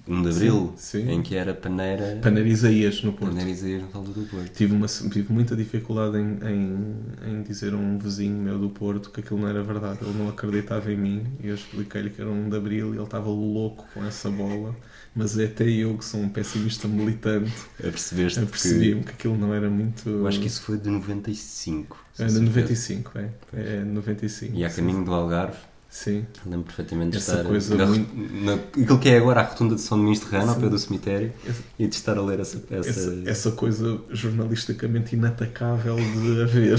[0.08, 1.10] um de Abril, Sim, sim.
[1.10, 3.32] em que era Paneira, Paneira Isaías no Porto.
[3.32, 4.52] Paneira Isaías no Valdo do Porto.
[4.52, 9.10] Tive, uma, tive muita dificuldade em, em, em dizer a um vizinho meu do Porto
[9.10, 9.98] que aquilo não era verdade.
[10.02, 13.04] Ele não acreditava em mim e eu expliquei-lhe que era um de Abril e ele
[13.04, 14.76] estava louco com essa bola.
[15.14, 17.50] Mas é até eu, que sou um pessimista militante,
[17.80, 20.02] apercebi-me que aquilo não era muito.
[20.02, 20.08] que...
[20.10, 21.96] Eu acho que isso foi de 95.
[22.12, 23.30] se É não de me 95, é.
[23.54, 24.54] É 95.
[24.54, 25.56] E a caminho do Algarve,
[25.98, 26.26] Sim.
[26.44, 28.14] lembro perfeitamente de Essa estar coisa na, muito-
[28.44, 30.78] na, aquilo que é agora a rotunda de São Domingos de Rana, ao pé do
[30.78, 32.90] cemitério, Esse- e de estar a ler essa peça.
[32.90, 36.74] Essa, essa coisa jornalisticamente inatacável de haver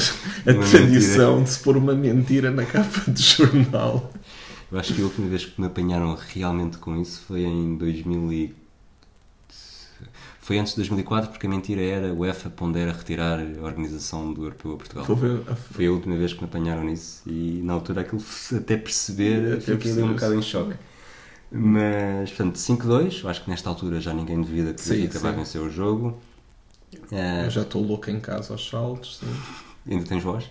[0.46, 4.14] a Uma tradição de se pôr uma mentira na capa de jornal.
[4.72, 8.32] Eu acho que a última vez que me apanharam realmente com isso foi em 2000
[8.34, 8.56] e...
[10.48, 14.44] Foi antes de 2004, porque a mentira era o UEFA pondera retirar a organização do
[14.46, 15.04] Europeu a Portugal.
[15.14, 18.24] Ver a- Foi a última vez que me apanharam nisso e na altura aquilo
[18.56, 20.74] até perceber Até fiquei ali perceber, um bocado em choque.
[21.52, 25.34] Mas, portanto, 5-2, eu acho que nesta altura já ninguém duvida que o Benfica vai
[25.34, 26.18] vencer o jogo.
[27.12, 29.18] Eu já estou louco em casa aos saltos.
[29.20, 29.92] sim.
[29.92, 30.46] ainda tens voz?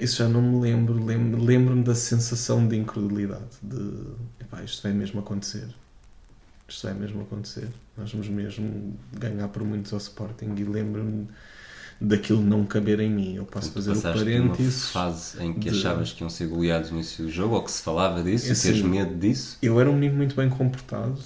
[0.00, 0.94] Isso já não me lembro.
[1.04, 3.44] Lembro- Lembro-me da sensação de incredulidade.
[3.62, 4.06] De
[4.40, 5.68] epá, isto vai mesmo acontecer.
[6.68, 7.68] Isto vai mesmo acontecer.
[7.96, 10.54] Nós vamos mesmo ganhar por muitos ao Sporting.
[10.56, 11.28] E lembro-me
[12.00, 13.36] daquilo não caber em mim.
[13.36, 14.90] Eu posso Portanto, fazer o por uma parênteses.
[14.90, 17.70] fase em que de- achavas que iam ser goleados no início do jogo, ou que
[17.72, 19.58] se falava disso, É e assim, medo disso.
[19.62, 21.18] Eu era um menino muito bem comportado,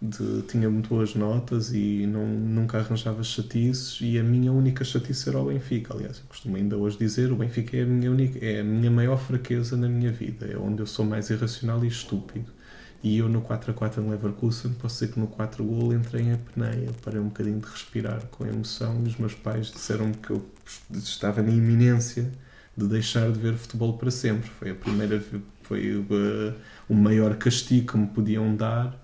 [0.00, 5.28] de, tinha muito boas notas e não, nunca arranjava chatices e a minha única chatice
[5.28, 5.94] era o Benfica.
[5.94, 8.90] Aliás, eu costumo ainda hoje dizer o Benfica é a minha, única, é a minha
[8.90, 12.52] maior fraqueza na minha vida, é onde eu sou mais irracional e estúpido.
[13.02, 16.24] E eu no 4 a 4 em Leverkusen, posso dizer que no 4 gol entrei
[16.24, 20.30] em apneia, parei um bocadinho de respirar com emoção e os meus pais disseram-me que
[20.30, 20.44] eu
[20.90, 22.30] estava na iminência
[22.76, 24.48] de deixar de ver futebol para sempre.
[24.50, 25.22] Foi a primeira
[25.62, 26.54] foi uh,
[26.88, 28.96] o maior castigo que me podiam dar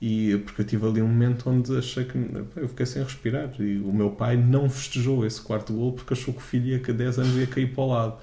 [0.00, 2.16] e porque eu tive ali um momento onde achei que
[2.56, 3.50] eu fiquei sem respirar.
[3.60, 6.78] E o meu pai não festejou esse quarto gol porque achou que o filho ia,
[6.78, 8.18] que 10 anos ia cair para o lado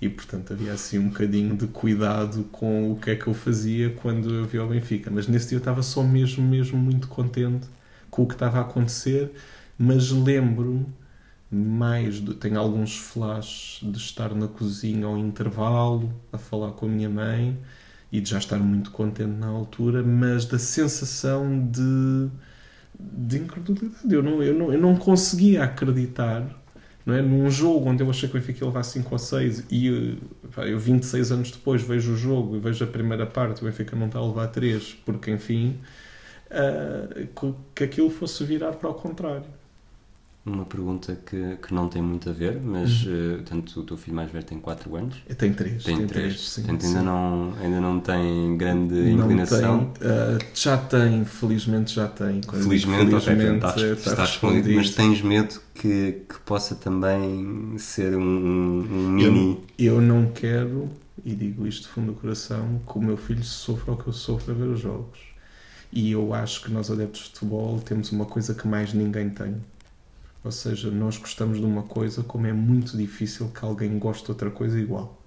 [0.00, 3.90] e portanto havia assim um bocadinho de cuidado com o que é que eu fazia
[3.90, 7.68] quando eu via o Benfica mas nesse dia eu estava só mesmo mesmo muito contente
[8.10, 9.32] com o que estava a acontecer
[9.78, 10.86] mas lembro
[11.50, 16.88] mais do, tenho alguns flashes de estar na cozinha ao intervalo a falar com a
[16.88, 17.56] minha mãe
[18.10, 22.28] e de já estar muito contente na altura, mas da sensação de,
[22.98, 24.12] de incredulidade.
[24.12, 26.42] Eu não, eu, não, eu não conseguia acreditar
[27.06, 27.22] não é?
[27.22, 30.18] num jogo onde eu achei que o Benfica ia levar 5 ou 6 e
[30.54, 33.94] pá, eu 26 anos depois vejo o jogo e vejo a primeira parte, o Benfica
[33.94, 35.78] não está a levar 3, porque enfim,
[36.50, 39.46] uh, que aquilo fosse virar para o contrário
[40.46, 43.40] uma pergunta que, que não tem muito a ver, mas uhum.
[43.40, 45.16] uh, tanto o teu filho mais velho tem 4 anos.
[45.28, 45.82] Eu tenho 3.
[45.82, 46.54] Tem 3.
[46.54, 49.92] Portanto, ainda, não, ainda não tem grande não inclinação.
[49.98, 52.40] Tem, uh, já tem, felizmente já tem.
[52.42, 54.70] Felizmente, felizmente ok, está, está, está respondido.
[54.76, 59.64] Mas tens medo que, que possa também ser um, um mini.
[59.76, 60.88] Eu, eu não quero,
[61.24, 64.12] e digo isto de fundo do coração, que o meu filho sofra o que eu
[64.12, 65.18] sofro a ver os jogos.
[65.92, 69.56] E eu acho que nós, adeptos de futebol, temos uma coisa que mais ninguém tem
[70.46, 74.30] ou seja, nós gostamos de uma coisa como é muito difícil que alguém goste de
[74.30, 75.20] outra coisa igual.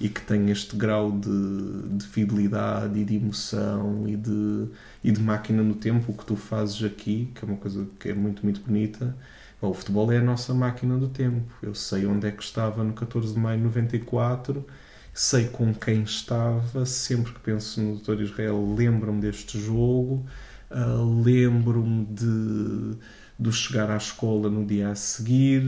[0.00, 4.68] E que tenha este grau de, de fidelidade e de emoção e de,
[5.02, 8.08] e de máquina no tempo, o que tu fazes aqui, que é uma coisa que
[8.10, 9.16] é muito, muito bonita.
[9.60, 11.52] O futebol é a nossa máquina do tempo.
[11.60, 14.64] Eu sei onde é que estava no 14 de maio de 94,
[15.12, 18.22] sei com quem estava, sempre que penso no Dr.
[18.22, 20.24] Israel, lembro-me deste jogo,
[20.70, 22.96] uh, lembro-me de
[23.42, 25.62] do chegar à escola no dia a seguir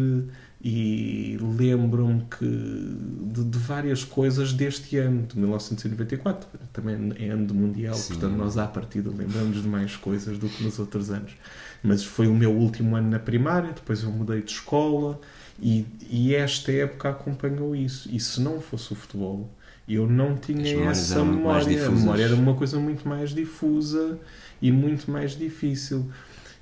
[0.62, 7.94] e lembro-me que de, de, várias coisas deste ano, de 1994, também é ano mundial,
[7.94, 8.14] Sim.
[8.14, 11.32] portanto nós à partida lembramos de mais coisas do que nos outros anos.
[11.82, 15.20] Mas foi o meu último ano na primária, depois eu mudei de escola
[15.60, 18.08] e, e esta época acompanhou isso.
[18.10, 19.50] E se não fosse o futebol,
[19.86, 21.86] eu não tinha essa memória.
[21.86, 24.18] A memória era uma coisa muito mais difusa
[24.62, 26.10] e muito mais difícil.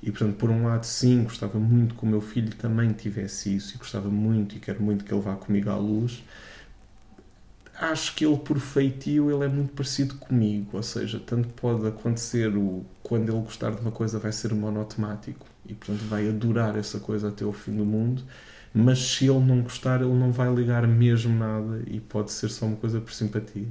[0.02, 3.74] E, portanto, por um lado, sim, gostava muito que o meu filho também tivesse isso
[3.76, 6.24] e gostava muito e quero muito que ele vá comigo à luz.
[7.74, 12.56] Acho que ele, por feitio, ele é muito parecido comigo, ou seja, tanto pode acontecer
[12.56, 17.00] o quando ele gostar de uma coisa vai ser monotemático e, portanto, vai adorar essa
[17.00, 18.22] coisa até o fim do mundo,
[18.74, 22.66] mas se ele não gostar, ele não vai ligar mesmo nada e pode ser só
[22.66, 23.68] uma coisa por simpatia.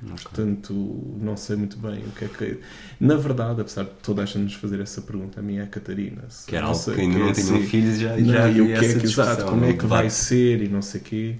[0.00, 0.16] Okay.
[0.22, 2.60] Portanto, não sei muito bem o que é que.
[3.00, 5.66] Na verdade, apesar de toda a gente nos fazer essa pergunta, a minha é a
[5.66, 6.22] Catarina.
[6.46, 8.72] Que era algo que ainda não tinha um filho já, não, já e o que
[8.72, 11.36] é que, exato, como é que vai ser e não sei o quê.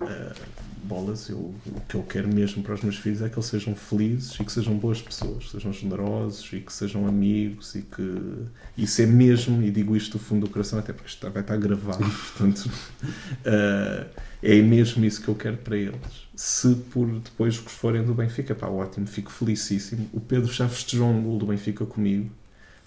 [0.00, 3.46] Uh, bolas, eu, o que eu quero mesmo para os meus filhos é que eles
[3.46, 8.46] sejam felizes e que sejam boas pessoas, sejam generosos e que sejam amigos e que
[8.76, 11.56] isso é mesmo, e digo isto do fundo do coração, até porque isto vai estar
[11.56, 11.98] gravado,
[12.38, 14.10] portanto, uh,
[14.42, 16.29] é mesmo isso que eu quero para eles.
[16.42, 20.08] Se por depois que forem do Benfica, pá, ótimo, fico felicíssimo.
[20.10, 22.30] O Pedro já festejou um gol do Benfica comigo.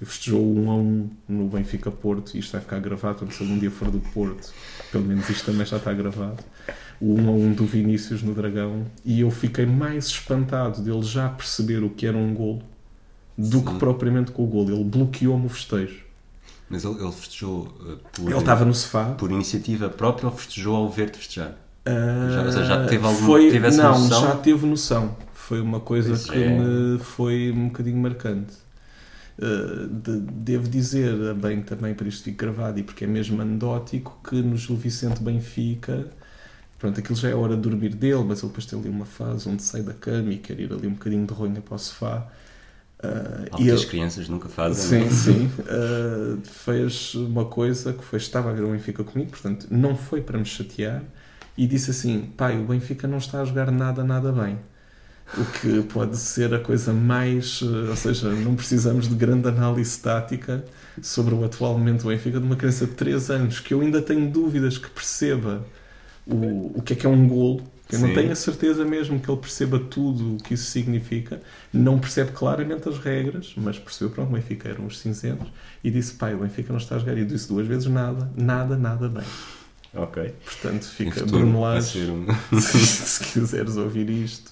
[0.02, 3.20] Festejou um a um no Benfica Porto e isto vai ficar gravado.
[3.20, 4.52] Quando se algum dia for do Porto,
[4.92, 6.44] pelo menos isto também já está gravado.
[7.00, 8.88] O 1 a 1 do Vinícius no Dragão.
[9.06, 12.64] E eu fiquei mais espantado dele já perceber o que era um gol
[13.38, 13.66] do Sim.
[13.66, 14.68] que propriamente com o gol.
[14.68, 16.04] Ele bloqueou-me o festejo.
[16.68, 19.12] Mas ele, ele festejou uh, por, ele estava no sofá.
[19.12, 21.63] por iniciativa própria ou festejou ao ver-te festejar?
[21.86, 24.22] Uh, já, já teve algum foi, teve essa não, noção?
[24.22, 25.18] já teve noção.
[25.34, 26.58] Foi uma coisa Isso que é...
[26.58, 28.54] me foi um bocadinho marcante.
[29.38, 34.18] Uh, de, devo dizer, bem também para isto ficar gravado e porque é mesmo anedótico,
[34.28, 36.08] que no Gil Vicente Benfica,
[36.80, 39.50] pronto, aquilo já é hora de dormir dele, mas ele depois tem ali uma fase
[39.50, 42.28] onde sai da cama e quer ir ali um bocadinho de ronha para o sofá.
[43.04, 45.10] Uh, e as crianças nunca fazem.
[45.10, 45.52] Sim, sim.
[45.60, 50.22] Uh, fez uma coisa que foi, estava a ver o Benfica comigo, portanto, não foi
[50.22, 51.04] para me chatear,
[51.58, 54.60] e disse assim: pai, o Benfica não está a jogar nada, nada bem.
[55.38, 57.62] O que pode ser a coisa mais.
[57.64, 60.64] Eh, ou seja, não precisamos de grande análise tática
[61.02, 64.02] sobre o atual momento do Benfica de uma criança de 3 anos que eu ainda
[64.02, 65.68] tenho dúvidas que perceba
[66.26, 68.14] o, o que é que é um golo Eu não Sim.
[68.14, 71.42] tenho a certeza mesmo que ele perceba tudo o que isso significa.
[71.72, 75.52] Não percebe claramente as regras, mas percebeu, pronto, o Benfica eram os cinzentos.
[75.84, 77.18] E disse, pai, o Benfica não está a jogar.
[77.18, 79.34] E eu disse duas vezes nada, nada, nada bem.
[79.96, 80.34] Ok.
[80.44, 82.26] Portanto, fica Bruno Lage, um...
[82.60, 84.52] se, se quiseres ouvir isto.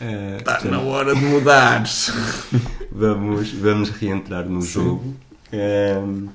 [0.00, 2.10] Está portanto, na hora de mudares.
[2.90, 4.68] Vamos, vamos reentrar no Sim.
[4.68, 5.16] jogo.
[5.52, 6.26] Ehm,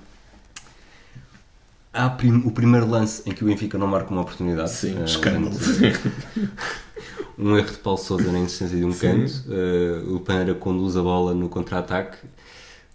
[1.93, 4.71] há prim- o primeiro lance em que o Benfica não marca uma oportunidade.
[4.71, 5.55] Sim, Eh, escândalo.
[5.55, 6.51] portanto,
[7.37, 8.99] um erro de Paulo Sousa na insistência de um Sim.
[9.27, 9.43] canto.
[9.49, 12.17] Eh, o Pereira conduz a bola no contra-ataque.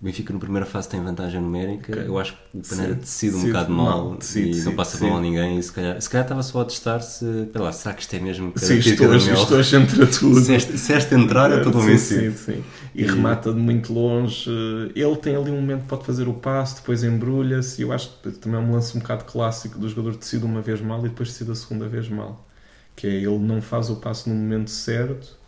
[0.02, 1.92] O Benfica, na primeira fase, tem vantagem numérica.
[1.92, 2.06] Ok.
[2.08, 2.94] Eu acho que o Sim.
[2.94, 4.16] decide um bocado mal, mal.
[4.16, 5.60] Decide, e não passa bola a ninguém.
[5.60, 7.24] E se calhar, se calhar estava só a testar se.
[7.54, 8.50] Lá, será que isto é mesmo?
[8.50, 10.40] tiro, estou, estou a entra tudo.
[10.40, 12.36] Se esta, se esta entrar, eu estou convencido.
[12.36, 12.64] sim, sim.
[12.96, 14.50] E, E- remata de muito longe.
[14.92, 17.80] Ele tem ali um momento que pode fazer o passe, depois embrulha-se.
[17.80, 20.60] E eu acho que também é um lance um bocado clássico do jogador decide uma
[20.60, 22.44] vez mal e depois decide a segunda vez mal.
[22.96, 25.40] Que é ele não faz o passe no momento certo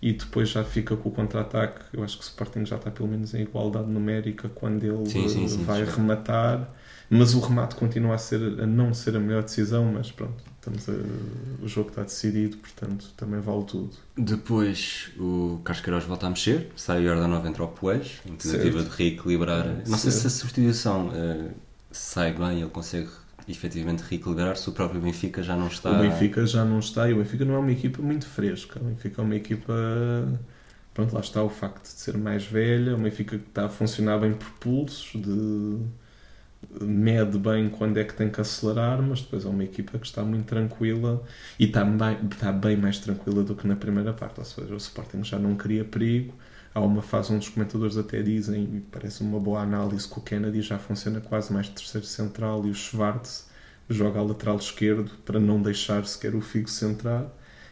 [0.00, 1.80] e depois já fica com o contra-ataque.
[1.92, 5.28] Eu acho que o Sporting já está pelo menos em igualdade numérica quando ele Sim,
[5.28, 6.68] sim, sim, vai rematar.
[7.10, 10.86] Mas o remate continua a, ser, a não ser a melhor decisão, mas pronto, estamos
[10.90, 13.90] a- o jogo está decidido, portanto também vale tudo.
[14.16, 18.90] Depois o Casqueiros volta a mexer, sai o Jordanov entra ao Poejo, em tentativa Certo.
[18.90, 19.66] de reequilibrar.
[19.86, 20.20] Não sei Certo.
[20.20, 21.48] se a substituição eh,
[21.90, 23.08] sai bem, ele consegue
[23.48, 25.90] efetivamente reequilibrar, se o próprio Benfica já não está.
[25.90, 28.78] O Benfica já não está e o Benfica não é uma equipa muito fresca.
[28.80, 29.74] O Benfica é uma equipa.
[30.94, 32.94] Pronto, lá está o facto de ser mais velha.
[32.94, 35.78] O Benfica que está a funcionar bem por pulsos, de
[36.80, 40.22] mede bem quando é que tem que acelerar, mas depois é uma equipa que está
[40.24, 41.22] muito tranquila
[41.58, 44.40] e está bem, está bem mais tranquila do que na primeira parte.
[44.40, 46.34] Ou seja, o Sporting já não cria perigo.
[46.78, 50.22] Há uma fase onde os comentadores até dizem, e parece uma boa análise, que o
[50.22, 53.48] Kennedy já funciona quase mais terceiro central e o Schwartz
[53.90, 57.26] joga a lateral esquerdo para não deixar sequer o Figo centrar.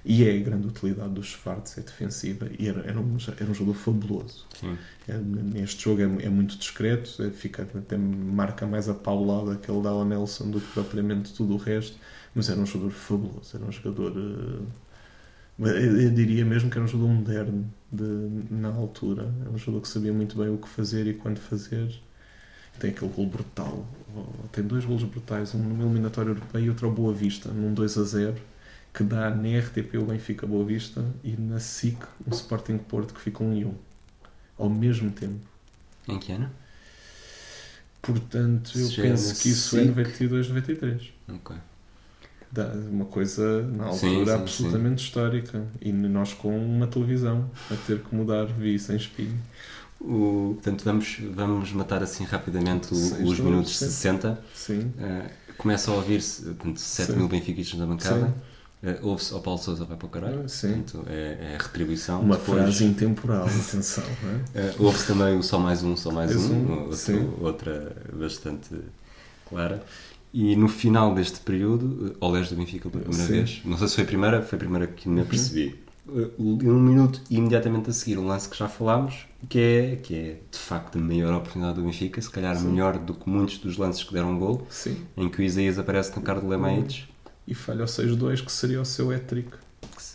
[0.04, 2.48] E é a grande utilidade do Schwartz, é defensiva.
[2.58, 4.46] E era, era, um, era um jogador fabuloso.
[4.58, 4.76] Sim.
[5.08, 9.70] É, neste jogo é, é muito discreto, é, fica, até marca mais a paulada que
[9.70, 11.96] ele dá ao Nelson do que propriamente tudo o resto.
[12.34, 14.12] Mas era um jogador fabuloso, era um jogador.
[15.60, 19.32] eh, eu diria mesmo que era um jogador moderno de, na altura.
[19.40, 21.98] Era um jogador que sabia muito bem o que fazer e quando fazer.
[22.78, 23.86] Tem aquele gol brutal.
[24.52, 27.98] Tem dois golos brutais, um no eliminatório europeu e outro ao Boa Vista, num 2
[27.98, 28.36] a 0,
[28.92, 33.20] que dá na RTP o Benfica Boa Vista e na SIC um Sporting Porto que
[33.20, 33.74] fica um e um.
[34.58, 35.40] Ao mesmo tempo.
[36.08, 36.50] Em que ano?
[38.02, 39.88] Portanto, eu é penso que isso é SIC.
[39.88, 41.12] 92, 93.
[41.28, 41.56] Ok.
[42.64, 45.62] Uma coisa na Sim, altura sim, absolutamente histórica.
[45.80, 49.38] E nós com uma televisão a ter que mudar, vi sem espinho.
[50.00, 53.86] O, portanto, vamos, vamos matar assim rapidamente o- os minutos, minutos sim.
[53.86, 54.38] 60.
[54.54, 54.92] Sim.
[54.98, 57.16] Eh, começa a ouvir-se portanto, 7 Sim.
[57.18, 58.26] mil benfiquistas na bancada.
[58.26, 58.32] Sim.
[58.82, 60.48] Eh, ouve-se ao Paulo Sousa vai para o caralho.
[60.50, 60.82] Sim.
[60.82, 62.20] Portanto, é, é a retribuição.
[62.20, 64.04] Uma Depois, frase intemporal, atenção.
[64.04, 64.40] é?
[64.68, 66.54] eh, ouve-se também o só mais um, só mais Mais um.
[66.54, 67.30] um, outro- sim.
[67.40, 68.74] outra bastante
[69.48, 69.82] clara.
[70.38, 73.32] E no final deste período, eh, Olés do Benfica pela primeira Sim.
[73.32, 73.62] vez.
[73.64, 75.22] Não sei se foi a primeira, foi a primeira que me Uhum.
[75.22, 75.74] apercebi.
[76.14, 80.36] Eh, Um minuto imediatamente a seguir, um lance que já falámos, que é, que é
[80.52, 82.68] de facto a maior oportunidade do Benfica, se calhar Sim.
[82.68, 84.98] melhor do que muitos dos lances que deram gol, Sim.
[85.16, 87.08] em que o Isaías aparece na cara do Lemaites,
[87.48, 89.48] E falha o 6-2, que seria o seu hat-trick.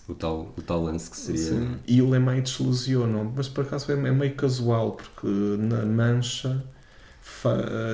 [0.08, 1.42] o tal, o tal lance que seria.
[1.44, 1.78] Sim.
[1.88, 5.28] E o Lemaites lesionam, mas por acaso é meio casual, porque
[5.58, 6.64] na mancha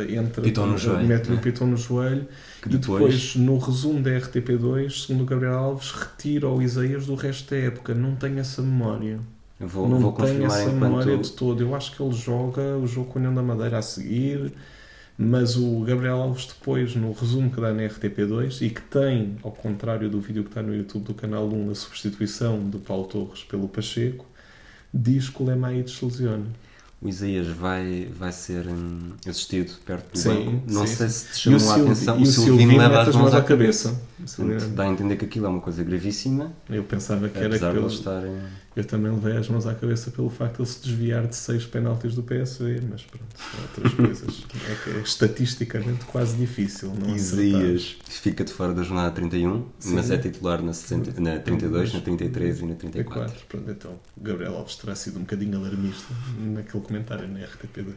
[0.09, 1.39] entra, Pitão no joelho, mete-lhe né?
[1.39, 2.27] o pitão no joelho
[2.61, 7.05] Que e depois- depois, no resumo da RTP2, segundo o Gabriel Alves, retira o Isaías
[7.05, 7.93] do resto da época.
[7.93, 9.19] Não tenho essa memória.
[9.59, 10.79] Eu vou, não vou confirmar essa enquanto.
[10.81, 11.61] memória de todo.
[11.61, 14.51] Eu acho que ele joga o jogo com a União da Madeira a seguir,
[15.17, 19.51] mas o Gabriel Alves depois, no resumo que dá na RTP2, e que tem, ao
[19.51, 23.43] contrário do vídeo que está no YouTube do Canal 1, a substituição de Paulo Torres
[23.43, 24.25] pelo Pacheco,
[24.93, 26.45] diz que o Lemaites se lesiona.
[26.99, 30.63] O Isaías vai, vai ser hum, assistido perto do Sim, banco.
[30.73, 31.13] Não sim, sei sim.
[31.27, 32.19] se te chamou a Silvi- atenção.
[32.19, 33.89] e O Silvino leva as mãos à cabeça.
[33.89, 37.55] Portanto, Silvino- dá a entender que aquilo é uma coisa gravíssima, Eu pensava que era
[37.55, 38.31] eles estarem.
[38.77, 41.65] Eu também levei as mãos à cabeça pelo facto de ele se desviar de seis
[41.65, 44.45] penaltis do PSV, mas pronto, são outras coisas.
[44.69, 47.15] É que é estatisticamente quase difícil não.
[47.15, 49.95] Isaías fica de fora da jornada 31, Sim.
[49.95, 53.31] mas é titular na, 60, na 32, na 33 e na 34.
[53.31, 53.45] 34.
[53.49, 57.95] Pronto, então, Gabriel Alves terá sido um bocadinho alarmista naquele comentário na RTP2.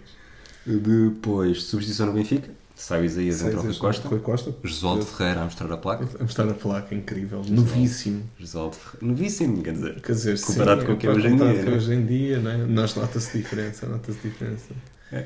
[0.66, 4.09] Depois, substituição no Benfica, sai o Isaías entra o Rui Costa.
[4.09, 4.55] Rui Costa.
[4.62, 6.09] Josualdo Ferreira a mostrar a placa.
[6.19, 7.43] A mostrar a placa, incrível.
[7.49, 8.23] Novíssimo.
[8.39, 9.07] Josualdo Ferreira.
[9.07, 10.01] Novíssimo, quer dizer.
[10.01, 11.77] Quer dizer, Comparado sim, com o que é hoje em comparado dia, com né?
[11.77, 12.57] hoje em dia, né?
[12.69, 14.69] Nós nota-se diferença, nota-se diferença.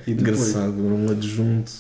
[0.07, 1.73] E depois- Engraçado, um adjunto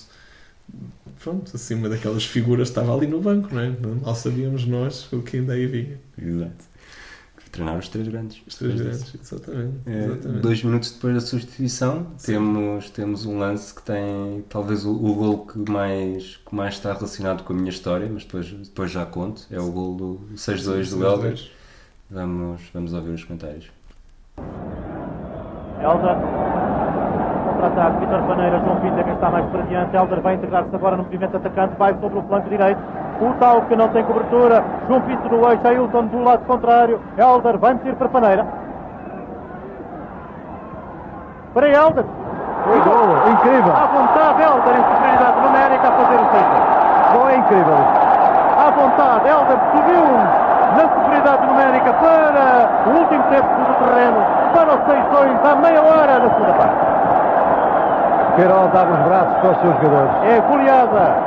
[1.22, 3.72] pronto, assim, uma daquelas figuras estava ali no banco, não é?
[4.02, 5.98] Mal sabíamos nós o que ainda aí vinha.
[6.20, 6.64] Exato.
[7.54, 8.42] Treinar os três grandes.
[8.48, 9.74] Os três grandes, exatamente.
[9.86, 10.40] É, exatamente.
[10.40, 12.32] dois minutos depois da substituição, Sim.
[12.32, 16.92] temos, temos um lance que tem talvez o, o gol que mais, que mais está
[16.92, 19.46] relacionado com a minha história, mas depois, depois já conto.
[19.52, 21.48] É o gol do 6-2 do Helder.
[22.10, 23.70] Vamos, vamos ouvir os comentários.
[25.80, 26.16] Helder.
[27.44, 29.94] Contra-ataque, Vitor Paneira, João Pinto é quem está mais para diante.
[29.94, 32.80] Helder vai integrar-se agora no movimento atacante, vai sobre o flanco direito.
[33.20, 34.62] O tal que não tem cobertura.
[34.88, 37.00] João Pinto no eixo, Ailton do lado contrário.
[37.16, 38.46] Helder vai meter para Paneira.
[41.54, 42.04] Para Helder.
[42.04, 43.72] Que golo, incrível.
[43.72, 46.44] À vontade, Helder em superioridade numérica a fazer o 6
[47.12, 47.76] Gol é incrível.
[48.58, 50.04] À vontade, Helder subiu
[50.74, 54.18] na superioridade numérica para o último terço do terreno,
[54.54, 56.94] para o 6-2, à meia hora da segunda parte.
[58.36, 60.10] Queiroz abre os braços para os seus jogadores.
[60.24, 61.23] É goleada.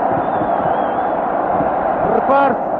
[2.28, 2.78] Repare-se.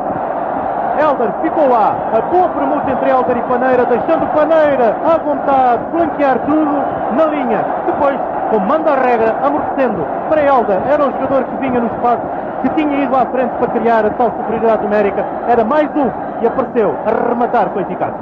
[1.00, 2.10] Helder ficou lá.
[2.12, 7.64] A boa permuta entre Helder e Paneira, deixando Paneira à vontade, flanquear tudo na linha.
[7.86, 8.18] Depois,
[8.50, 10.82] comanda a regra, amortecendo para Helder.
[10.88, 12.24] Era o jogador que vinha no espaço,
[12.64, 15.22] que tinha ido à frente para criar a tal superioridade numérica.
[15.48, 16.08] Era mais um
[16.44, 18.20] e apareceu a rematar com eficácia.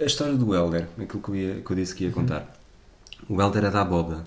[0.00, 2.42] A história do Helder, aquilo que eu, ia- que eu disse que ia contar.
[3.28, 4.18] O Helder é da Abóbora,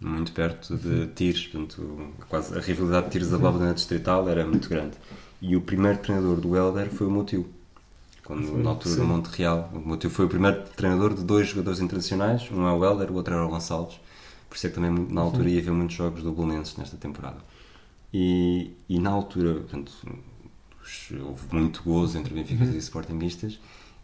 [0.00, 4.44] muito perto de Tires, portanto, quase a rivalidade de Tires da Abóbora na Distrital era
[4.44, 4.92] muito grande.
[5.40, 7.48] E o primeiro treinador do Helder foi o meu tio.
[8.24, 9.00] Quando, na altura sim.
[9.00, 12.66] do Monte Real, o meu tio foi o primeiro treinador de dois jogadores internacionais, um
[12.66, 13.98] é o Helder, o outro era o Gonçalves.
[14.48, 17.38] Por isso é que também na altura ia ver muitos jogos do Belenenses nesta temporada.
[18.12, 19.92] E, e na altura, portanto,
[21.26, 23.58] houve muito gozo entre benfiquistas e sportinguistas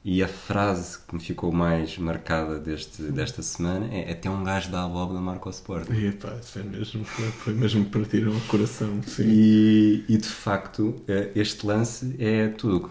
[0.05, 4.70] e a frase que me ficou mais marcada deste, desta semana é até um gajo
[4.70, 5.94] da abóbora marca o Sporting.
[5.94, 9.24] E pá, foi mesmo, foi, mesmo partiram o coração, sim.
[9.26, 12.90] E, e de facto, eh, este lance é tudo o que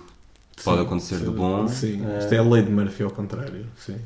[0.64, 1.68] pode acontecer sim, de bom.
[1.68, 3.98] Sim, Eh, isto é a lei de Murphy ao contrário, sim.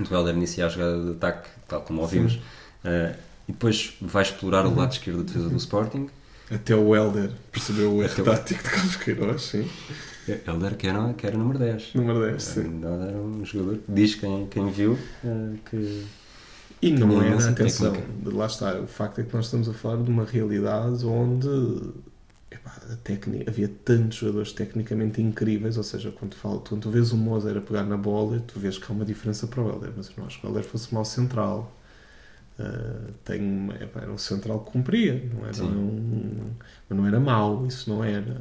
[0.00, 2.40] o Helder inicia a jogada de ataque, tal como ouvimos,
[2.82, 3.14] eh,
[3.46, 6.08] e depois vai explorar o lado esquerdo da defesa do Sporting.
[6.50, 9.68] Até o Helder percebeu o erro tático de Carlos Queiroz, sim.
[10.46, 11.94] Helder que era, que era número 10.
[11.94, 12.60] Número 10, sim.
[12.60, 16.06] Helder era um jogador que diz quem, quem viu eh, que
[16.82, 18.30] E não Tinha era, imensa atenção, técnica.
[18.36, 21.48] lá está, o facto é que nós estamos a falar de uma realidade onde
[22.50, 22.70] epá,
[23.02, 27.56] técnica, havia tantos jogadores tecnicamente incríveis, ou seja, quando, falo, quando tu vês o Moser
[27.56, 30.14] a pegar na bola, tu vês que há uma diferença para o Helder, mas eu
[30.18, 31.72] não acho que o Helder fosse mau central.
[32.58, 36.50] Uh, tem uma- epá, era um central que cumpria, não era, um,
[36.88, 38.40] mas não era mau, isso não era.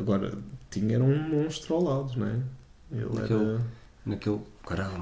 [0.00, 0.32] Agora,
[0.70, 2.36] tinha era um monstro ao lado, não é?
[2.92, 3.60] Ele Naquele- era.
[4.06, 4.40] naquele.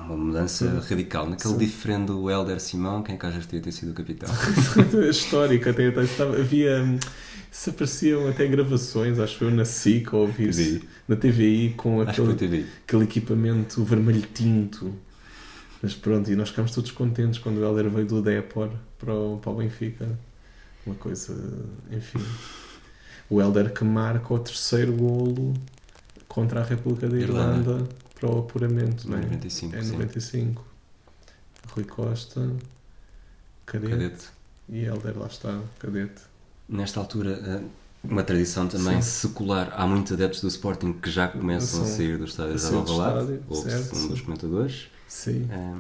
[0.05, 1.29] Uma mudança radical.
[1.29, 1.59] Naquele Sim.
[1.59, 4.29] diferente do Helder Simão, quem cá já devia ter sido o capitão.
[5.11, 6.99] histórico até, até estava, havia hum,
[7.51, 10.89] se apareciam até gravações acho eu na SIC ou ouvir TVI.
[11.07, 12.67] na TVI com que aquele, TV.
[12.87, 14.95] aquele equipamento vermelho tinto
[15.83, 19.39] mas pronto, e nós ficámos todos contentes quando o Helder veio do Depor para o,
[19.39, 20.19] para o Benfica
[20.87, 21.37] uma coisa,
[21.91, 22.21] enfim
[23.31, 25.55] o Helder que marca o terceiro golo
[26.27, 27.71] contra a República da Irlanda.
[27.71, 27.89] Irlanda
[28.19, 29.23] para o apuramento, não é?
[29.23, 29.93] 95, é sim.
[29.93, 30.65] 95
[31.73, 32.51] Rui Costa
[33.67, 34.25] Cadete, Cadete.
[34.69, 36.23] e Helder lá está, cadete.
[36.69, 37.63] Nesta altura, eh,
[38.03, 39.73] uma tradição também secular.
[39.75, 43.41] Há muitos adeptos do Sporting que já começam a São- sair do estádio a Alvalade.
[43.63, 44.09] certo, um sim.
[44.09, 44.89] dos comentadores.
[45.07, 45.49] Sim.
[45.53, 45.79] Um,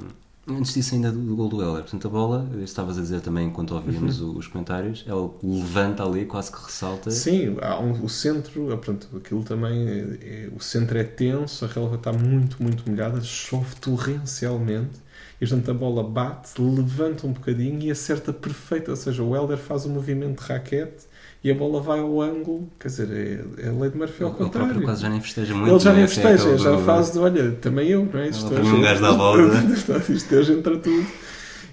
[0.50, 1.82] antes disso, ainda do, do gol do Heller.
[1.82, 6.24] Portanto, a bola, estavas a dizer também enquanto ouvíamos o- os comentários, ela levanta ali,
[6.26, 7.10] quase que ressalta.
[7.10, 7.50] Sim,
[7.82, 9.88] um- o centro, ah, pronto, aquilo também,
[10.20, 14.98] é, o centro é tenso, a relva está muito, muito molhada, chove torrencialmente,
[15.40, 19.58] e portanto a bola bate, levanta um bocadinho e acerta perfeito, ou seja, o Helder
[19.58, 21.06] faz o movimento de raquete
[21.42, 24.30] e a bola vai ao ângulo, quer dizer, é, é a lei de Murphy ao
[24.30, 24.82] Ele contrário.
[24.82, 25.70] quase já nem festeja muito.
[25.70, 25.94] Ele já é?
[25.94, 28.28] nem Assim, festeja, aquele já do- faz de olha, também eu, não é?
[28.28, 29.52] Isto Ele também um gajo dá a bola.
[30.10, 31.06] Isto hoje entra tudo.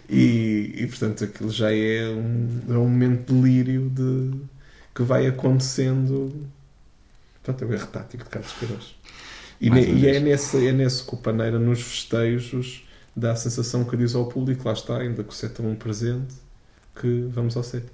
[0.07, 4.31] E, e portanto aquilo já é um, é um momento de delírio de,
[4.93, 6.31] que vai acontecendo.
[7.43, 8.95] Portanto, é o erro tático de Carlos Queiroz.
[9.59, 12.83] E, ne- e é, nesse, é nesse que o Paneira, nos festejos,
[13.15, 16.35] dá a sensação que diz ao público: lá está, ainda que o set um presente,
[16.99, 17.85] que vamos ao set.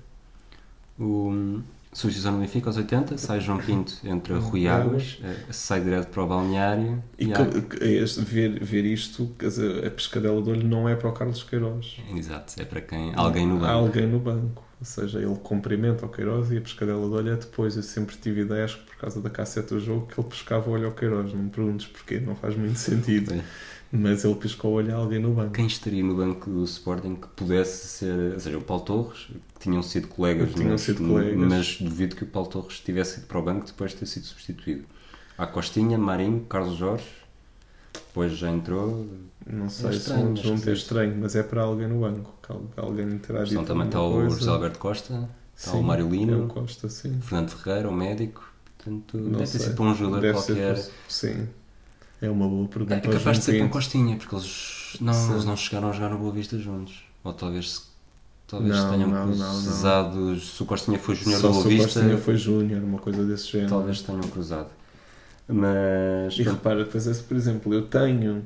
[1.04, 1.62] O
[1.94, 6.24] substituição no Benfica aos 80, sai João Pinto, entra Rui Águas, eh, sai direto para
[6.24, 7.04] o balneário.
[7.20, 10.88] E e que- há- este- ver, ver isto, quer dizer, a pescadela de olho não
[10.88, 11.98] é para o Carlos Queiroz.
[12.16, 13.12] Exato, é para quem?
[13.16, 13.74] Alguém no Há banco.
[13.74, 14.64] alguém no banco.
[14.80, 17.76] Ou seja, ele cumprimenta o Queiroz e a pescadela de olho é depois.
[17.76, 20.70] Eu sempre tive ideia, acho que por causa da cassete do jogo, que ele pescava
[20.70, 21.32] o olho ao Queiroz.
[21.34, 23.44] Não me perguntes porquê, não faz muito sentido.
[23.92, 25.52] Mas ele piscou o olho a alguém no banco.
[25.52, 28.34] Quem estaria no banco do Sporting que pudesse ser.
[28.34, 31.38] Ou seja, o Paulo Torres, que tinham sido colegas, Tinham mas, sido colegas.
[31.50, 34.26] mas duvido que o Paulo Torres tivesse ido para o banco depois de ter sido
[34.26, 34.86] substituído.
[35.38, 37.04] Há Costinha, Marinho, Carlos Jorge,
[37.94, 39.08] depois já entrou.
[39.46, 42.00] Não sei É se estranho, um mas junto é estranho, mas é para alguém no
[42.00, 42.34] banco.
[42.78, 44.30] Alguém terá dito Então também está o.
[44.30, 47.20] José Alberto Costa, está o Sim, Mário o Lino, Costa, sim.
[47.22, 48.50] Fernando Ferreira, o médico.
[48.78, 49.60] Portanto, Não deve ter sei.
[49.60, 50.74] sido para um jogador Deve ser qualquer.
[50.76, 51.48] para- Sim.
[52.22, 52.94] É uma boa pergunta.
[52.94, 53.74] É ao capaz de ser para um Pinto.
[53.74, 55.32] Costinha, porque eles não, Sim.
[55.34, 57.04] eles não chegaram a jogar no Boa Vista juntos.
[57.24, 57.88] Ou talvez,
[58.48, 59.62] talvez Não, tenham não, não, não.
[59.64, 60.40] cruzado.
[60.40, 63.26] Se o Costinha foi júnior do Boa se o Vista, Costinha foi Júnior, uma coisa
[63.26, 63.70] desse género.
[63.70, 64.70] talvez tenham cruzado.
[65.48, 66.38] Mas.
[66.38, 68.46] E repara, depois, esse, por exemplo, eu tenho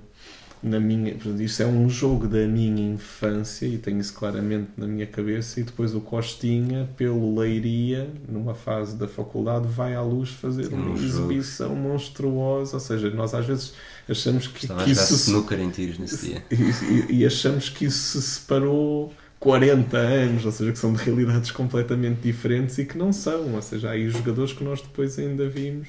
[0.63, 1.15] na minha.
[1.39, 5.59] Isto é um jogo da minha infância e tenho isso claramente na minha cabeça.
[5.59, 10.75] E depois o Costinha, pelo Leiria, numa fase da faculdade, vai à luz fazer Sim,
[10.75, 11.31] uma um jogo.
[11.31, 12.75] exibição monstruosa.
[12.75, 13.73] Ou seja, nós às vezes
[14.09, 15.17] achamos que, Estava que isso.
[15.17, 16.43] se- snooker em tiros nesse dia.
[16.51, 16.55] E,
[17.13, 21.51] e- e achamos que isso se separou 40 anos, ou seja, que são de realidades
[21.51, 23.53] completamente diferentes e que não são.
[23.53, 25.87] Ou seja, há aí jogadores que nós depois ainda vimos.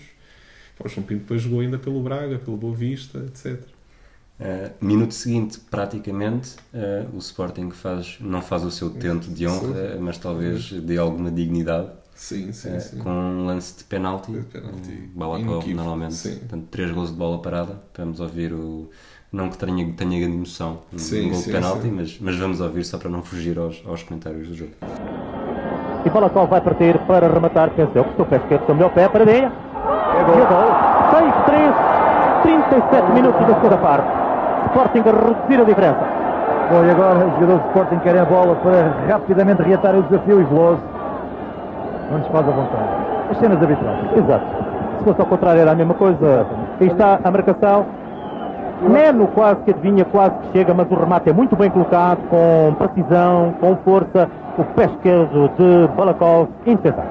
[0.78, 3.58] O João Pinto depois jogou ainda pelo Braga, pelo Boa Vista, etc.
[4.38, 9.96] Uh, minuto seguinte, praticamente, uh, o Sporting faz, não faz o seu tento de honra,
[9.98, 12.98] mas talvez dê alguma dignidade Sim, sim, uh, sim.
[12.98, 14.32] com um lance de penalti.
[14.32, 14.90] De penalti.
[15.14, 16.14] Um Balakov, Inequívoco, normalmente.
[16.14, 16.38] sim.
[16.38, 17.80] Portanto, três gols de bola parada.
[17.96, 18.90] Vamos ouvir o.
[19.32, 21.90] Não que tenha, tenha grande emoção um, Sim, um gol sim, de penalti, sim.
[21.90, 24.70] mas, mas vamos ouvir só para não fugir aos, aos comentários do jogo.
[26.04, 27.70] E Balakov vai partir para rematar.
[27.70, 29.52] Pensa eu que estou pé esquerdo, estou melhor pé para a Deia.
[29.52, 30.86] E o gol.
[31.10, 34.25] 6-3, 37 minutos da segunda parte.
[34.66, 36.00] Sporting a reduzir a diferença.
[36.70, 40.40] Bom, e agora os jogadores do Sporting querem a bola para rapidamente reatar o desafio
[40.40, 40.80] e Veloso
[42.10, 42.88] não nos faz a vontade.
[43.30, 43.98] As cenas habituais.
[44.16, 44.46] Exato.
[44.98, 46.46] Se fosse ao contrário era a mesma coisa.
[46.80, 47.86] Aí está a marcação.
[48.82, 52.74] Neno quase que adivinha, quase que chega, mas o remate é muito bem colocado, com
[52.76, 54.28] precisão, com força.
[54.58, 57.10] O pé esquerdo de Balakov, indefensável.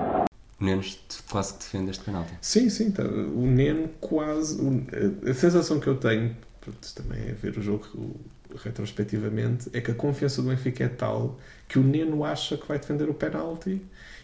[0.61, 0.99] O Nenos
[1.31, 2.33] quase que defende este penalti.
[2.41, 3.03] Sim, sim, tá.
[3.03, 4.61] o Neno quase.
[4.61, 6.31] o- a sensação que eu tenho,
[6.65, 8.19] pronto, também é ver o jogo
[8.63, 12.79] retrospectivamente, é que a confiança do Benfica é tal que o Neno acha que vai
[12.79, 13.81] defender o penalti.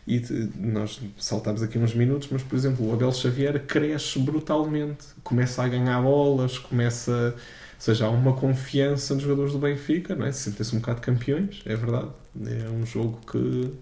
[0.07, 0.19] E
[0.57, 5.67] nós saltámos aqui uns minutos, mas por exemplo, o Abel Xavier cresce brutalmente, começa a
[5.67, 7.35] ganhar bolas, começa.
[7.35, 10.31] Ou seja, há uma confiança nos jogadores do Benfica, não é?
[10.31, 12.09] Sentem-se um bocado campeões, é verdade.
[12.45, 13.73] É um jogo que,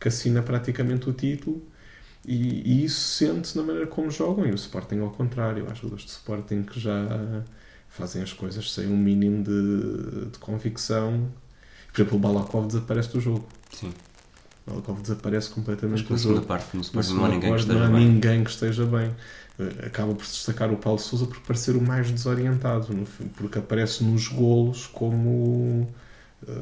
[0.00, 1.62] que assina praticamente o título.
[2.26, 4.46] E, e isso sente-se na maneira como jogam.
[4.46, 5.66] E o Sporting ao contrário.
[5.70, 7.44] Há jogadores de Sporting que já
[7.96, 11.28] fazem as coisas sem um mínimo de, de convicção.
[11.92, 13.46] Por exemplo, o Balakov desaparece do jogo.
[13.72, 13.92] Sim.
[14.66, 16.40] O Balakov desaparece completamente do jogo.
[16.42, 16.82] parte, no
[17.14, 18.08] não há ninguém que parte, esteja não há bem.
[18.08, 19.10] ninguém que esteja bem.
[19.58, 22.88] Eh, Acaba por se destacar o Paulo Sousa por parecer o mais desorientado,
[23.36, 25.86] porque aparece nos golos como.
[26.48, 26.52] eh,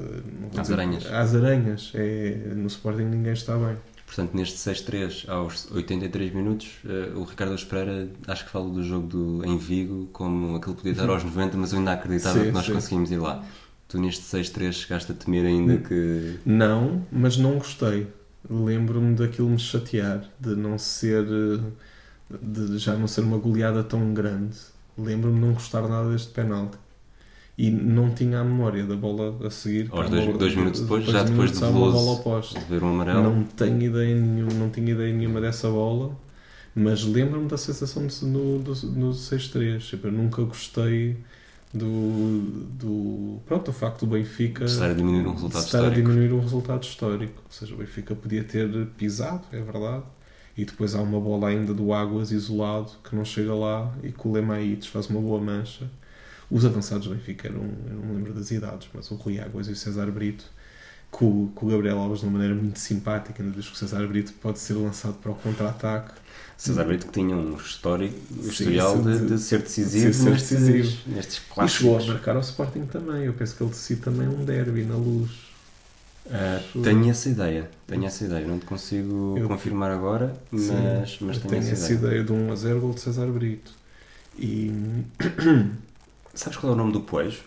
[0.40, 1.06] vou Às dizer- aranhas.
[1.06, 1.92] Às aranhas.
[1.94, 3.76] É, no Sporting ninguém está bem.
[4.14, 9.06] Portanto, neste 6-3 aos 83 minutos, eh, o Ricardo Espereira acho que fala do jogo
[9.06, 12.52] do, em Vigo como aquele podia estar aos 90, mas eu ainda acreditava Sim, que
[12.52, 12.72] nós sim.
[12.74, 13.42] conseguimos ir lá.
[13.88, 16.38] Tu neste 6-3 chegaste a temer ainda que.
[16.44, 18.06] Não, mas não gostei.
[18.50, 21.24] Lembro-me daquilo me chatear, de não ser.
[21.26, 24.56] eh, de já não ser uma goleada tão grande.
[24.98, 26.76] Lembro-me de não gostar nada deste penalti.
[27.56, 29.88] E não tinha a memória da bola a seguir.
[29.90, 32.58] Aos a dois- bola- dois minutos depois, dois já depois de Veloso bola oposta.
[32.58, 33.22] de ver um amarelo.
[33.22, 36.16] Não tenho ideia nenhuma, não tinha ideia nenhuma dessa bola,
[36.74, 39.80] mas lembro-me da sensação de, no, do, no 6-3.
[39.80, 41.18] Tipo, eu nunca gostei
[41.74, 43.38] do, do.
[43.46, 46.08] Pronto, o facto do Benfica estar a diminuir um resultado estar a histórico.
[46.08, 47.42] diminuir um resultado histórico.
[47.44, 50.04] Ou seja, o Benfica podia ter pisado, é verdade.
[50.56, 54.26] E depois há uma bola ainda do Águas isolado que não chega lá e que
[54.28, 55.86] o Lemaites faz uma boa mancha.
[56.54, 59.68] Os avançados do Benfica eram, eu não me lembro das idades, mas o Rui Águas
[59.68, 60.44] e o César Brito,
[61.10, 64.06] com, com o Gabriel Alves de uma maneira muito simpática, ainda diz que o César
[64.06, 66.12] Brito pode ser lançado para o contra-ataque.
[66.56, 70.14] César Brito que tinha um histórico, um historial sim, de, de- de ser decisivo, de
[70.14, 71.02] ser nestes, decisivo.
[71.10, 71.54] nestes E chegou a
[71.98, 72.06] clássicos.
[72.06, 73.24] marcar ao Sporting também.
[73.24, 75.30] Eu penso que ele decide também um derby na luz.
[76.30, 78.46] Ah, tenho essa ideia, tenho essa ideia.
[78.46, 80.72] Não te consigo Eu- confirmar agora, mas, Sim,
[81.22, 82.22] mas eu tenho, essa ideia.
[82.22, 83.72] de 1 a 0 gol de César Brito.
[84.38, 84.70] E.
[86.34, 87.42] Sabes qual é o nome do Poejo?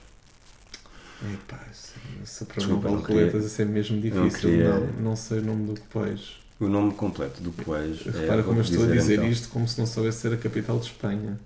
[1.33, 4.49] Epá, essa, essa Desculpa, pergunta não queria- isso é mesmo não difícil.
[4.49, 6.35] queria- Não, não sei o nome do país.
[6.59, 8.09] O nome completo do Poejo.
[8.09, 9.27] é, Repara como eu estou a dizer então.
[9.29, 11.39] isto como se não soubesse ser a capital de Espanha.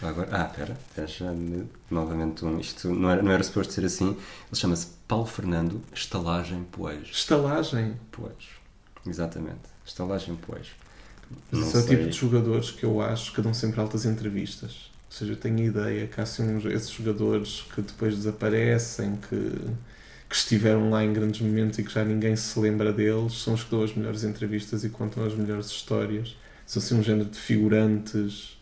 [0.00, 2.58] Agora, ah, espera, já me- novamente um.
[2.58, 4.08] Isto não era, não era suposto ser assim.
[4.10, 7.10] Ele chama-se Paulo Fernando Estalagem Poejo.
[7.12, 7.96] Estalagem.
[8.10, 8.48] Poejo.
[9.06, 9.60] Exatamente.
[9.84, 10.72] Estalagem Poejo.
[11.50, 14.04] Mas Não Esse é o tipo de jogadores que eu acho que dão sempre altas
[14.06, 14.90] entrevistas.
[15.12, 19.36] Seja, eu tenho a ideia que há assim uns, esses jogadores que depois desaparecem, que,
[20.28, 23.62] que estiveram lá em grandes momentos e que já ninguém se lembra deles, são os
[23.64, 26.36] que dão as melhores entrevistas e contam as melhores histórias.
[26.66, 28.56] São assim um género de figurantes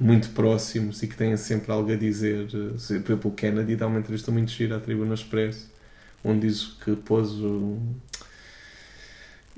[0.00, 2.48] muito próximos e que têm sempre algo a dizer.
[2.48, 5.70] Por exemplo, o Kennedy dá uma entrevista muito gira à Tribuna Expresso,
[6.24, 7.78] onde diz que pôs o...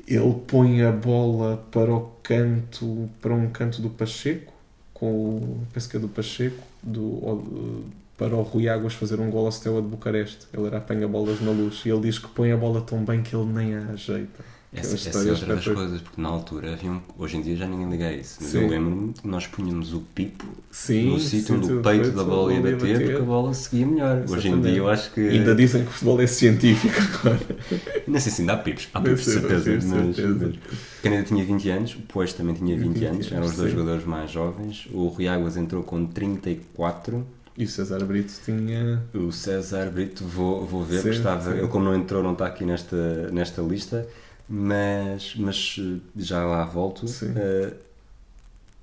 [0.06, 4.59] Ele põe a bola para o canto, para um canto do Pacheco,
[5.00, 5.66] com o,
[5.98, 7.86] do Pacheco, do,
[8.18, 10.46] para o Rui Águas fazer um gol ao Steaua de Bucareste.
[10.52, 13.34] Ele era apanha-bolas na luz e ele diz que põe a bola tão bem que
[13.34, 14.44] ele nem a ajeita.
[14.72, 17.66] Essa, essa é outra das coisas, porque na altura havia um, hoje em dia já
[17.66, 18.58] ninguém liga a isso, mas Sim.
[18.62, 22.58] eu lembro-me que nós punhamos o pipo Sim, no sítio do peito da bola ia
[22.60, 23.06] a bola ia bater, bater.
[23.08, 24.18] porque a bola seguia melhor.
[24.18, 24.62] Hoje em Exatamente.
[24.68, 25.28] dia eu acho que.
[25.28, 27.40] Ainda dizem que o futebol é científico agora.
[28.06, 29.70] Não sei se ainda há pipos, há pipos de certeza.
[29.72, 30.38] mas, certeza.
[30.46, 33.70] mas- Caneda tinha 20 anos, o Pois também tinha 20, 20 anos, eram os dois
[33.72, 33.76] sim.
[33.76, 34.86] jogadores mais jovens.
[34.92, 37.26] O Rui Águas entrou com 34.
[37.58, 39.02] E o César Brito tinha.
[39.12, 42.46] O César Brito, vou, vou ver, Sim, porque estava, ele como não entrou não está
[42.46, 44.06] aqui nesta, nesta lista,
[44.50, 47.06] mas, mas eh, já lá volto.
[47.36, 47.74] Eh,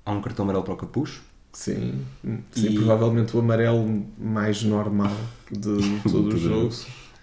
[0.04, 1.22] há um cartão amarelo para o Capucho.
[1.52, 2.04] Sim,
[2.52, 5.10] sim E- provavelmente o amarelo mais normal
[5.50, 6.74] de todo o jogo.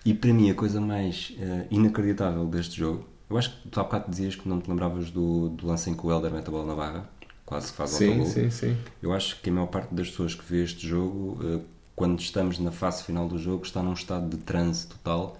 [0.06, 3.84] E para mim a coisa mais eh, inacreditável deste jogo, eu acho que tu há
[3.84, 6.52] bocado dizias que não te lembravas do, do lance em que o Helder mete a
[6.52, 7.10] bola na barra,
[7.46, 8.32] quase que faz Sim, autogol.
[8.34, 8.78] sim, sim.
[9.02, 11.60] Eu acho que a maior parte das pessoas que vê este jogo, eh,
[11.96, 15.38] quando estamos na fase final do jogo, está num estado de transe total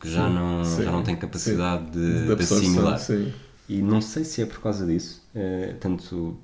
[0.00, 1.90] que já não, sim, já não tem capacidade sim.
[1.92, 2.98] de, de absorção, assimilar.
[2.98, 3.32] sim.
[3.68, 6.38] E não sei se é por causa disso, eh, tanto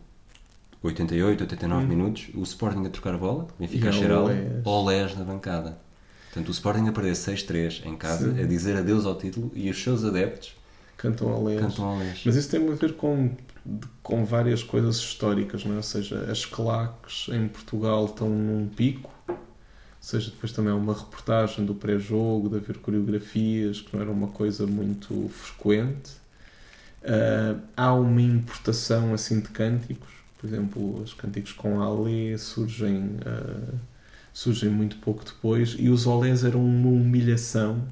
[0.83, 3.87] 88, 89 minutos, o Sporting a trocar a bola, o Benfica Hum.
[3.87, 4.67] E a cheirar Olés.
[4.67, 5.79] Olés na bancada.
[6.27, 8.43] Portanto, o Sporting a perder 6-3 em casa, Sim.
[8.43, 10.55] a dizer adeus ao título e os seus adeptos
[10.97, 11.61] Cantam a lés.
[11.61, 12.23] cantam Olés.
[12.27, 13.31] Mas isso tem a ver com,
[14.03, 15.77] com várias coisas históricas, não é?
[15.77, 19.11] Ou seja, as claques em Portugal estão num pico,
[20.05, 24.67] seja, depois também uma reportagem do pré-jogo, de haver coreografias, que não era uma coisa
[24.67, 26.13] muito frequente.
[27.05, 33.75] Ah, há uma importação assim de cânticos, por exemplo, os cânticos com Alê surgem, ah,
[34.33, 37.83] surgem muito pouco depois, e os olés eram uma humilhação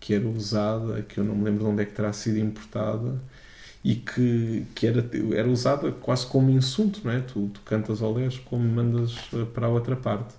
[0.00, 3.20] que era usada, que eu não me lembro de onde é que terá sido importada,
[3.84, 7.20] e que, que era, era usada quase como insulto, não é?
[7.20, 10.34] Tu, tu cantas olés como mandas eh, para a outra parte.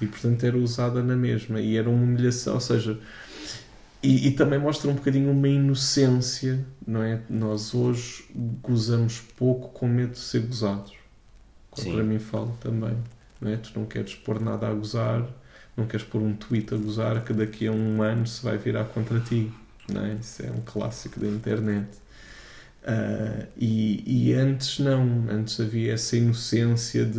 [0.00, 3.00] E portanto era usada na mesma, e era uma humilhação, ou seja,
[4.02, 7.20] e, e também mostra um bocadinho uma inocência, não é?
[7.28, 8.24] Nós hoje
[8.62, 10.92] gozamos pouco com medo de ser gozados.
[11.70, 12.96] Como para mim falo também,
[13.40, 13.56] não é?
[13.56, 15.26] Tu não queres pôr nada a gozar,
[15.76, 18.84] não queres pôr um tweet a gozar que daqui a um ano se vai virar
[18.84, 19.52] contra ti,
[19.92, 20.14] não é?
[20.14, 21.88] Isso é um clássico da internet.
[22.86, 27.18] Ah, e, e antes não, antes havia essa inocência de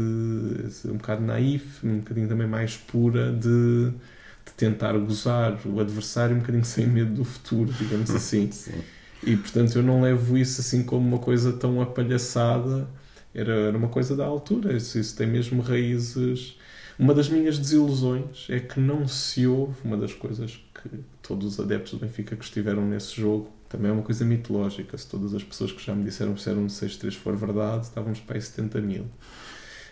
[0.89, 6.39] um bocado naif, um bocadinho também mais pura de, de tentar gozar o adversário um
[6.39, 8.51] bocadinho sem medo do futuro, digamos assim.
[8.51, 8.83] Sim.
[9.23, 12.87] E portanto eu não levo isso assim como uma coisa tão apalhaçada,
[13.33, 16.57] era, era uma coisa da altura, isso, isso tem mesmo raízes.
[16.99, 20.89] Uma das minhas desilusões é que não se ouve, uma das coisas que
[21.21, 25.07] todos os adeptos do Benfica que estiveram nesse jogo, também é uma coisa mitológica, se
[25.07, 28.35] todas as pessoas que já me disseram que eram de 6-3 for verdade, estávamos para
[28.37, 29.05] aí 70 mil.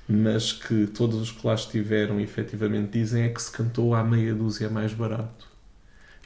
[0.08, 4.36] Mas que todos os que lá estiveram efetivamente dizem é que se cantou à meia
[4.36, 5.48] dúzia mais barato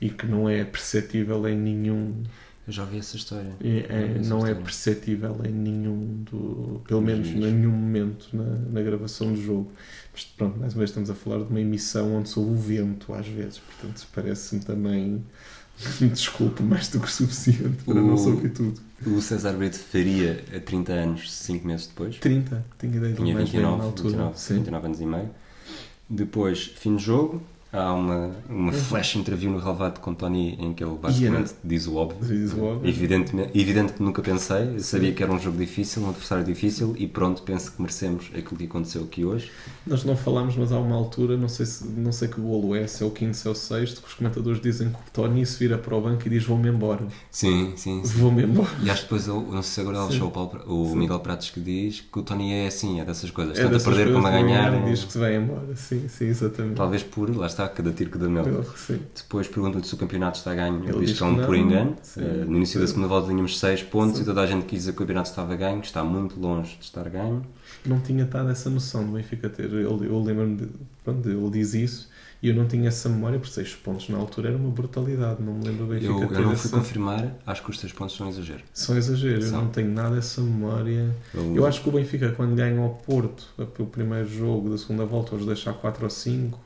[0.01, 2.23] e que não é perceptível em nenhum
[2.67, 3.53] Eu já ouvi essa história.
[3.61, 4.55] é- é- essa não é história.
[4.63, 9.71] perceptível em nenhum do, pelo menos em nenhum momento na, na gravação do jogo.
[10.13, 13.13] Mas pronto, mais uma vez estamos a falar de uma emissão onde soube o vento
[13.13, 15.23] às vezes, portanto parece-me também
[16.13, 18.79] desculpa mais do que suficiente para não O- saber tudo.
[19.05, 22.17] O César Brito faria a 30 anos 5 meses depois.
[22.17, 24.09] 30, tinha ideia de Tinha mais velho 29, na altura.
[24.09, 24.53] 29, Sim.
[24.55, 25.29] 29 anos e meio.
[26.09, 27.41] Depois, fim de jogo,
[27.71, 31.95] há uma, uma flash interview no relevado com Tony em que ele basicamente diz o
[31.95, 32.27] óbvio.
[32.27, 32.89] Diz o óbvio.
[32.89, 36.95] Evidentemente, evidente que nunca pensei, eu sabia que era um jogo difícil, um adversário difícil
[36.97, 39.51] e pronto, penso que merecemos aquilo que aconteceu aqui hoje.
[39.85, 42.87] Nós não falámos, mas há uma altura, não sei, se, não sei que golo é,
[42.87, 45.45] se é o quinto, se é o sexto, que os comentadores dizem que o Tony
[45.45, 47.05] se vira para o banco e diz vou-me embora.
[47.31, 48.19] Sim, sim, sim.
[48.19, 48.69] Vou-me embora.
[48.83, 50.97] E acho que depois, eu não sei se agora ele deixou o, Paulo o Sim.
[50.97, 53.79] Miguel Pratos que diz que o Tony é assim, é dessas coisas, É tanto a
[53.79, 54.85] perder como a coisas, ganhar.
[54.85, 56.75] Diz que se vai embora, sim, sim, exatamente.
[56.75, 58.63] Talvez por, lá está, está, cada tiro que dá mel.
[58.75, 58.99] Sim.
[59.15, 60.83] Depois perguntam-lhe se o campeonato está a ganho.
[60.83, 61.95] Ele Ele diz que é um por engano.
[62.01, 62.21] Sim.
[62.21, 62.93] Eh, no início da Sim.
[62.93, 65.55] segunda volta tínhamos 6 pontos e toda a gente quis que o campeonato estava a
[65.55, 67.43] ganho, que está muito longe de estar ganho.
[67.85, 69.71] Não tinha estado essa noção do Benfica ter.
[69.71, 70.67] Eu, eu lembro-me de.
[71.03, 72.09] Pronto, ele diz isso
[72.41, 75.41] e eu não tinha essa memória, porque 6 pontos na altura era uma brutalidade.
[75.41, 76.69] Não me lembro Benfica Eu, eu não fui essa.
[76.69, 78.61] confirmar, acho que os 3 pontos são exagero.
[78.73, 79.61] São exageros, eu São.
[79.63, 81.13] não tenho nada essa memória.
[81.33, 85.05] Eu- Eu acho que o Benfica, quando ganha ao Porto, o primeiro jogo da segunda
[85.05, 86.59] volta, os deixa a 4 ou 5.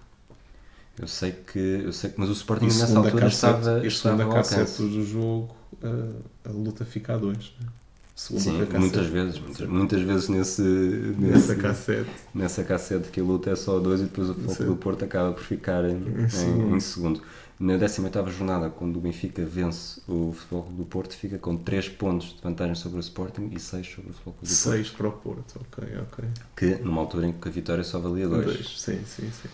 [0.99, 4.27] Eu sei que, eu sei que, mas o Sporting nessa altura cassete, estava, e segunda
[4.29, 7.37] cassete do jogo, a, a luta fica a 2.
[7.59, 7.67] Né?
[8.15, 12.09] Sim, muitas vezes, muitas, muitas vezes nesse, Nessa cassete.
[12.33, 15.03] nessa cassete que a luta é só a 2 e depois o Futebol do Porto
[15.03, 17.21] acaba por ficar em, Em em- segundo.
[17.59, 22.35] Na 18ª jornada, quando o Benfica vence o Futebol do Porto, fica com 3 pontos
[22.35, 24.47] de vantagem sobre o Sporting e 6 sobre o Futebol do Porto.
[24.47, 26.25] 6 para o Porto, ok, ok.
[26.55, 28.45] Que numa altura em que a vitória só valia 2.
[28.45, 29.49] Dois, Sim, sim, sim.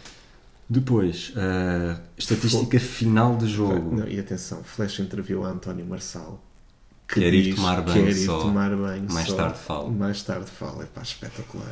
[0.70, 3.96] Depois, a estatística final de jogo.
[3.96, 6.40] Não, e atenção, Flash interviu a António Marçal.
[7.08, 8.40] Quer ir tomar que banho quer ir só.
[8.40, 9.36] tomar banho Mais só.
[9.36, 9.92] tarde falo.
[9.92, 11.66] Mais tarde fala, é pá, espetacular.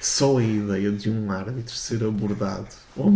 [0.00, 2.68] Só a ideia de um árbitro ser abordado
[2.98, 3.10] oh,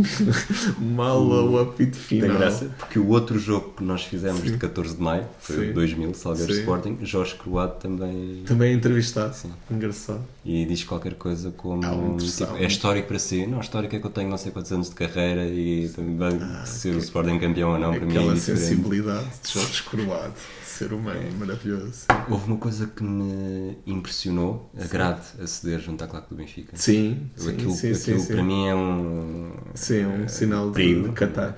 [0.80, 2.38] mal ao apito Tem final.
[2.38, 4.52] graça, porque o outro jogo que nós fizemos Sim.
[4.52, 5.70] de 14 de maio, foi Sim.
[5.70, 6.60] o 2000, Salgueiro Sim.
[6.60, 8.42] Sporting, Jorge Croado também.
[8.46, 9.34] Também é entrevistado.
[9.34, 9.52] Sim.
[9.70, 10.22] Engraçado.
[10.44, 13.46] E diz qualquer coisa como um tipo, é histórico para si.
[13.46, 16.94] Não, histórico é que eu tenho não sei quantos anos de carreira e também ser
[16.94, 20.34] o Sporting campeão ou não, para mim é Aquela sensibilidade de Jorge Croado.
[20.73, 21.31] Ser humano, É.
[21.39, 22.07] maravilhoso.
[22.31, 26.74] Houve uma coisa que me impressionou, a grade a ceder junto à claque do Benfica.
[26.74, 28.32] Sim, sim, aquilo sim, aquilo sim.
[28.32, 29.53] para mim é um.
[29.74, 31.09] Sim, é um eh, sinal de, perigo.
[31.09, 31.57] de catar.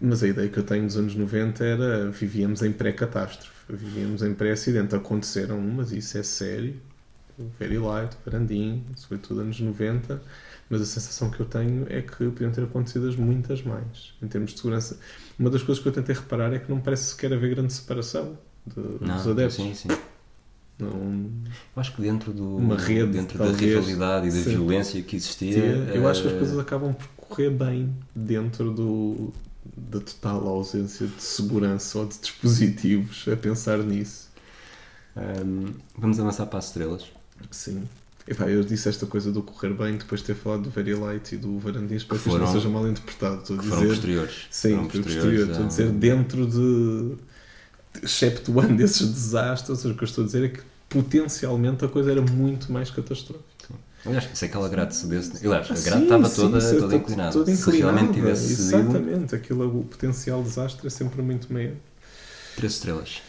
[0.00, 4.34] Mas a ideia que eu tenho dos anos 90 era vivíamos em pré-catástrofe, vivíamos em
[4.34, 4.96] pré-acidente.
[4.96, 6.74] Aconteceram umas, isso é sério.
[7.60, 10.20] Very Light, o Varandim, isso foi tudo anos 90.
[10.68, 14.50] Mas a sensação que eu tenho é que podiam ter acontecido muitas mais, em termos
[14.50, 14.98] de segurança.
[15.38, 18.36] Uma das coisas que eu tentei reparar é que não parece sequer haver grande separação
[18.66, 19.56] de- dos Não, adeptos.
[19.56, 19.88] sim, sim.
[20.78, 20.88] Não,
[21.74, 23.60] Eu acho que dentro do Uma rede, dentro da talvez.
[23.74, 24.50] rivalidade e da Sim.
[24.50, 28.70] violência que existia, Tia, eu acho que as eh, coisas acabam por correr bem dentro
[28.70, 29.32] do,
[29.74, 34.28] da total ausência de segurança ou de dispositivos a pensar nisso.
[35.16, 37.06] Ahm, vamos avançar para as estrelas.
[37.50, 37.84] Sim.
[38.28, 41.32] Epá, eu disse esta coisa do correr bem depois de ter falado do Very Light
[41.34, 43.40] e do Varandins para que isto não seja mal interpretado.
[43.40, 44.46] Estou a Que foram dizer, posteriores.
[44.50, 45.48] sim, Foram posteriores posterior.
[45.50, 47.14] Estou a dizer dentro de.
[48.02, 52.22] Exceptuando esses desastres, o que eu estou a dizer é que potencialmente a coisa era
[52.22, 53.46] muito mais catastrófica.
[54.04, 55.44] Aliás, se aquela grade cedesse.
[55.44, 57.32] Aliás, a grade sim, estava sim, toda, isso é toda to- inclinada.
[57.32, 61.74] toda Se realmente inclinada, tivesse Exatamente, aquilo, o potencial desastre é sempre muito maior.
[62.54, 63.20] três estrelas.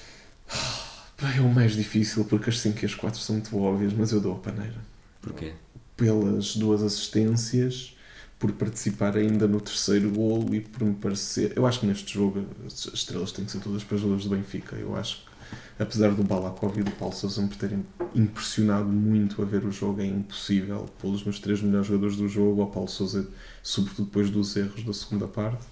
[1.36, 4.22] É o mais difícil porque as 5 e as 4 são muito óbvias, mas eu
[4.22, 4.76] dou a paneira.
[5.20, 5.54] Porquê?
[5.96, 7.97] Pelas duas assistências,
[8.40, 11.54] por participar ainda no terceiro golo e por me parecer.
[11.56, 14.36] Eu acho que neste jogo as estrelas têm que ser todas para os jogadores do
[14.36, 14.76] Benfica.
[14.76, 17.84] Eu acho que, apesar do Balakov e do Paulo Sousa me terem
[18.14, 22.62] impressionado muito a ver o jogo, é impossível pô-los nos três melhores jogadores do jogo,
[22.62, 23.28] ao Paulo Sousa,
[23.64, 25.66] sobretudo depois dos erros da segunda parte.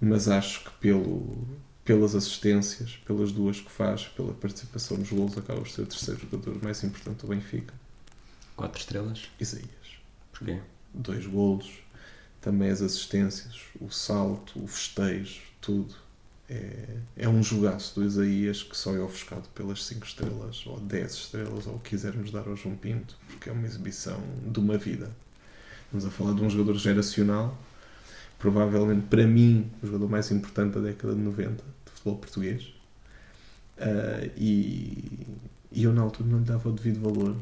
[0.00, 1.46] Mas acho que pelo,
[1.84, 6.20] pelas assistências, pelas duas que faz, pela participação nos golos, acaba por ser o terceiro
[6.20, 7.74] jogador mais importante do Benfica.
[8.54, 9.30] Quatro estrelas.
[9.40, 9.66] Isaías.
[10.30, 10.60] Porquê?
[10.94, 11.70] Dois golos,
[12.40, 15.94] também as assistências, o salto, o festejo, tudo.
[16.50, 21.12] É, é um jogaço do Isaías que só é ofuscado pelas 5 estrelas, ou 10
[21.12, 24.76] estrelas, ou o que quisermos dar ao João Pinto, porque é uma exibição de uma
[24.76, 25.10] vida.
[25.84, 27.56] Estamos a falar de um jogador geracional,
[28.38, 32.74] provavelmente para mim o jogador mais importante da década de 90 de futebol português.
[33.78, 35.26] Ah, e,
[35.70, 37.36] e eu na altura não lhe dava o devido valor,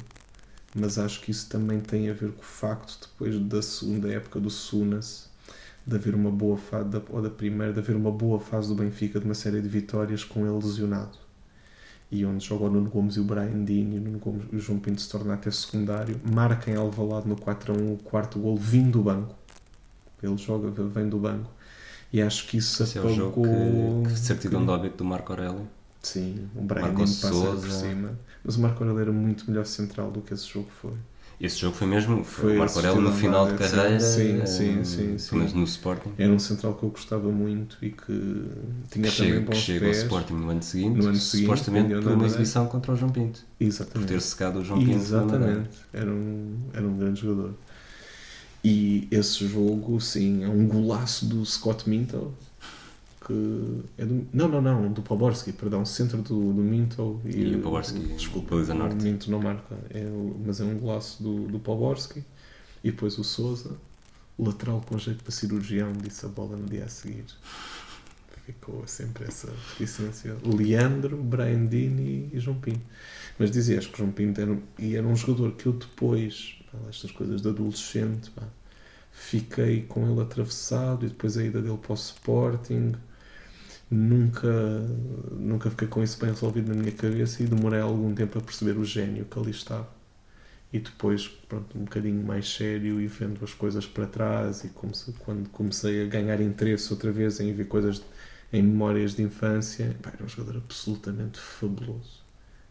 [0.75, 4.39] mas acho que isso também tem a ver com o facto, depois da segunda época
[4.39, 5.29] do Sunas,
[5.87, 9.19] de haver uma boa fase, ou da primeira, de haver uma boa fase do Benfica,
[9.19, 11.19] de uma série de vitórias com ele lesionado.
[12.11, 14.59] E onde joga o Nuno Gomes e o Brian Dean, e o, Nuno Gomes, o
[14.59, 18.39] João Pinto se torna até secundário, marca em Alvalade no 4 a 1 o quarto
[18.39, 19.35] gol vindo do banco.
[20.23, 21.51] Ele joga, vem do banco.
[22.13, 24.03] E acho que isso Esse é o jogo apagou...
[24.03, 25.69] que, que certidão de óbito do Marco Aurélio.
[26.03, 28.19] Sim, o Brian Dean passa por cima.
[28.45, 30.95] Mas o Marco Aurélio era muito melhor central do que esse jogo foi.
[31.41, 32.23] Esse jogo foi mesmo.
[32.23, 33.99] Foi o Marco Aurélio no final de carreira.
[33.99, 35.37] sim, eh, sim, sim, sim.
[35.37, 36.13] Mas no Sporting.
[36.19, 39.57] Era um central que eu gostava muito e que tinha que também chega, que bons
[39.57, 39.93] chega ao.
[39.93, 43.41] Sporting no ano seguinte, No ano seguinte, supostamente por uma exibição contra o João Pinto.
[43.59, 44.09] Por Exatamente.
[44.09, 44.93] ter secado o João Pinto.
[44.99, 45.71] Exatamente.
[45.95, 47.55] Era um, era um grande jogador.
[48.63, 52.35] E esse jogo, sim, é um golaço do Scott Minto.
[53.31, 57.57] Que é do, não, não, não, do Poborski, perdão, centro do, do Minto e, E
[57.57, 58.97] o Poborski, desculpa, baliza norte.
[58.97, 62.25] o Minto não marca, é, o- mas é um golaço do, do Poborski
[62.83, 63.77] e depois o Souza,
[64.39, 67.25] lateral com jeito para cirurgião, disse a bola no dia a seguir.
[68.47, 70.37] Ficou sempre essa reticência.
[70.45, 72.81] Leandro, Brian Dini e João Pinto.
[73.39, 77.13] Mas dizias que João Pinto era, e era um jogador que eu depois, pá, estas
[77.13, 78.43] coisas de adolescente, pá,
[79.13, 82.93] fiquei com ele atravessado e depois a ida dele para o Sporting.
[83.91, 84.49] Nunca,
[85.33, 88.79] nunca fiquei com isso bem resolvido na minha cabeça e demorei algum tempo a perceber
[88.79, 89.89] o gênio que ali estava.
[90.73, 95.49] E depois, pronto, um bocadinho mais sério e vendo as coisas para trás e quando
[95.51, 98.03] comecei a ganhar interesse outra vez em ver coisas
[98.53, 102.25] em memórias de infância, pá, era um jogador absolutamente fabuloso.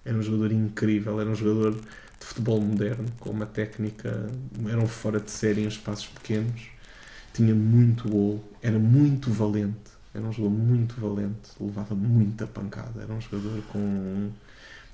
[0.05, 4.27] Era um jogador incrível, era um jogador de futebol moderno, com uma técnica,
[4.67, 6.67] era um fora de série em espaços pequenos,
[7.33, 13.13] tinha muito gol, era muito valente, era um jogador muito valente, levava muita pancada, era
[13.13, 14.31] um jogador com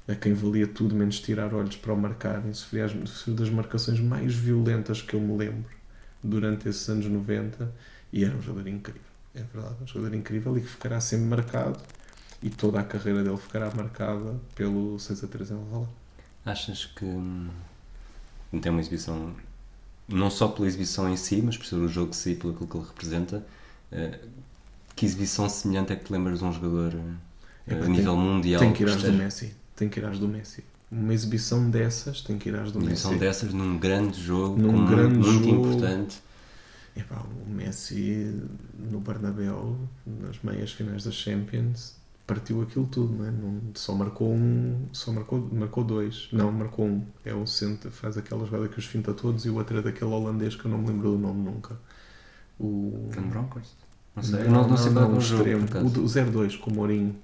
[0.08, 3.50] a quem valia tudo menos tirar olhos para o marcar, e sofria, as, sofreu das
[3.50, 5.70] marcações mais violentas que eu me lembro
[6.24, 7.72] durante esses anos 90
[8.12, 9.02] e era um jogador incrível,
[9.34, 11.80] é verdade, um jogador incrível e que ficará sempre marcado.
[12.44, 15.92] E toda a carreira dele ficará marcada pelo 6 a 3 em Alvalade.
[16.46, 17.50] Achas que hum,
[18.62, 19.36] tem uma exibição,
[20.08, 22.78] não só pela exibição em si, mas por ser o jogo em si, pelo que
[22.78, 23.44] ele representa,
[23.92, 24.20] eh,
[24.96, 26.94] que exibição semelhante é que te lembras de um jogador
[27.68, 28.60] eh, Epá, a nível mundial?
[28.62, 29.54] Tem que ir às do Messi.
[29.76, 30.64] Tem que ir às do Messi.
[30.92, 33.02] Uma exibição dessas tem que ir às do Uma Messi.
[33.08, 35.68] exibição dessas num grande jogo, Num com grande muito, muito jogo.
[35.68, 36.22] importante.
[36.96, 38.42] Epá, o Messi
[38.80, 41.96] no Bernabéu, nas meias finais da Champions,
[42.26, 43.32] partiu aquilo tudo, não é?
[43.32, 46.30] Não, só marcou um, só marcou, marcou dois.
[46.32, 47.06] Não, marcou um.
[47.26, 50.10] É o centro, faz aquela jogada que os finta todos e o outro é daquele
[50.12, 51.78] holandês que eu não me lembro do nome nunca.
[52.58, 53.74] O Van Bronckhorst?
[54.16, 55.66] Não sei, eu não, não, sei qual é o extremo.
[55.86, 57.16] O do 0-2 com o Mourinho,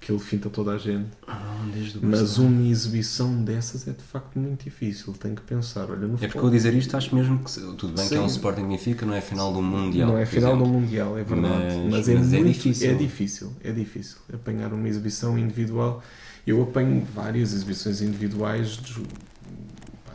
[0.00, 1.08] que ele finta toda a gente.
[1.26, 1.58] Ah,
[2.00, 5.12] Mas uma exibição dessas é de facto muito difícil.
[5.14, 5.90] Tem que pensar.
[5.90, 8.28] Olha, no É porque eu dizer isto acho mesmo que tudo bem que é um
[8.28, 8.36] Sim.
[8.36, 10.08] Sporting Benfica, não é final do Mundial.
[10.08, 10.80] Não é final do exemplo.
[10.80, 11.54] Mundial, é verdade.
[11.54, 12.90] Mas- Mas, é, mas é muito, difícil.
[12.90, 16.02] É difícil, é difícil apanhar uma exibição individual.
[16.46, 18.78] Eu apanho várias exibições individuais.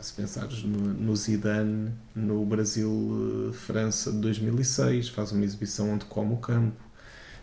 [0.02, 6.36] Se pensares no, no Zidane, no Brasil-França de 2006, faz uma exibição onde come o
[6.36, 6.80] campo.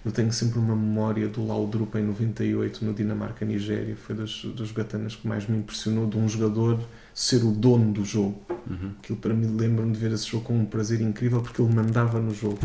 [0.04, 3.96] Eu tenho sempre uma memória do Laudrup em 98 no Dinamarca-Nigéria.
[3.98, 6.80] Foi das, das gatanas que mais me impressionou de um jogador
[7.14, 8.42] ser o dono do jogo.
[8.70, 8.92] Uhum.
[8.98, 12.20] Aquilo para mim lembro-me de ver esse jogo com um prazer incrível porque ele mandava
[12.20, 12.60] no jogo.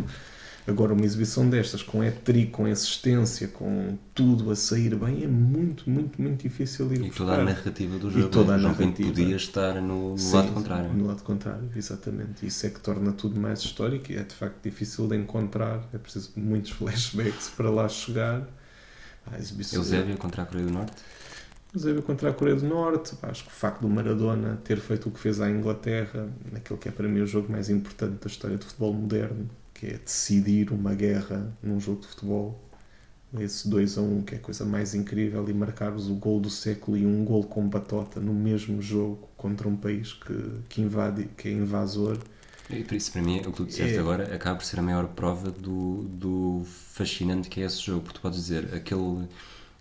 [0.66, 5.88] Agora, uma exibição destas, com hat-trick, com assistência, com tudo a sair bem, é muito,
[5.90, 7.16] muito, muito difícil ir E buscar.
[7.18, 8.28] toda a narrativa do jogo.
[8.30, 9.08] toda a narrativa.
[9.10, 10.92] podia estar no, no Sim, lado contrário.
[10.94, 12.46] No lado contrário, exatamente.
[12.46, 15.86] Isso é que torna tudo mais histórico e é de facto difícil de encontrar.
[15.92, 18.48] É preciso muitos flashbacks para lá chegar.
[19.26, 20.96] Ah, exibição- Eusébio contra a Coreia do Norte.
[21.74, 25.12] Eusébio contra a Coreia do Norte, acho que o facto do Maradona ter feito o
[25.12, 28.56] que fez à Inglaterra, naquele que é para mim o jogo mais importante da história
[28.56, 32.58] do futebol moderno, que é decidir uma guerra num jogo de futebol.
[33.36, 36.48] Esse 2 a 1, que é a coisa mais incrível, e marcares o gol do
[36.48, 40.34] século e um gol com batota no mesmo jogo contra um país que,
[40.68, 42.16] que invade, que é invasor.
[42.70, 43.98] E por isso, para mim, o que tu disseste É.
[43.98, 48.02] agora acaba por ser a maior prova do, do fascinante que é esse jogo.
[48.02, 49.26] Porque tu podes dizer aquele,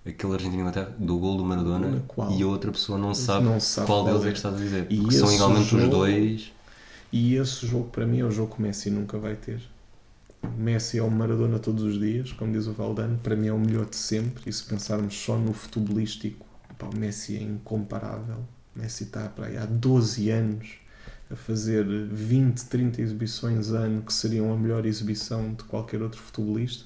[0.04, 2.04] aquele Argentina-Inglaterra do gol do Maradona
[2.36, 4.32] e a outra pessoa não sabe, Não sabe qual qual deles é é.
[4.32, 4.88] que estás a dizer.
[4.90, 6.52] E Porque são igualmente os jogo- dois.
[7.12, 9.62] E esse jogo, para mim, é o jogo que o Messi nunca vai ter.
[10.58, 13.18] Messi é o Maradona todos os dias, como diz o Valdano.
[13.18, 14.50] Para mim é o melhor de sempre.
[14.50, 16.46] E se pensarmos só no futebolístico,
[16.78, 18.46] pá, o Messi é incomparável.
[18.76, 20.68] O Messi está para aí há 12 anos
[21.30, 26.86] a fazer 20, 30 exibições ano, que seriam a melhor exibição de qualquer outro futebolista.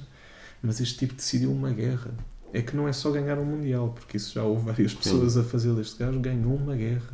[0.61, 2.11] Mas este tipo decidiu uma guerra.
[2.53, 5.43] É que não é só ganhar um Mundial, porque isso já houve várias pessoas a
[5.43, 6.19] fazer deste gajo.
[6.19, 7.13] Ganhou uma guerra.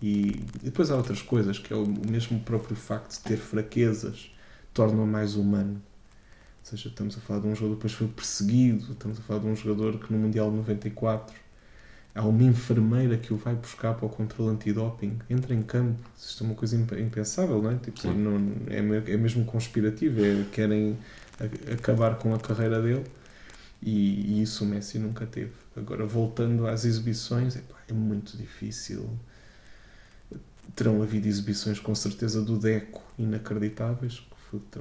[0.00, 4.30] E depois há outras coisas, que é o mesmo próprio facto de ter fraquezas
[4.78, 5.74] torna-o mais humano.
[6.60, 9.40] Ou seja, estamos a falar de um jogador que depois foi perseguido, estamos a falar
[9.40, 11.34] de um jogador que no Mundial 94
[12.14, 16.00] há uma enfermeira que o vai buscar para o controle antidoping, entra em campo.
[16.18, 17.76] Isto é uma coisa imp- impensável, não é?
[17.76, 18.36] Tipo, não,
[18.68, 20.96] é, é mesmo conspirativo, é, querem
[21.40, 23.04] a- acabar com a carreira dele
[23.82, 25.52] e, e isso o Messi nunca teve.
[25.76, 29.08] Agora, voltando às exibições, epá, é muito difícil.
[30.74, 34.20] Terão havido exibições com certeza do Deco inacreditáveis.
[34.20, 34.36] que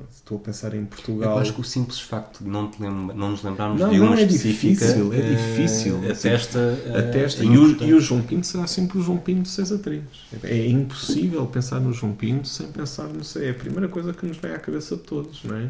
[0.09, 1.37] Estou a pensar em Eu Portugal.
[1.39, 4.17] acho que o simples facto de não, lembra, não nos lembrarmos Não, de uma não,
[4.17, 5.97] é difícil, é eh, difícil.
[6.09, 7.41] atesta, eh, Atesta.
[7.41, 10.03] a E, o, e o João Pinto será sempre o João Pinto 6 a 3.
[10.43, 13.47] É impossível pensar no João Pinto sem pensar no sei.
[13.47, 15.69] É a primeira coisa que nos vem à cabeça de todos, não é?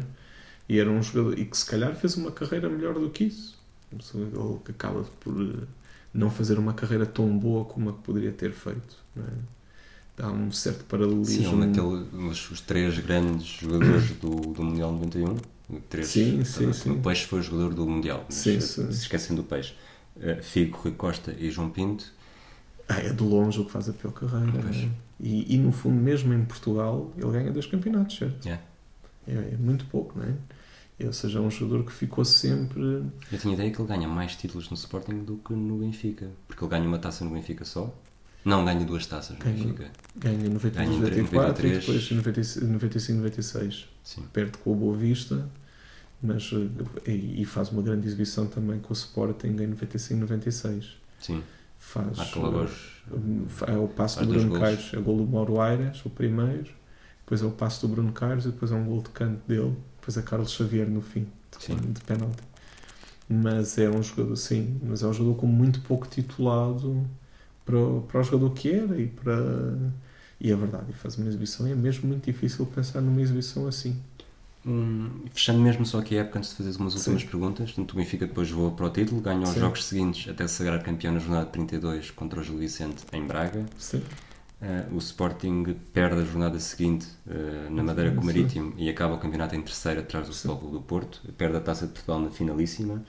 [0.68, 3.58] E era um jogador e que se calhar fez uma carreira melhor do que isso.
[3.92, 5.64] Ele que acaba por eh,
[6.14, 9.57] não fazer uma carreira tão boa como a que poderia ter feito, não é?
[10.20, 11.62] Há um certo Sim, paralelismo.
[11.62, 15.36] ele naquele, os, os três grandes jogadores do, do Mundial 91.
[15.90, 16.90] Três, Sim, sim, também, sim.
[16.92, 18.24] O Peixe foi o jogador do Mundial.
[18.30, 18.90] Sim, eh, sim.
[18.90, 19.74] Se esquecem do Peixe.
[20.20, 22.10] Eh, Figo, Rui Costa e João Pinto.
[22.88, 24.62] Ah, é de longe o que faz a pior carreira.
[24.62, 24.90] Né?
[25.20, 28.46] E, e no fundo, mesmo em Portugal, ele ganha dois campeonatos, certo?
[28.46, 28.64] Yeah.
[29.26, 30.34] É, é muito pouco, não é?
[31.04, 32.80] Ou seja, é um jogador que ficou sempre.
[33.30, 36.28] Eu tinha a ideia que ele ganha mais títulos no Sporting do que no Benfica.
[36.48, 37.94] Porque ele ganha uma taça no Benfica só.
[38.48, 39.54] Não, ganha duas taças Ganha.
[39.56, 39.90] Benfica.
[40.16, 41.80] Ganha em 92, Ganha em 94 e 93.
[41.86, 43.88] depois em 95, 95, 96.
[44.02, 44.22] Sim.
[44.32, 45.48] Perde com o Boa Vista,
[46.22, 46.50] mas,
[47.06, 50.96] eh, e, e faz uma grande exibição também com o Sporting em 95, 96.
[51.20, 51.42] Sim.
[51.78, 52.16] Faz.
[52.16, 53.02] Marca logo aos.
[53.12, 54.58] eh, É o passo do Bruno.
[54.58, 56.68] Caires, é o gol do Mauro Aires, o primeiro,
[57.20, 60.16] depois é o passo do Bruno e depois é um gol de canto dele, depois
[60.16, 61.26] é Carlos Xavier no fim,
[61.56, 61.76] de, Sim.
[61.76, 62.42] de penalti.
[63.28, 67.06] Mas é um jogador, sim, mas é um jogador com muito pouco titulado
[67.68, 69.36] para, o- para o jogador que era e para.
[70.40, 73.96] E é verdade, e faz uma exibição é mesmo muito difícil pensar numa exibição assim.
[74.66, 77.28] Hum, fechando mesmo só aqui a época antes de fazer umas últimas Sim.
[77.28, 79.60] perguntas, o Benfica depois voou para o título, ganhou os Sim.
[79.60, 83.64] jogos seguintes até se sagrar campeão na jornada 32 contra o Gil Vicente em Braga.
[83.78, 84.02] Sim.
[84.60, 88.24] Eh, o Sporting perde a jornada seguinte eh, na Madeira com o.
[88.24, 90.34] Marítimo e acaba o campeonato em terceiro atrás do.
[90.34, 91.22] Futebol do Porto.
[91.36, 93.04] Perde a Taça de Portugal na finalíssima.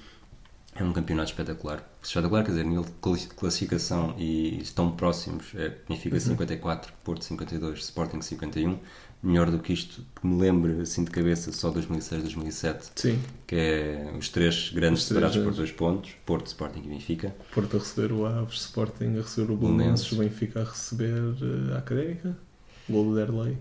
[0.76, 1.84] É um campeonato espetacular.
[2.02, 5.48] Espetacular, quer dizer, nível de classi- classificação e estão próximos.
[5.56, 6.22] É Benfica Uhum.
[6.22, 8.78] 54, Porto 52, Sporting 51.
[9.22, 13.20] Melhor do que isto, que me lembro assim de cabeça, só 2006, 2007, Sim.
[13.46, 17.36] que é os três grandes Os três separados por dois pontos: Porto, Sporting e Benfica.
[17.54, 20.10] Porto a receber o Aves, Sporting a receber o Belenenses.
[20.14, 22.38] O Benfica a receber eh, a Académica,
[22.90, 23.58] gol do Derlei.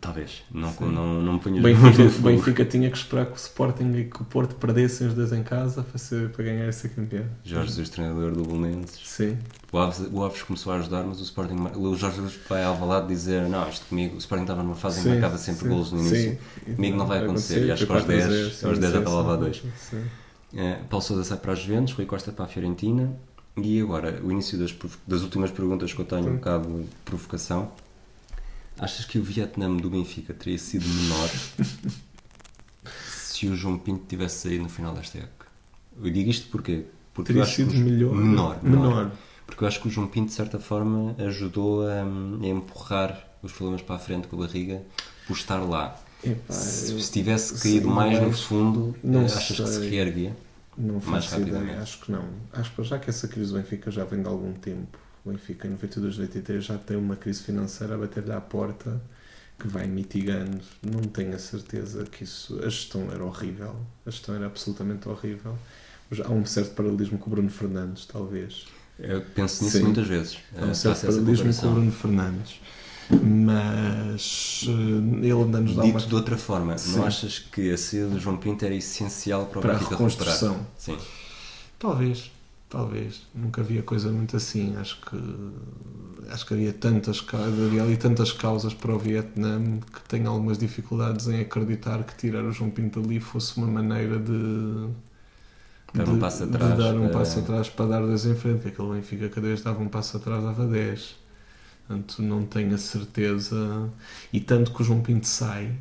[0.00, 0.90] Talvez, não, Sim.
[0.90, 4.04] não, não me ponho O Benfica, o Benfica tinha que esperar que o Sporting e
[4.04, 7.26] que o Porto perdessem os dois em casa para, ser, para ganhar essa campeão.
[7.44, 8.98] Jorge Jesus, treinador do Belenenses.
[9.04, 9.36] Sim,
[9.70, 12.86] O Aves, o Aves começou a ajudar, mas o Sporting, o Jorge Jesus vai ao
[12.86, 15.68] lado dizer: Não, isto comigo, o Sporting estava numa fase em que marcava sempre sim,
[15.68, 16.38] golos no início.
[16.64, 16.74] sim.
[16.74, 18.92] Comigo não vai acontecer, e acho que aos 10, 4 a 0, aos sim, 10
[18.92, 19.62] já estava lá sim, a dois.
[19.76, 20.02] sim.
[20.56, 23.12] Eh, Paulo Sousa sai para as Juventus, Rui Costa para a Fiorentina.
[23.56, 24.74] E agora, o início das,
[25.06, 26.34] das últimas perguntas que eu tenho, um Sim.
[26.36, 27.70] bocado de provocação.
[28.80, 31.28] Achas que o Vietnã do Benfica teria sido menor
[33.06, 35.46] se o João Pinto tivesse saído no final desta época?
[36.02, 36.48] Eu digo isto?
[36.48, 36.86] Porque
[37.18, 38.14] eu Teria sido melhor.
[38.14, 38.88] menor, Menor.
[38.88, 39.10] menor.
[39.46, 43.52] Porque eu acho que o João Pinto, de certa forma, ajudou a, a empurrar os
[43.52, 44.80] problemas para a frente com a barriga
[45.26, 46.00] por estar lá.
[46.24, 49.90] Epá, Se, tivesse sim, caído mais no fundo, não eh, achas que se sei.
[49.90, 50.34] reerguia?
[50.78, 51.82] não mais faço ideia, rapidamente.
[51.82, 52.24] acho que não.
[52.52, 54.98] Acho que já que essa crise do Benfica já vem de algum tempo.
[55.24, 59.00] O Benfica em 92, 93 já tem uma crise financeira a bater-lhe à porta
[59.58, 60.58] que vai mitigando.
[60.82, 62.58] Não tenho a certeza que isso.
[62.60, 63.76] A gestão era horrível.
[64.06, 65.56] A gestão era absolutamente horrível.
[66.10, 68.66] Já Há um certo paralelismo com o Bruno Fernandes, talvez.
[68.98, 69.84] Eu penso nisso Sim.
[69.84, 70.38] muitas vezes.
[70.56, 71.70] Há Eh, um certo paralelismo com o.
[71.72, 72.60] Bruno Fernandes.
[73.22, 74.70] Mas eh,
[75.26, 76.96] ele andando-nos dar Dito uma de outra forma, Sim.
[76.98, 80.66] não achas que a saída do João Pinto era essencial para para a reconstrução.
[80.78, 80.96] Sim.
[81.78, 82.30] Talvez,
[82.70, 83.22] talvez.
[83.34, 84.76] Nunca havia coisa muito assim.
[84.76, 85.16] Acho que
[86.30, 91.26] acho que havia tantas havia ali tantas causas para o Vietnã que tenho algumas dificuldades
[91.28, 94.88] em acreditar que tirar o João Pinto ali fosse uma maneira de
[95.92, 98.68] Dar um passo atrás dar um para- passo atrás para dar dois em frente, que
[98.68, 101.16] aquele Benfica cada vez dava um passo atrás dava 10.
[101.88, 103.90] Portanto, não tenho a certeza.
[104.32, 105.76] E tanto que o João Pinto sai,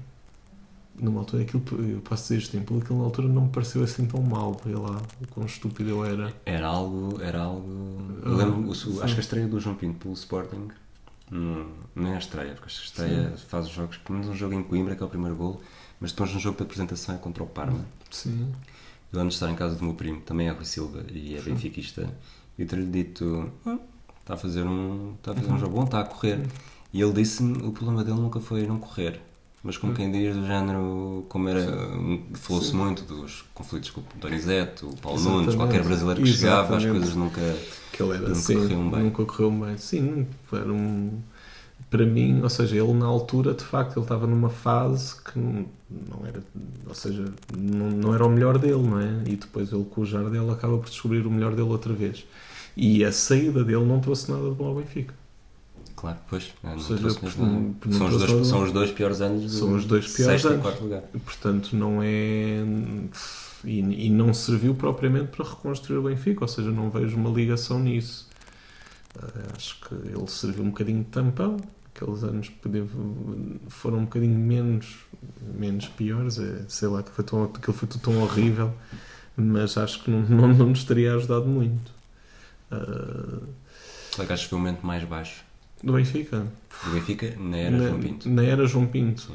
[1.02, 4.06] numa altura, aquilo, eu posso dizer isto, tempo, aquilo na altura não me pareceu assim
[4.06, 6.34] tão mal, vê lá, o quão estúpido ele era.
[6.46, 7.22] Era algo.
[7.22, 7.68] Era algo
[8.26, 9.02] eu Ah, lembro, o- sim.
[9.02, 10.68] acho que a estreia do João Pinto pelo Sporting.
[11.32, 13.98] Não, não é a estreia, porque a estreia faz os jogos.
[13.98, 15.62] Pelo menos um jogo em Coimbra, que é o primeiro gol,
[16.00, 17.86] mas depois um jogo de apresentação é contra o Parma.
[18.10, 18.52] Sim.
[19.12, 21.42] Eu lembro de estar em casa do meu primo, também é Rui Silva e é
[21.42, 22.10] benfiquista,
[22.58, 23.78] e eu ter-lhe dito: "Ah,
[24.22, 25.60] está a fazer um, está a fazer um Uhum.
[25.60, 26.46] jogo bom, está a correr.
[26.92, 29.20] E ele disse-me: o problema dele nunca foi não correr,
[29.64, 31.65] mas como quem diz, do género, como era,
[32.34, 35.41] falou-se muito dos conflitos com o Donizete, o Paulo Exatamente.
[35.44, 36.99] Nunes, qualquer brasileiro que chegava, as Exatamente.
[36.99, 37.57] coisas nunca.
[37.91, 39.03] Que ele era Nunca assim, corriam bem.
[39.03, 39.77] nunca correu bem.
[39.77, 41.19] Sim, era um.
[41.90, 45.65] Para mim, ou seja, ele na altura, de facto, ele estava numa fase que não,
[45.90, 46.44] não era,
[46.88, 47.26] ou seja,
[47.57, 49.23] não, não era o melhor dele, não é?
[49.26, 52.26] E depois ele com o Jardel acaba por descobrir o melhor dele outra vez.
[52.77, 55.14] E a saída dele não trouxe nada de bom ao Benfica.
[56.00, 59.50] Claro, pois, não mesmo não- não são, os dois, são os dois piores anos do
[59.50, 60.60] São os dois piores sexto anos.
[60.60, 61.02] e quarto lugar.
[61.26, 62.64] Portanto, não é.
[63.66, 67.82] E, e não serviu propriamente para reconstruir o Benfica, ou seja, não vejo uma ligação
[67.82, 68.30] nisso.
[69.22, 69.28] Ah,
[69.58, 71.58] acho que ele serviu um bocadinho de tampão.
[71.94, 72.50] Aqueles anos
[73.68, 75.00] foram um bocadinho menos,
[75.54, 76.40] menos piores.
[76.40, 78.74] é, sei lá, que foi tão, aquilo foi tudo tão horrível,
[79.36, 81.92] mas acho que não, não, não nos teria ajudado muito.
[82.70, 85.44] Que achas que foi o momento mais baixo
[85.84, 86.46] Do Benfica?
[86.84, 88.30] Do Benfica na era na, João Pinto.
[88.30, 89.34] Na era João Pinto.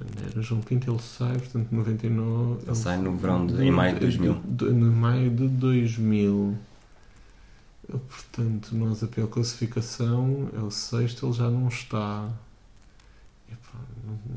[0.00, 2.62] Na era João Pinto ele sai, portanto, 99.
[2.66, 4.40] Ele sai no verão de- em maio de 2000.
[4.44, 6.56] de- No maio de 2000.
[7.88, 12.28] Eu, Portanto, nós a pior classificação é o sexto, ele já não está.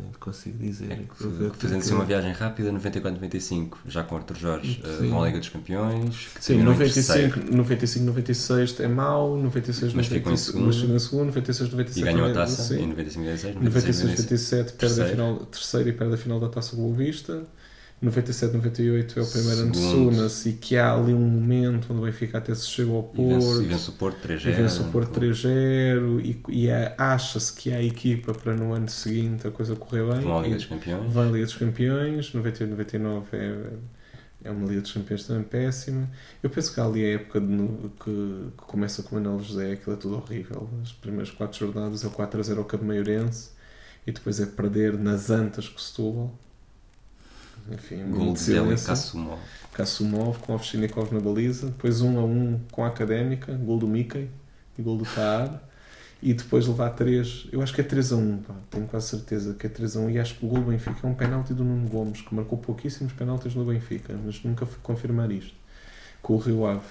[0.02, 0.92] Nem consigo dizer.
[0.92, 0.98] É Eu-
[1.32, 5.18] que, eu- fazendo assim uma viagem rápida, 94-95, já com Arthur Jorge, eh, Sim.
[5.18, 6.28] à Liga dos Campeões.
[6.40, 7.38] Sim, terminam em terceiro.
[7.52, 10.66] 95, 95, 96 é mau, 96, Mas ficam em 96, segundo.
[10.68, 13.56] mas ficam em segundo, 96, 97 E ganhou a taça em 95-96.
[13.56, 17.44] 96, 97 perde a final, terceiro e perde a final da Taça Boa Vista.
[18.02, 19.78] 97, 98 é o primeiro ano de.
[19.78, 23.26] Sunas e que há ali um momento onde o Benfica até se chega ao E
[23.28, 23.62] vence, Porto.
[23.62, 24.56] e vence o Porto E 3-0.
[24.56, 29.46] vence o Porto 3-0 e, e é- acha-se que há equipa para no ano seguinte
[29.48, 30.22] a coisa correr bem.
[30.22, 31.12] Vão à Liga E dos Campeões.
[31.14, 33.64] vai à Liga dos Campeões, 98, 99 é,
[34.46, 36.10] é uma Liga dos Campeões também péssima.
[36.42, 37.58] Eu penso que há ali a época de
[38.02, 40.70] que, que começa com o Manuel José, aquilo é tudo horrível.
[40.82, 43.50] As primeiras quatro jornadas é o 4-0 ao Cabo Maiorense
[44.08, 46.40] e depois é perder nas Antas com o Setúbal.
[47.72, 48.76] Enfim, Gol de Zélia.
[48.78, 49.40] Kassumov.
[49.74, 54.30] Kassumov com Ovchinikov na baliza, depois 1 a 1 com a Académica, gol do Mickey
[54.78, 55.62] e gol do Taar,
[56.22, 59.54] e depois levar 3, eu acho que é 3 a 1, pá, tenho quase certeza
[59.54, 61.54] que é 3 a 1, e acho que o gol do Benfica é um penalti
[61.54, 65.54] do Nuno Gomes, que marcou pouquíssimos penaltis no Benfica, mas nunca fui confirmar isto,
[66.22, 66.82] com o Rio Ave.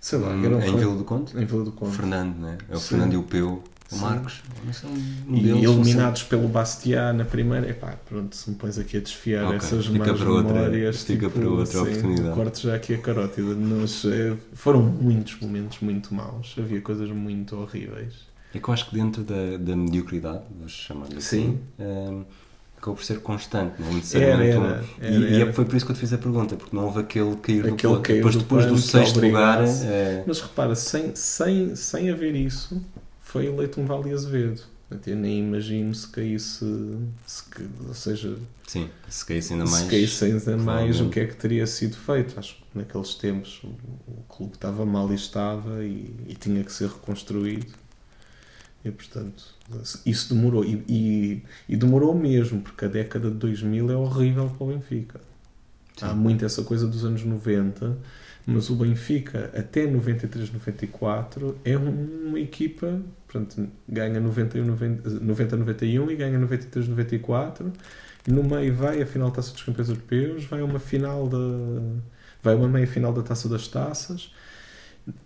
[0.00, 1.36] Sei lá, Hum, era um em Vila do Conde?
[1.38, 1.94] em Vila do Conde.
[1.94, 2.58] Fernando, né?
[2.70, 2.88] É o Sim.
[2.88, 3.62] Fernando e o Peu.
[3.92, 3.96] O.
[3.96, 4.40] Marcos.
[5.28, 9.44] Um E eliminados pelo Bastia na primeira, epá, pronto, se me pões aqui a desfiar
[9.46, 12.34] Ok, essas más memórias, fica tipo, para outra sim, oportunidade.
[12.34, 17.56] corto já aqui a carótida, mas eh, foram muitos momentos muito maus, havia coisas muito
[17.56, 18.14] horríveis.
[18.54, 21.84] É que eu acho que dentro da, da mediocridade, vamos chamar-lhe assim, Sim.
[21.84, 22.24] hum,
[22.76, 23.92] acabou por ser constante, não é?
[23.94, 24.50] necessariamente.
[24.50, 25.52] Era, um- era, e, era, e é- era.
[25.52, 27.74] foi por isso que eu te fiz a pergunta, porque não houve aquele cair do
[27.74, 32.34] Aquele cair Depois, do depois do sexto lugar, é, Mas repara, sem, sem, sem haver
[32.34, 32.80] isso,
[33.30, 34.62] foi eleito um Vale Azevedo.
[34.90, 36.66] Até nem imagino se caísse,
[37.24, 37.44] se,
[37.86, 38.36] ou seja,
[38.66, 39.84] sim, se caísse ainda mais.
[39.84, 42.36] se caísse ainda mais, o que é que teria sido feito?
[42.36, 46.72] Acho que naqueles tempos o, o clube estava mal e estava e, e tinha que
[46.72, 47.72] ser reconstruído.
[48.84, 49.54] E portanto,
[50.04, 50.64] isso demorou.
[50.64, 55.20] E, e, e demorou mesmo, porque a década de 2000 é horrível para o Benfica.
[55.96, 56.06] Sim.
[56.06, 57.96] Há muito essa coisa dos anos 90,
[58.44, 63.00] mas o Benfica, até 93, 94, é uma equipa,
[63.30, 67.72] portanto, ganha 91, 90, 90, 91 e ganha 93, 94.
[68.26, 71.38] E no meio vai a final da Taça dos Campeões Europeus, vai uma final da.
[72.42, 74.34] vai uma meia final da Taça das Taças.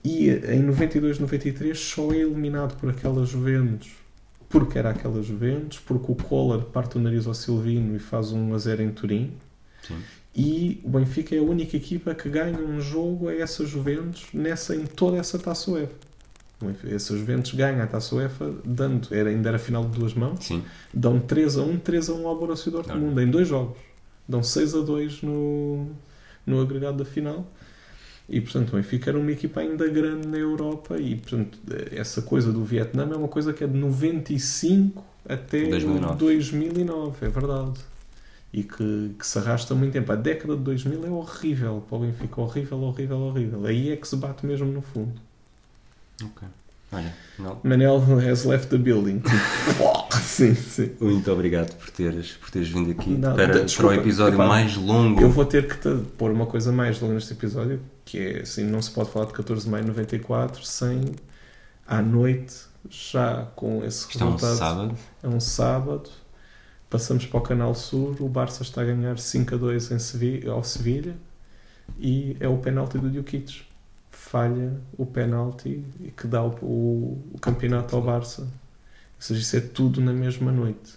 [0.05, 3.91] E em 92, 93 só é eliminado por aquela Juventus,
[4.49, 8.55] porque era aquela Juventus, porque o Collor parte o nariz ao Silvino e faz um
[8.55, 9.33] a 0 em Turim.
[9.83, 9.99] Sim.
[10.37, 14.75] E o Benfica é a única equipa que ganha um jogo a essa Juventus nessa,
[14.75, 16.14] em toda essa taça UEFA.
[16.69, 20.45] Benfica- Essa Juventus ganha a taça UEFA, dando, era, ainda era final de duas mãos,
[20.45, 20.63] Sim,
[20.93, 23.77] dão 3 a 1, 3 a 1 ao Borussia Dortmund, em dois jogos.
[24.29, 25.87] Dão 6 a 2 no,
[26.47, 27.47] no agregado da final.
[28.27, 31.59] E, portanto, o Benfica era uma equipa ainda grande na Europa e, portanto,
[31.93, 36.15] essa coisa do Vietnã é uma coisa que é de 95 até 2009.
[36.19, 37.81] 2009, é verdade.
[38.53, 40.11] E que, que se arrasta muito tempo.
[40.13, 43.67] A década de 2000 é horrível para o Benfica, horrível, horrível, horrível.
[43.67, 45.21] Aí é que se bate mesmo no fundo.
[46.23, 46.49] Ok.
[46.93, 47.59] Olha, não.
[47.65, 49.21] Manel has left the building.
[50.23, 50.93] Sim, sim.
[51.01, 54.47] Muito obrigado por teres, por teres vindo aqui Não, para, para desculpa, o episódio epá,
[54.47, 55.21] mais longo.
[55.21, 58.65] Eu vou ter que te pôr uma coisa mais longa neste episódio, que é assim,
[58.65, 61.15] não se pode falar de 14 de maio de 94 sem
[61.87, 62.55] à noite,
[62.89, 64.57] já com esse Isto é um resultado.
[64.57, 64.99] sábado.
[65.23, 66.11] É um sábado.
[66.91, 70.47] Passamos para o Canal Sur, o Barça está a ganhar 5 a 2 em Sevi
[70.49, 71.17] ao Sevilha
[71.99, 73.63] e é o penalti do Djukic.
[74.35, 78.43] Falha o penalti e que dá o, o- o campeonato ao Barça.
[78.43, 78.49] Ou
[79.21, 80.95] seja, isso é tudo na mesma noite.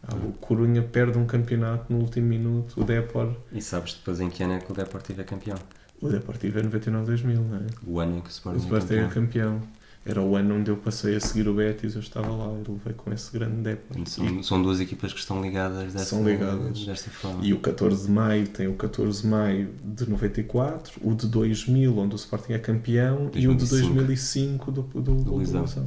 [0.00, 4.30] Ah, O Corunha perde um campeonato no último minuto, o Depor, E sabes depois em
[4.30, 5.58] que ano é que o Deportivo é campeão?
[6.00, 7.66] o Deportivo é 99-2000, não é?
[7.84, 9.62] O ano em que o O Sporting é Sporting é campeão.
[10.08, 12.94] Era o ano onde eu passei a seguir o Betis, eu estava lá e levei
[12.94, 13.76] com esse grande.
[13.76, 16.82] Portanto, São, são duas equipas que estão ligadas dessa, São ligadas.
[16.86, 17.44] desta forma.
[17.44, 21.98] E o 14 de maio tem o 14 de maio de 94, o de 2000,
[21.98, 23.94] onde o Sporting é campeão, e o de 2005.
[23.94, 25.60] 2005 do, do, do, do Luizão.
[25.60, 25.86] Luizão.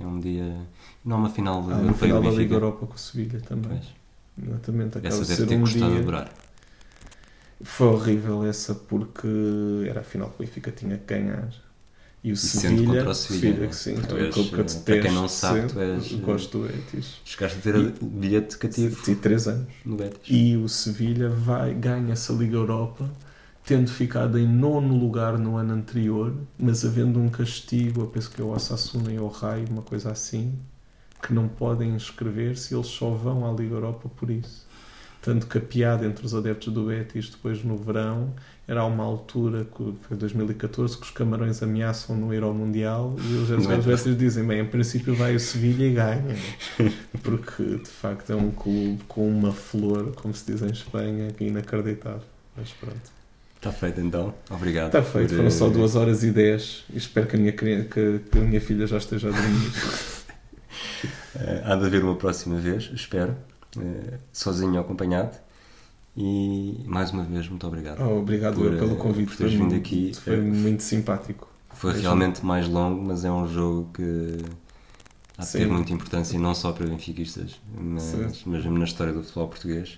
[0.00, 0.56] É um dia.
[1.04, 2.54] Não há uma final Ah, no europeia final da Liga.
[2.54, 3.78] Europa com o Sevilha também.
[3.78, 4.48] Pois.
[4.48, 6.02] Exatamente, acaba Essa de deve ter um custado a dia.
[6.02, 6.32] durar.
[7.62, 9.26] Foi horrível essa porque
[9.88, 11.48] era a final que o Benfica tinha que ganhar.
[12.28, 14.62] E o Sevilha, contra o Sevilha, que sim, tu é um clube que eu eh,
[14.64, 17.20] detesto para quem não sabe, sempre, tu és, eh, gosto do Betis.
[17.24, 19.68] Chegaste a ter o bilhete cativo Tive 3 anos.
[19.82, 20.20] no Betis.
[20.28, 23.10] E o Sevilha vai, ganha essa Liga Europa
[23.64, 28.42] tendo ficado em nono lugar no ano anterior, mas havendo um castigo, eu penso que
[28.42, 30.52] é o Osasuna e o Rai, uma coisa assim,
[31.22, 34.66] que não podem inscrever-se, eles só vão à Liga Europa por isso.
[35.22, 38.34] Tanto que a piada entre os adeptos do Betis depois no verão
[38.68, 43.48] era uma altura, que foi 2014, que os camarões ameaçam no Euro Mundial e os
[43.48, 44.14] Não é?
[44.14, 46.36] dizem, bem, em princípio vai o Sevilha e ganha.
[47.24, 51.44] Porque, de facto, é um clube com uma flor, como se diz em Espanha, que
[51.44, 52.20] é inacreditável.
[52.54, 53.10] Mas pronto.
[53.56, 54.34] Está feito então.
[54.50, 54.88] Obrigado.
[54.88, 57.52] Está feito, por, foram só eh, 2 horas e 10 e espero que a minha,
[57.52, 59.72] que, que a minha filha já esteja a dormir.
[61.36, 63.34] eh, há de haver uma próxima vez, espero.
[63.78, 65.36] eh, sozinho ou acompanhado.
[66.20, 68.00] E mais uma vez, muito obrigado.
[68.02, 70.12] Oh, obrigado Por, pelo eh, convite, por teres vindo aqui.
[70.14, 71.46] foi Eh, muito simpático.
[71.70, 74.38] Foi realmente mais longo, mas é um jogo que
[75.36, 79.46] há de ter muita importância, não só para benfiquistas, mas, mesmo na história do futebol
[79.46, 79.96] português.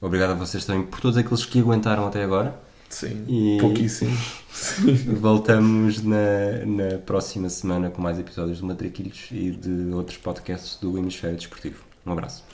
[0.00, 2.60] Obrigado a vocês também por todos aqueles que aguentaram até agora.
[2.88, 4.16] Sim, E- pouquíssimo.
[5.20, 10.96] Voltamos na, na próxima semana com mais episódios do Matraquilhos e de outros podcasts do
[10.96, 11.82] Hemisfério Desportivo.
[12.06, 12.44] Um abraço.